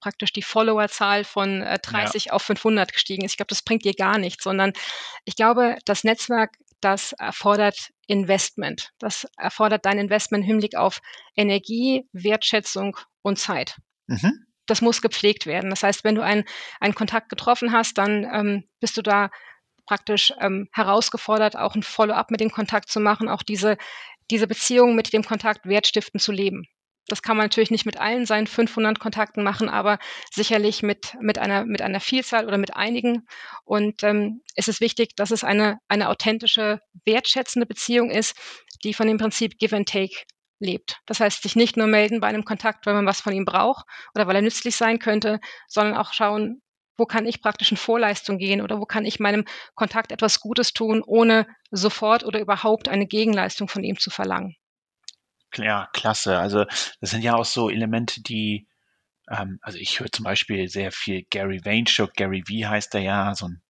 praktisch 0.00 0.32
die 0.32 0.42
Followerzahl 0.42 1.24
von 1.24 1.62
äh, 1.62 1.78
30 1.80 2.26
ja. 2.26 2.32
auf 2.32 2.42
500 2.42 2.92
gestiegen 2.92 3.24
ist. 3.24 3.32
Ich 3.32 3.36
glaube, 3.36 3.48
das 3.48 3.62
bringt 3.62 3.84
dir 3.84 3.94
gar 3.94 4.18
nichts, 4.18 4.44
sondern 4.44 4.72
ich 5.24 5.36
glaube, 5.36 5.76
das 5.84 6.04
Netzwerk, 6.04 6.56
das 6.80 7.12
erfordert 7.12 7.90
Investment. 8.06 8.90
Das 8.98 9.26
erfordert 9.36 9.84
dein 9.84 9.98
Investment 9.98 10.44
im 10.44 10.48
Hinblick 10.48 10.76
auf 10.76 11.00
Energie, 11.36 12.08
Wertschätzung 12.12 12.96
und 13.22 13.38
Zeit. 13.38 13.76
Mhm. 14.06 14.46
Das 14.70 14.82
muss 14.82 15.02
gepflegt 15.02 15.46
werden. 15.46 15.70
Das 15.70 15.82
heißt, 15.82 16.04
wenn 16.04 16.14
du 16.14 16.22
einen, 16.22 16.44
einen 16.78 16.94
Kontakt 16.94 17.28
getroffen 17.28 17.72
hast, 17.72 17.98
dann 17.98 18.24
ähm, 18.32 18.64
bist 18.78 18.96
du 18.96 19.02
da 19.02 19.30
praktisch 19.84 20.32
ähm, 20.40 20.68
herausgefordert, 20.72 21.56
auch 21.56 21.74
ein 21.74 21.82
Follow-up 21.82 22.30
mit 22.30 22.40
dem 22.40 22.52
Kontakt 22.52 22.88
zu 22.88 23.00
machen, 23.00 23.28
auch 23.28 23.42
diese, 23.42 23.76
diese 24.30 24.46
Beziehung 24.46 24.94
mit 24.94 25.12
dem 25.12 25.24
Kontakt 25.24 25.66
wertstiften 25.66 26.20
zu 26.20 26.30
leben. 26.30 26.66
Das 27.08 27.22
kann 27.22 27.36
man 27.36 27.46
natürlich 27.46 27.72
nicht 27.72 27.86
mit 27.86 27.98
allen 27.98 28.26
seinen 28.26 28.46
500 28.46 29.00
Kontakten 29.00 29.42
machen, 29.42 29.68
aber 29.68 29.98
sicherlich 30.30 30.84
mit, 30.84 31.16
mit, 31.20 31.38
einer, 31.38 31.64
mit 31.64 31.82
einer 31.82 31.98
Vielzahl 31.98 32.46
oder 32.46 32.56
mit 32.56 32.76
einigen. 32.76 33.26
Und 33.64 34.04
ähm, 34.04 34.42
es 34.54 34.68
ist 34.68 34.80
wichtig, 34.80 35.16
dass 35.16 35.32
es 35.32 35.42
eine, 35.42 35.78
eine 35.88 36.08
authentische, 36.08 36.78
wertschätzende 37.04 37.66
Beziehung 37.66 38.12
ist, 38.12 38.36
die 38.84 38.94
von 38.94 39.08
dem 39.08 39.18
Prinzip 39.18 39.58
Give 39.58 39.74
and 39.74 39.88
Take 39.88 40.14
lebt. 40.60 41.00
Das 41.06 41.20
heißt, 41.20 41.42
sich 41.42 41.56
nicht 41.56 41.76
nur 41.76 41.86
melden 41.86 42.20
bei 42.20 42.28
einem 42.28 42.44
Kontakt, 42.44 42.86
weil 42.86 42.94
man 42.94 43.06
was 43.06 43.20
von 43.20 43.32
ihm 43.32 43.44
braucht 43.44 43.86
oder 44.14 44.26
weil 44.26 44.36
er 44.36 44.42
nützlich 44.42 44.76
sein 44.76 44.98
könnte, 44.98 45.40
sondern 45.66 45.96
auch 45.96 46.12
schauen, 46.12 46.62
wo 46.96 47.06
kann 47.06 47.26
ich 47.26 47.40
praktisch 47.40 47.70
in 47.70 47.78
Vorleistung 47.78 48.38
gehen 48.38 48.60
oder 48.60 48.78
wo 48.78 48.84
kann 48.84 49.06
ich 49.06 49.18
meinem 49.18 49.46
Kontakt 49.74 50.12
etwas 50.12 50.38
Gutes 50.38 50.72
tun, 50.72 51.02
ohne 51.04 51.46
sofort 51.70 52.24
oder 52.24 52.40
überhaupt 52.40 52.88
eine 52.88 53.06
Gegenleistung 53.06 53.68
von 53.68 53.82
ihm 53.82 53.98
zu 53.98 54.10
verlangen. 54.10 54.54
Ja, 55.56 55.88
klasse. 55.92 56.38
Also 56.38 56.64
das 57.00 57.10
sind 57.10 57.22
ja 57.22 57.34
auch 57.34 57.44
so 57.44 57.70
Elemente, 57.70 58.22
die, 58.22 58.68
ähm, 59.30 59.58
also 59.62 59.78
ich 59.78 59.98
höre 59.98 60.12
zum 60.12 60.24
Beispiel 60.24 60.68
sehr 60.68 60.92
viel 60.92 61.24
Gary 61.30 61.64
Vaynerchuk, 61.64 62.14
Gary 62.14 62.44
V 62.46 62.68
heißt 62.68 62.94
er 62.94 63.00
ja, 63.00 63.34
so 63.34 63.48
ein 63.48 63.62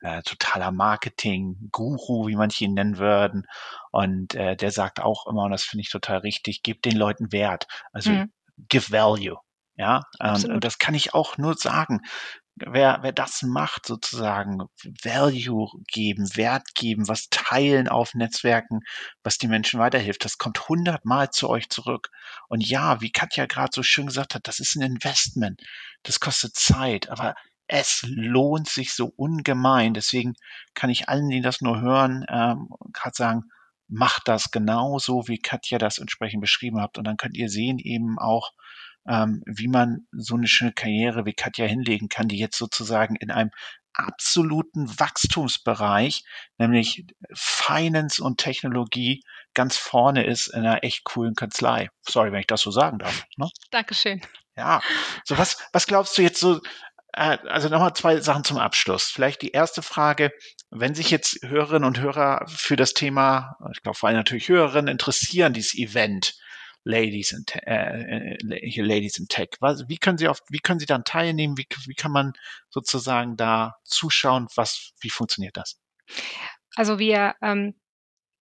äh, 0.00 0.22
totaler 0.22 0.70
Marketing-Guru, 0.70 2.28
wie 2.28 2.36
manche 2.36 2.64
ihn 2.64 2.74
nennen 2.74 2.98
würden. 2.98 3.46
Und 3.90 4.34
äh, 4.34 4.56
der 4.56 4.70
sagt 4.70 5.00
auch 5.00 5.26
immer, 5.26 5.44
und 5.44 5.50
das 5.50 5.64
finde 5.64 5.82
ich 5.82 5.90
total 5.90 6.18
richtig, 6.18 6.62
gib 6.62 6.82
den 6.82 6.96
Leuten 6.96 7.32
Wert. 7.32 7.66
Also 7.92 8.10
mhm. 8.10 8.32
give 8.68 8.92
value. 8.92 9.36
Ja, 9.76 10.02
ähm, 10.20 10.44
und 10.54 10.64
das 10.64 10.78
kann 10.78 10.94
ich 10.94 11.14
auch 11.14 11.38
nur 11.38 11.54
sagen 11.54 12.00
wer, 12.66 12.98
wer 13.02 13.12
das 13.12 13.42
macht, 13.42 13.86
sozusagen 13.86 14.62
Value 15.02 15.68
geben, 15.86 16.28
Wert 16.36 16.74
geben, 16.74 17.08
was 17.08 17.28
teilen 17.30 17.88
auf 17.88 18.14
Netzwerken, 18.14 18.80
was 19.22 19.38
die 19.38 19.48
Menschen 19.48 19.80
weiterhilft, 19.80 20.24
das 20.24 20.38
kommt 20.38 20.68
hundertmal 20.68 21.30
zu 21.30 21.48
euch 21.48 21.68
zurück. 21.68 22.08
Und 22.48 22.66
ja, 22.66 23.00
wie 23.00 23.10
Katja 23.12 23.46
gerade 23.46 23.70
so 23.74 23.82
schön 23.82 24.06
gesagt 24.06 24.34
hat, 24.34 24.46
das 24.46 24.60
ist 24.60 24.76
ein 24.76 24.82
Investment. 24.82 25.60
Das 26.02 26.20
kostet 26.20 26.54
Zeit, 26.54 27.08
aber 27.10 27.34
es 27.68 28.04
lohnt 28.08 28.68
sich 28.68 28.94
so 28.94 29.12
ungemein. 29.16 29.94
Deswegen 29.94 30.34
kann 30.74 30.90
ich 30.90 31.08
allen, 31.08 31.28
die 31.28 31.42
das 31.42 31.60
nur 31.60 31.80
hören, 31.80 32.24
ähm, 32.28 32.68
gerade 32.92 33.14
sagen, 33.14 33.44
macht 33.88 34.26
das 34.26 34.50
genauso, 34.50 35.28
wie 35.28 35.38
Katja 35.38 35.78
das 35.78 35.98
entsprechend 35.98 36.40
beschrieben 36.40 36.80
hat. 36.80 36.98
Und 36.98 37.04
dann 37.04 37.16
könnt 37.16 37.36
ihr 37.36 37.48
sehen 37.48 37.78
eben 37.78 38.18
auch, 38.18 38.52
ähm, 39.08 39.42
wie 39.46 39.68
man 39.68 40.06
so 40.12 40.34
eine 40.34 40.46
schöne 40.46 40.72
Karriere 40.72 41.24
wie 41.24 41.32
Katja 41.32 41.66
hinlegen 41.66 42.08
kann, 42.08 42.28
die 42.28 42.38
jetzt 42.38 42.58
sozusagen 42.58 43.16
in 43.16 43.30
einem 43.30 43.50
absoluten 43.94 44.88
Wachstumsbereich, 44.98 46.24
nämlich 46.58 47.04
Finance 47.34 48.22
und 48.22 48.38
Technologie, 48.38 49.22
ganz 49.54 49.76
vorne 49.76 50.24
ist 50.24 50.48
in 50.48 50.60
einer 50.60 50.84
echt 50.84 51.04
coolen 51.04 51.34
Kanzlei. 51.34 51.88
Sorry, 52.08 52.30
wenn 52.30 52.40
ich 52.40 52.46
das 52.46 52.60
so 52.60 52.70
sagen 52.70 52.98
darf. 52.98 53.24
Ne? 53.36 53.48
Dankeschön. 53.70 54.20
Ja, 54.56 54.80
so 55.24 55.38
was, 55.38 55.56
was 55.72 55.86
glaubst 55.86 56.16
du 56.18 56.22
jetzt 56.22 56.40
so, 56.40 56.60
also 57.12 57.68
nochmal 57.68 57.94
zwei 57.94 58.20
Sachen 58.20 58.44
zum 58.44 58.58
Abschluss. 58.58 59.04
Vielleicht 59.04 59.42
die 59.42 59.50
erste 59.50 59.82
Frage, 59.82 60.32
wenn 60.70 60.94
sich 60.94 61.10
jetzt 61.10 61.38
Hörerinnen 61.42 61.86
und 61.86 62.00
Hörer 62.00 62.46
für 62.48 62.76
das 62.76 62.94
Thema, 62.94 63.56
ich 63.72 63.82
glaube 63.82 63.98
vor 63.98 64.08
allem 64.08 64.18
natürlich 64.18 64.48
Hörerinnen 64.48 64.88
interessieren, 64.88 65.52
dieses 65.52 65.74
Event, 65.74 66.34
Ladies 66.84 67.32
in, 67.32 67.44
äh, 67.66 68.36
äh 68.36 68.80
Ladies 68.80 69.18
in 69.18 69.28
Tech. 69.28 69.50
Was, 69.60 69.88
wie 69.88 69.98
können 69.98 70.16
Sie 70.16 70.28
auf, 70.28 70.40
wie 70.48 70.60
können 70.60 70.80
Sie 70.80 70.86
dann 70.86 71.04
teilnehmen? 71.04 71.58
Wie, 71.58 71.66
wie 71.86 71.94
kann 71.94 72.12
man 72.12 72.32
sozusagen 72.70 73.36
da 73.36 73.74
zuschauen? 73.84 74.46
Was, 74.54 74.92
wie 75.00 75.10
funktioniert 75.10 75.56
das? 75.56 75.78
Also 76.76 76.98
wir 76.98 77.34
ähm, 77.42 77.74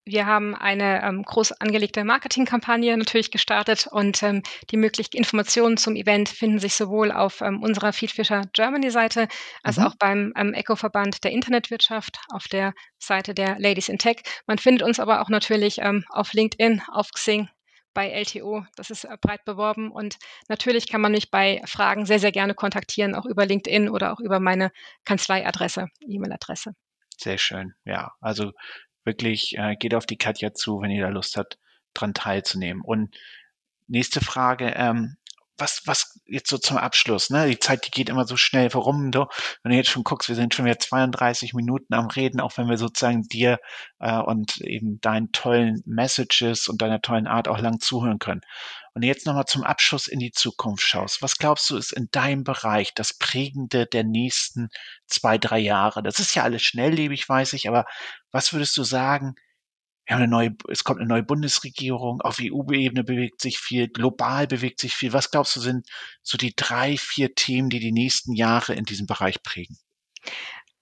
wir 0.08 0.26
haben 0.26 0.56
eine 0.56 1.04
ähm, 1.04 1.24
groß 1.24 1.54
angelegte 1.54 2.04
Marketingkampagne 2.04 2.96
natürlich 2.98 3.30
gestartet 3.32 3.88
und 3.88 4.24
ähm, 4.24 4.42
die 4.72 4.78
möglichen 4.78 5.16
Informationen 5.16 5.78
zum 5.78 5.96
Event 5.96 6.30
finden 6.30 6.60
sich 6.60 6.76
sowohl 6.76 7.12
auf 7.12 7.42
ähm, 7.42 7.62
unserer 7.62 7.94
Feedfisher 7.94 8.44
Germany 8.54 8.90
Seite 8.90 9.28
als 9.64 9.78
mhm. 9.78 9.84
auch 9.84 9.96
beim 9.96 10.34
ähm, 10.36 10.54
Eco-Verband 10.54 11.24
der 11.24 11.32
Internetwirtschaft 11.32 12.20
auf 12.30 12.48
der 12.48 12.74
Seite 12.98 13.34
der 13.34 13.60
Ladies 13.60 13.90
in 13.90 13.98
Tech. 13.98 14.22
Man 14.46 14.58
findet 14.58 14.84
uns 14.84 15.00
aber 15.00 15.22
auch 15.22 15.30
natürlich 15.30 15.80
ähm, 15.80 16.06
auf 16.10 16.34
LinkedIn, 16.34 16.82
auf 16.92 17.12
Xing 17.12 17.50
bei 17.94 18.10
LTO. 18.10 18.64
Das 18.76 18.90
ist 18.90 19.04
äh, 19.04 19.18
breit 19.20 19.44
beworben 19.44 19.92
und 19.92 20.18
natürlich 20.48 20.88
kann 20.88 21.02
man 21.02 21.12
mich 21.12 21.32
bei 21.32 21.62
Fragen 21.66 22.06
sehr, 22.06 22.20
sehr 22.20 22.32
gerne 22.32 22.54
kontaktieren, 22.54 23.16
auch 23.16 23.26
über 23.26 23.46
LinkedIn 23.46 23.90
oder 23.90 24.14
auch 24.14 24.20
über 24.20 24.40
meine 24.40 24.72
Kanzleiadresse, 25.04 25.88
E-Mail-Adresse. 26.00 26.74
Sehr 27.18 27.40
schön, 27.40 27.74
ja. 27.84 28.12
Also 28.22 28.52
wirklich 29.08 29.58
äh, 29.58 29.76
geht 29.76 29.96
auf 29.96 30.06
die 30.06 30.18
Katja 30.18 30.54
zu, 30.54 30.82
wenn 30.82 30.92
ihr 30.92 31.04
da 31.04 31.10
Lust 31.10 31.38
habt, 31.38 31.58
dran 31.96 32.14
teilzunehmen. 32.14 32.84
Und 32.84 33.16
nächste 33.88 34.22
Frage, 34.22 34.74
ähm, 34.76 35.18
was, 35.58 35.82
was 35.86 36.20
jetzt 36.28 36.50
so 36.50 36.58
zum 36.58 36.78
Abschluss, 36.78 37.30
ne? 37.30 37.48
Die 37.48 37.60
Zeit, 37.60 37.86
die 37.88 37.92
geht 37.92 38.10
immer 38.10 38.26
so 38.26 38.38
schnell. 38.38 38.72
Warum 38.74 39.12
du, 39.12 39.26
wenn 39.64 39.72
du 39.72 39.76
jetzt 39.78 39.90
schon 39.90 40.04
guckst, 40.04 40.30
wir 40.30 40.36
sind 40.36 40.54
schon 40.54 40.66
wieder 40.66 40.78
32 40.78 41.54
Minuten 41.54 41.94
am 41.94 42.08
Reden, 42.08 42.40
auch 42.40 42.56
wenn 42.58 42.70
wir 42.70 42.78
sozusagen 42.78 43.24
dir 43.24 43.60
äh, 44.00 44.18
und 44.20 44.62
eben 44.62 45.02
deinen 45.02 45.32
tollen 45.32 45.82
Messages 45.86 46.68
und 46.68 46.82
deiner 46.82 47.02
tollen 47.02 47.28
Art 47.28 47.48
auch 47.48 47.60
lang 47.60 47.80
zuhören 47.80 48.20
können. 48.20 48.42
Und 48.98 49.04
jetzt 49.04 49.28
nochmal 49.28 49.46
zum 49.46 49.64
Abschluss 49.64 50.08
in 50.08 50.18
die 50.18 50.32
Zukunft 50.32 50.82
schaust. 50.82 51.22
Was 51.22 51.38
glaubst 51.38 51.70
du, 51.70 51.78
ist 51.78 51.92
in 51.92 52.08
deinem 52.12 52.44
Bereich 52.44 52.96
das 52.96 53.14
Prägende 53.14 53.86
der 53.86 54.04
nächsten 54.04 54.70
zwei, 55.06 55.38
drei 55.38 55.60
Jahre? 55.60 56.02
Das 56.02 56.18
ist 56.18 56.34
ja 56.34 56.42
alles 56.42 56.64
schnelllebig, 56.64 57.30
weiß 57.30 57.54
ich, 57.54 57.68
aber 57.68 57.86
was 58.32 58.54
würdest 58.54 58.76
du 58.76 58.84
sagen, 58.84 59.36
wir 60.08 60.16
haben 60.16 60.24
eine 60.24 60.32
neue, 60.32 60.56
es 60.68 60.84
kommt 60.84 61.00
eine 61.00 61.08
neue 61.08 61.22
Bundesregierung, 61.22 62.22
auf 62.22 62.40
EU-Ebene 62.42 63.04
bewegt 63.04 63.40
sich 63.40 63.60
viel, 63.60 63.88
global 63.88 64.48
bewegt 64.48 64.80
sich 64.80 64.96
viel. 64.96 65.14
Was 65.14 65.30
glaubst 65.30 65.56
du 65.56 65.60
sind 65.60 65.88
so 66.24 66.36
die 66.36 66.56
drei, 66.56 66.98
vier 66.98 67.36
Themen, 67.36 67.70
die 67.70 67.80
die 67.80 67.92
nächsten 67.92 68.34
Jahre 68.34 68.74
in 68.74 68.86
diesem 68.86 69.06
Bereich 69.06 69.44
prägen? 69.44 69.78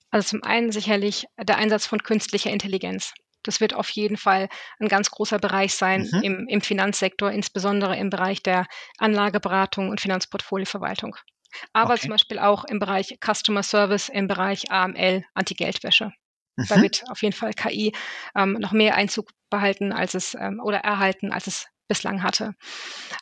Also 0.10 0.30
zum 0.30 0.44
einen 0.44 0.72
sicherlich 0.72 1.26
der 1.38 1.58
Einsatz 1.58 1.86
von 1.86 2.02
künstlicher 2.02 2.50
Intelligenz. 2.50 3.14
Das 3.48 3.62
wird 3.62 3.74
auf 3.74 3.90
jeden 3.90 4.18
Fall 4.18 4.50
ein 4.80 4.88
ganz 4.88 5.12
großer 5.12 5.40
Bereich 5.40 5.76
sein 5.76 6.10
mhm. 6.12 6.22
im, 6.22 6.48
im 6.48 6.62
Finanzsektor, 6.62 7.32
insbesondere 7.32 7.98
im 7.98 8.10
Bereich 8.10 8.44
der 8.44 8.68
Anlageberatung 8.98 9.90
und 9.90 10.02
Finanzportfolioverwaltung. 10.02 11.16
Aber 11.74 11.94
okay. 11.94 12.02
zum 12.02 12.10
Beispiel 12.12 12.40
auch 12.40 12.66
im 12.66 12.80
Bereich 12.80 13.18
Customer 13.24 13.64
Service, 13.64 14.10
im 14.10 14.28
Bereich 14.28 14.72
AML, 14.72 15.24
Anti-Geldwäsche. 15.34 16.12
Mhm. 16.58 16.66
Da 16.70 16.82
wird 16.82 17.04
auf 17.10 17.22
jeden 17.22 17.36
Fall 17.36 17.54
KI 17.54 17.94
ähm, 18.36 18.54
noch 18.54 18.72
mehr 18.72 18.96
Einzug 18.96 19.30
behalten, 19.50 19.92
als 19.92 20.14
es 20.14 20.36
ähm, 20.36 20.60
oder 20.64 20.80
erhalten, 20.80 21.32
als 21.32 21.48
es 21.48 21.68
bislang 21.88 22.24
hatte. 22.24 22.54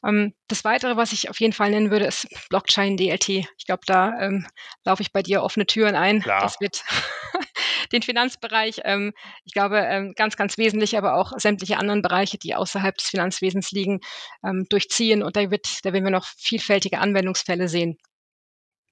Ähm, 0.06 0.34
das 0.47 0.63
Weitere, 0.63 0.97
was 0.97 1.13
ich 1.13 1.30
auf 1.30 1.39
jeden 1.39 1.54
Fall 1.54 1.71
nennen 1.71 1.91
würde, 1.91 2.06
ist 2.06 2.28
Blockchain 2.49 2.97
DLT. 2.97 3.30
Ich 3.30 3.65
glaube, 3.65 3.84
da 3.86 4.19
ähm, 4.19 4.47
laufe 4.86 5.02
ich 5.02 5.12
bei 5.12 5.21
dir 5.21 5.43
offene 5.43 5.65
Türen 5.65 5.95
ein. 5.95 6.21
Klar. 6.21 6.41
Das 6.41 6.59
wird 6.59 6.84
den 7.91 8.01
Finanzbereich, 8.01 8.82
ähm, 8.84 9.14
ich 9.45 9.53
glaube, 9.53 9.80
ähm, 9.80 10.14
ganz, 10.16 10.36
ganz 10.36 10.57
wesentlich, 10.57 10.97
aber 10.97 11.16
auch 11.16 11.34
sämtliche 11.38 11.78
anderen 11.78 12.01
Bereiche, 12.01 12.38
die 12.38 12.55
außerhalb 12.55 12.95
des 12.97 13.07
Finanzwesens 13.07 13.72
liegen, 13.72 13.99
ähm, 14.43 14.66
durchziehen. 14.70 15.24
Und 15.24 15.36
da 15.36 15.51
wird, 15.51 15.68
da 15.84 15.93
werden 15.93 16.03
wir 16.03 16.11
noch 16.11 16.26
vielfältige 16.26 16.99
Anwendungsfälle 16.99 17.68
sehen. 17.68 17.97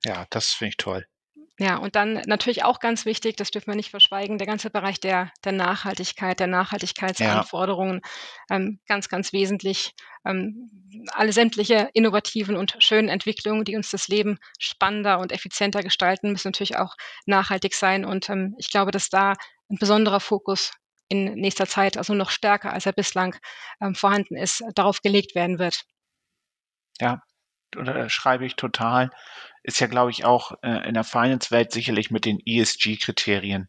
Ja, 0.03 0.25
das 0.29 0.51
finde 0.51 0.69
ich 0.69 0.77
toll. 0.77 1.05
Ja, 1.61 1.77
und 1.77 1.95
dann 1.95 2.13
natürlich 2.25 2.63
auch 2.63 2.79
ganz 2.79 3.05
wichtig, 3.05 3.35
das 3.35 3.51
dürfen 3.51 3.67
wir 3.67 3.75
nicht 3.75 3.91
verschweigen, 3.91 4.39
der 4.39 4.47
ganze 4.47 4.71
Bereich 4.71 4.99
der, 4.99 5.31
der 5.45 5.51
Nachhaltigkeit, 5.51 6.39
der 6.39 6.47
Nachhaltigkeitsanforderungen, 6.47 8.01
ja. 8.49 8.55
ähm, 8.55 8.79
ganz, 8.87 9.09
ganz 9.09 9.31
wesentlich. 9.31 9.93
Ähm, 10.25 10.71
alle 11.11 11.31
sämtliche 11.31 11.91
innovativen 11.93 12.57
und 12.57 12.75
schönen 12.79 13.09
Entwicklungen, 13.09 13.63
die 13.63 13.75
uns 13.75 13.91
das 13.91 14.07
Leben 14.07 14.39
spannender 14.57 15.19
und 15.19 15.31
effizienter 15.31 15.83
gestalten, 15.83 16.31
müssen 16.31 16.47
natürlich 16.47 16.77
auch 16.77 16.95
nachhaltig 17.27 17.75
sein. 17.75 18.05
Und 18.05 18.27
ähm, 18.31 18.55
ich 18.57 18.71
glaube, 18.71 18.89
dass 18.89 19.09
da 19.09 19.33
ein 19.69 19.77
besonderer 19.79 20.19
Fokus 20.19 20.71
in 21.09 21.35
nächster 21.35 21.67
Zeit, 21.67 21.95
also 21.95 22.15
noch 22.15 22.31
stärker 22.31 22.73
als 22.73 22.87
er 22.87 22.93
bislang 22.93 23.35
ähm, 23.79 23.93
vorhanden 23.93 24.35
ist, 24.35 24.63
darauf 24.73 25.01
gelegt 25.03 25.35
werden 25.35 25.59
wird. 25.59 25.83
Ja, 26.99 27.21
oder 27.77 28.09
schreibe 28.09 28.47
ich 28.47 28.55
total 28.55 29.11
ist 29.63 29.79
ja, 29.79 29.87
glaube 29.87 30.11
ich, 30.11 30.25
auch 30.25 30.53
äh, 30.63 30.87
in 30.87 30.93
der 30.93 31.03
Finance-Welt 31.03 31.71
sicherlich 31.71 32.11
mit 32.11 32.25
den 32.25 32.39
ESG-Kriterien 32.45 33.67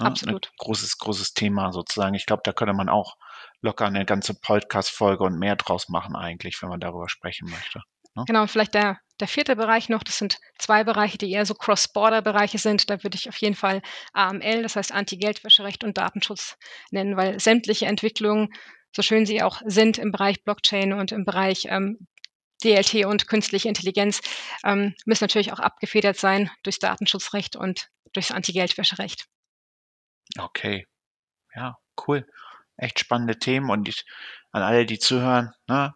ne, 0.00 0.06
Absolut. 0.06 0.48
ein 0.48 0.56
großes, 0.58 0.98
großes 0.98 1.34
Thema 1.34 1.72
sozusagen. 1.72 2.14
Ich 2.14 2.26
glaube, 2.26 2.42
da 2.44 2.52
könnte 2.52 2.74
man 2.74 2.88
auch 2.88 3.16
locker 3.60 3.86
eine 3.86 4.04
ganze 4.04 4.34
Podcast-Folge 4.34 5.24
und 5.24 5.38
mehr 5.38 5.56
draus 5.56 5.88
machen 5.88 6.16
eigentlich, 6.16 6.60
wenn 6.62 6.68
man 6.68 6.80
darüber 6.80 7.08
sprechen 7.08 7.48
möchte. 7.48 7.80
Ne? 8.14 8.24
Genau, 8.26 8.42
und 8.42 8.48
vielleicht 8.48 8.74
der, 8.74 8.98
der 9.20 9.28
vierte 9.28 9.56
Bereich 9.56 9.88
noch, 9.88 10.02
das 10.02 10.18
sind 10.18 10.38
zwei 10.58 10.84
Bereiche, 10.84 11.18
die 11.18 11.30
eher 11.30 11.46
so 11.46 11.54
Cross-Border-Bereiche 11.54 12.58
sind. 12.58 12.90
Da 12.90 13.02
würde 13.02 13.16
ich 13.16 13.28
auf 13.28 13.36
jeden 13.36 13.54
Fall 13.54 13.82
AML, 14.12 14.62
das 14.62 14.76
heißt 14.76 14.92
Anti-Geldwäscherecht 14.92 15.84
und 15.84 15.96
Datenschutz 15.96 16.56
nennen, 16.90 17.16
weil 17.16 17.40
sämtliche 17.40 17.86
Entwicklungen, 17.86 18.52
so 18.94 19.00
schön 19.00 19.24
sie 19.24 19.42
auch 19.42 19.62
sind 19.64 19.96
im 19.96 20.12
Bereich 20.12 20.44
Blockchain 20.44 20.92
und 20.92 21.12
im 21.12 21.24
Bereich 21.24 21.66
ähm, 21.70 22.06
DLT 22.62 23.06
und 23.06 23.26
künstliche 23.28 23.68
Intelligenz, 23.68 24.20
ähm, 24.64 24.94
müssen 25.04 25.24
natürlich 25.24 25.52
auch 25.52 25.60
abgefedert 25.60 26.16
sein 26.16 26.50
durchs 26.62 26.78
Datenschutzrecht 26.78 27.56
und 27.56 27.88
durchs 28.12 28.30
Anti-Geldwäscherecht. 28.30 29.26
Okay, 30.38 30.86
ja, 31.54 31.76
cool. 32.06 32.26
Echt 32.76 32.98
spannende 32.98 33.38
Themen 33.38 33.70
und 33.70 33.88
ich, 33.88 34.04
an 34.50 34.62
alle, 34.62 34.86
die 34.86 34.98
zuhören, 34.98 35.52
ne, 35.68 35.94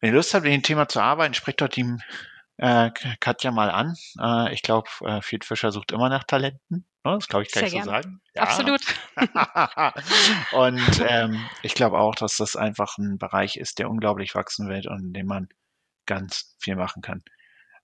wenn 0.00 0.10
ihr 0.10 0.16
Lust 0.16 0.32
habt, 0.32 0.44
mit 0.44 0.52
dem 0.52 0.62
Thema 0.62 0.88
zu 0.88 1.00
arbeiten, 1.00 1.34
sprecht 1.34 1.60
dort 1.60 1.76
die 1.76 1.96
äh, 2.60 2.90
Katja 3.20 3.50
mal 3.50 3.70
an. 3.70 3.96
Äh, 4.20 4.52
ich 4.52 4.62
glaube, 4.62 4.88
äh, 5.04 5.22
Field 5.22 5.44
Fischer 5.44 5.72
sucht 5.72 5.92
immer 5.92 6.10
nach 6.10 6.24
Talenten. 6.24 6.84
Ne? 7.04 7.14
Das 7.14 7.26
glaube 7.26 7.44
ich, 7.44 7.52
kann 7.52 7.66
Sehr 7.66 7.78
ich 7.78 7.84
so 7.84 7.90
sagen. 7.90 8.20
Ja. 8.34 8.42
Absolut. 8.42 8.82
und 10.52 11.04
ähm, 11.08 11.42
ich 11.62 11.74
glaube 11.74 11.98
auch, 11.98 12.14
dass 12.14 12.36
das 12.36 12.56
einfach 12.56 12.98
ein 12.98 13.16
Bereich 13.16 13.56
ist, 13.56 13.78
der 13.78 13.88
unglaublich 13.88 14.34
wachsen 14.34 14.68
wird 14.68 14.86
und 14.86 15.00
in 15.06 15.12
dem 15.14 15.26
man 15.26 15.48
ganz 16.04 16.54
viel 16.60 16.76
machen 16.76 17.00
kann. 17.00 17.22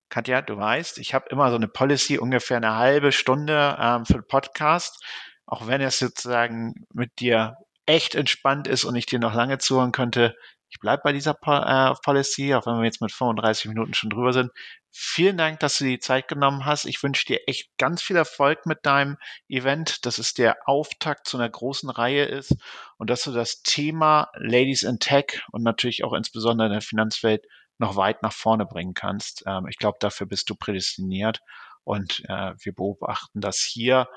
Katja, 0.09 0.43
du 0.43 0.57
weißt, 0.57 0.99
ich 0.99 1.15
habe 1.15 1.25
immer 1.29 1.49
so 1.49 1.55
eine 1.55 1.67
Policy, 1.67 2.19
ungefähr 2.19 2.57
eine 2.57 2.75
halbe 2.75 3.11
Stunde 3.11 3.77
ähm, 3.79 4.05
für 4.05 4.13
den 4.13 4.27
Podcast. 4.27 5.03
Auch 5.47 5.65
wenn 5.65 5.81
es 5.81 5.97
sozusagen 5.97 6.85
mit 6.93 7.19
dir 7.19 7.57
echt 7.87 8.13
entspannt 8.13 8.67
ist 8.67 8.83
und 8.83 8.95
ich 8.95 9.07
dir 9.07 9.17
noch 9.17 9.33
lange 9.33 9.57
zuhören 9.57 9.91
könnte, 9.91 10.35
ich 10.77 10.81
bleibe 10.81 11.01
bei 11.03 11.11
dieser 11.11 11.31
äh, 11.31 11.95
Policy, 12.03 12.53
auch 12.53 12.67
wenn 12.67 12.77
wir 12.77 12.85
jetzt 12.85 13.01
mit 13.01 13.11
35 13.11 13.65
Minuten 13.65 13.95
schon 13.95 14.11
drüber 14.11 14.31
sind. 14.31 14.51
Vielen 14.91 15.35
Dank, 15.35 15.59
dass 15.59 15.79
du 15.79 15.85
die 15.85 15.97
Zeit 15.97 16.27
genommen 16.27 16.65
hast. 16.65 16.85
Ich 16.85 17.01
wünsche 17.01 17.25
dir 17.25 17.39
echt 17.47 17.75
ganz 17.79 18.03
viel 18.03 18.15
Erfolg 18.15 18.67
mit 18.67 18.85
deinem 18.85 19.17
Event, 19.49 20.05
dass 20.05 20.19
es 20.19 20.35
der 20.35 20.55
Auftakt 20.67 21.27
zu 21.27 21.37
einer 21.37 21.49
großen 21.49 21.89
Reihe 21.89 22.25
ist 22.25 22.55
und 22.97 23.09
dass 23.09 23.23
du 23.23 23.31
das 23.31 23.63
Thema 23.63 24.29
Ladies 24.35 24.83
in 24.83 24.99
Tech 24.99 25.41
und 25.51 25.63
natürlich 25.63 26.03
auch 26.03 26.13
insbesondere 26.13 26.67
in 26.67 26.73
der 26.73 26.81
Finanzwelt 26.81 27.43
noch 27.79 27.95
weit 27.95 28.21
nach 28.21 28.33
vorne 28.33 28.67
bringen 28.67 28.93
kannst. 28.93 29.45
Ähm, 29.47 29.65
ich 29.67 29.77
glaube, 29.77 29.97
dafür 29.99 30.27
bist 30.27 30.47
du 30.51 30.55
prädestiniert 30.55 31.39
und 31.85 32.21
äh, 32.29 32.53
wir 32.59 32.73
beobachten 32.75 33.41
das 33.41 33.61
hier 33.61 34.07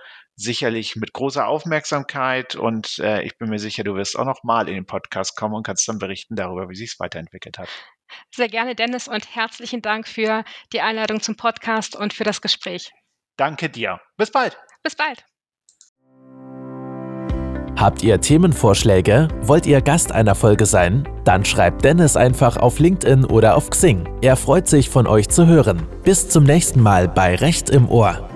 sicherlich 0.40 0.96
mit 0.96 1.12
großer 1.12 1.46
Aufmerksamkeit 1.46 2.54
und 2.54 2.98
äh, 2.98 3.22
ich 3.22 3.36
bin 3.38 3.50
mir 3.50 3.58
sicher, 3.58 3.84
du 3.84 3.94
wirst 3.94 4.18
auch 4.18 4.24
noch 4.24 4.42
mal 4.42 4.68
in 4.68 4.74
den 4.74 4.86
Podcast 4.86 5.36
kommen 5.36 5.54
und 5.54 5.66
kannst 5.66 5.86
dann 5.88 5.98
berichten 5.98 6.36
darüber, 6.36 6.68
wie 6.68 6.74
sich 6.74 6.92
es 6.92 7.00
weiterentwickelt 7.00 7.58
hat. 7.58 7.68
Sehr 8.34 8.48
gerne, 8.48 8.74
Dennis, 8.74 9.06
und 9.06 9.34
herzlichen 9.34 9.82
Dank 9.82 10.08
für 10.08 10.44
die 10.72 10.80
Einladung 10.80 11.20
zum 11.20 11.36
Podcast 11.36 11.94
und 11.94 12.12
für 12.12 12.24
das 12.24 12.40
Gespräch. 12.40 12.90
Danke 13.36 13.68
dir. 13.68 14.00
Bis 14.16 14.30
bald. 14.30 14.58
Bis 14.82 14.96
bald. 14.96 15.24
Habt 17.76 18.02
ihr 18.02 18.20
Themenvorschläge? 18.20 19.28
Wollt 19.42 19.64
ihr 19.64 19.80
Gast 19.80 20.12
einer 20.12 20.34
Folge 20.34 20.66
sein? 20.66 21.08
Dann 21.24 21.44
schreibt 21.44 21.82
Dennis 21.82 22.16
einfach 22.16 22.58
auf 22.58 22.78
LinkedIn 22.78 23.24
oder 23.24 23.56
auf 23.56 23.70
Xing. 23.70 24.06
Er 24.20 24.36
freut 24.36 24.68
sich, 24.68 24.90
von 24.90 25.06
euch 25.06 25.28
zu 25.28 25.46
hören. 25.46 25.86
Bis 26.02 26.28
zum 26.28 26.44
nächsten 26.44 26.82
Mal 26.82 27.08
bei 27.08 27.36
Recht 27.36 27.70
im 27.70 27.88
Ohr. 27.88 28.29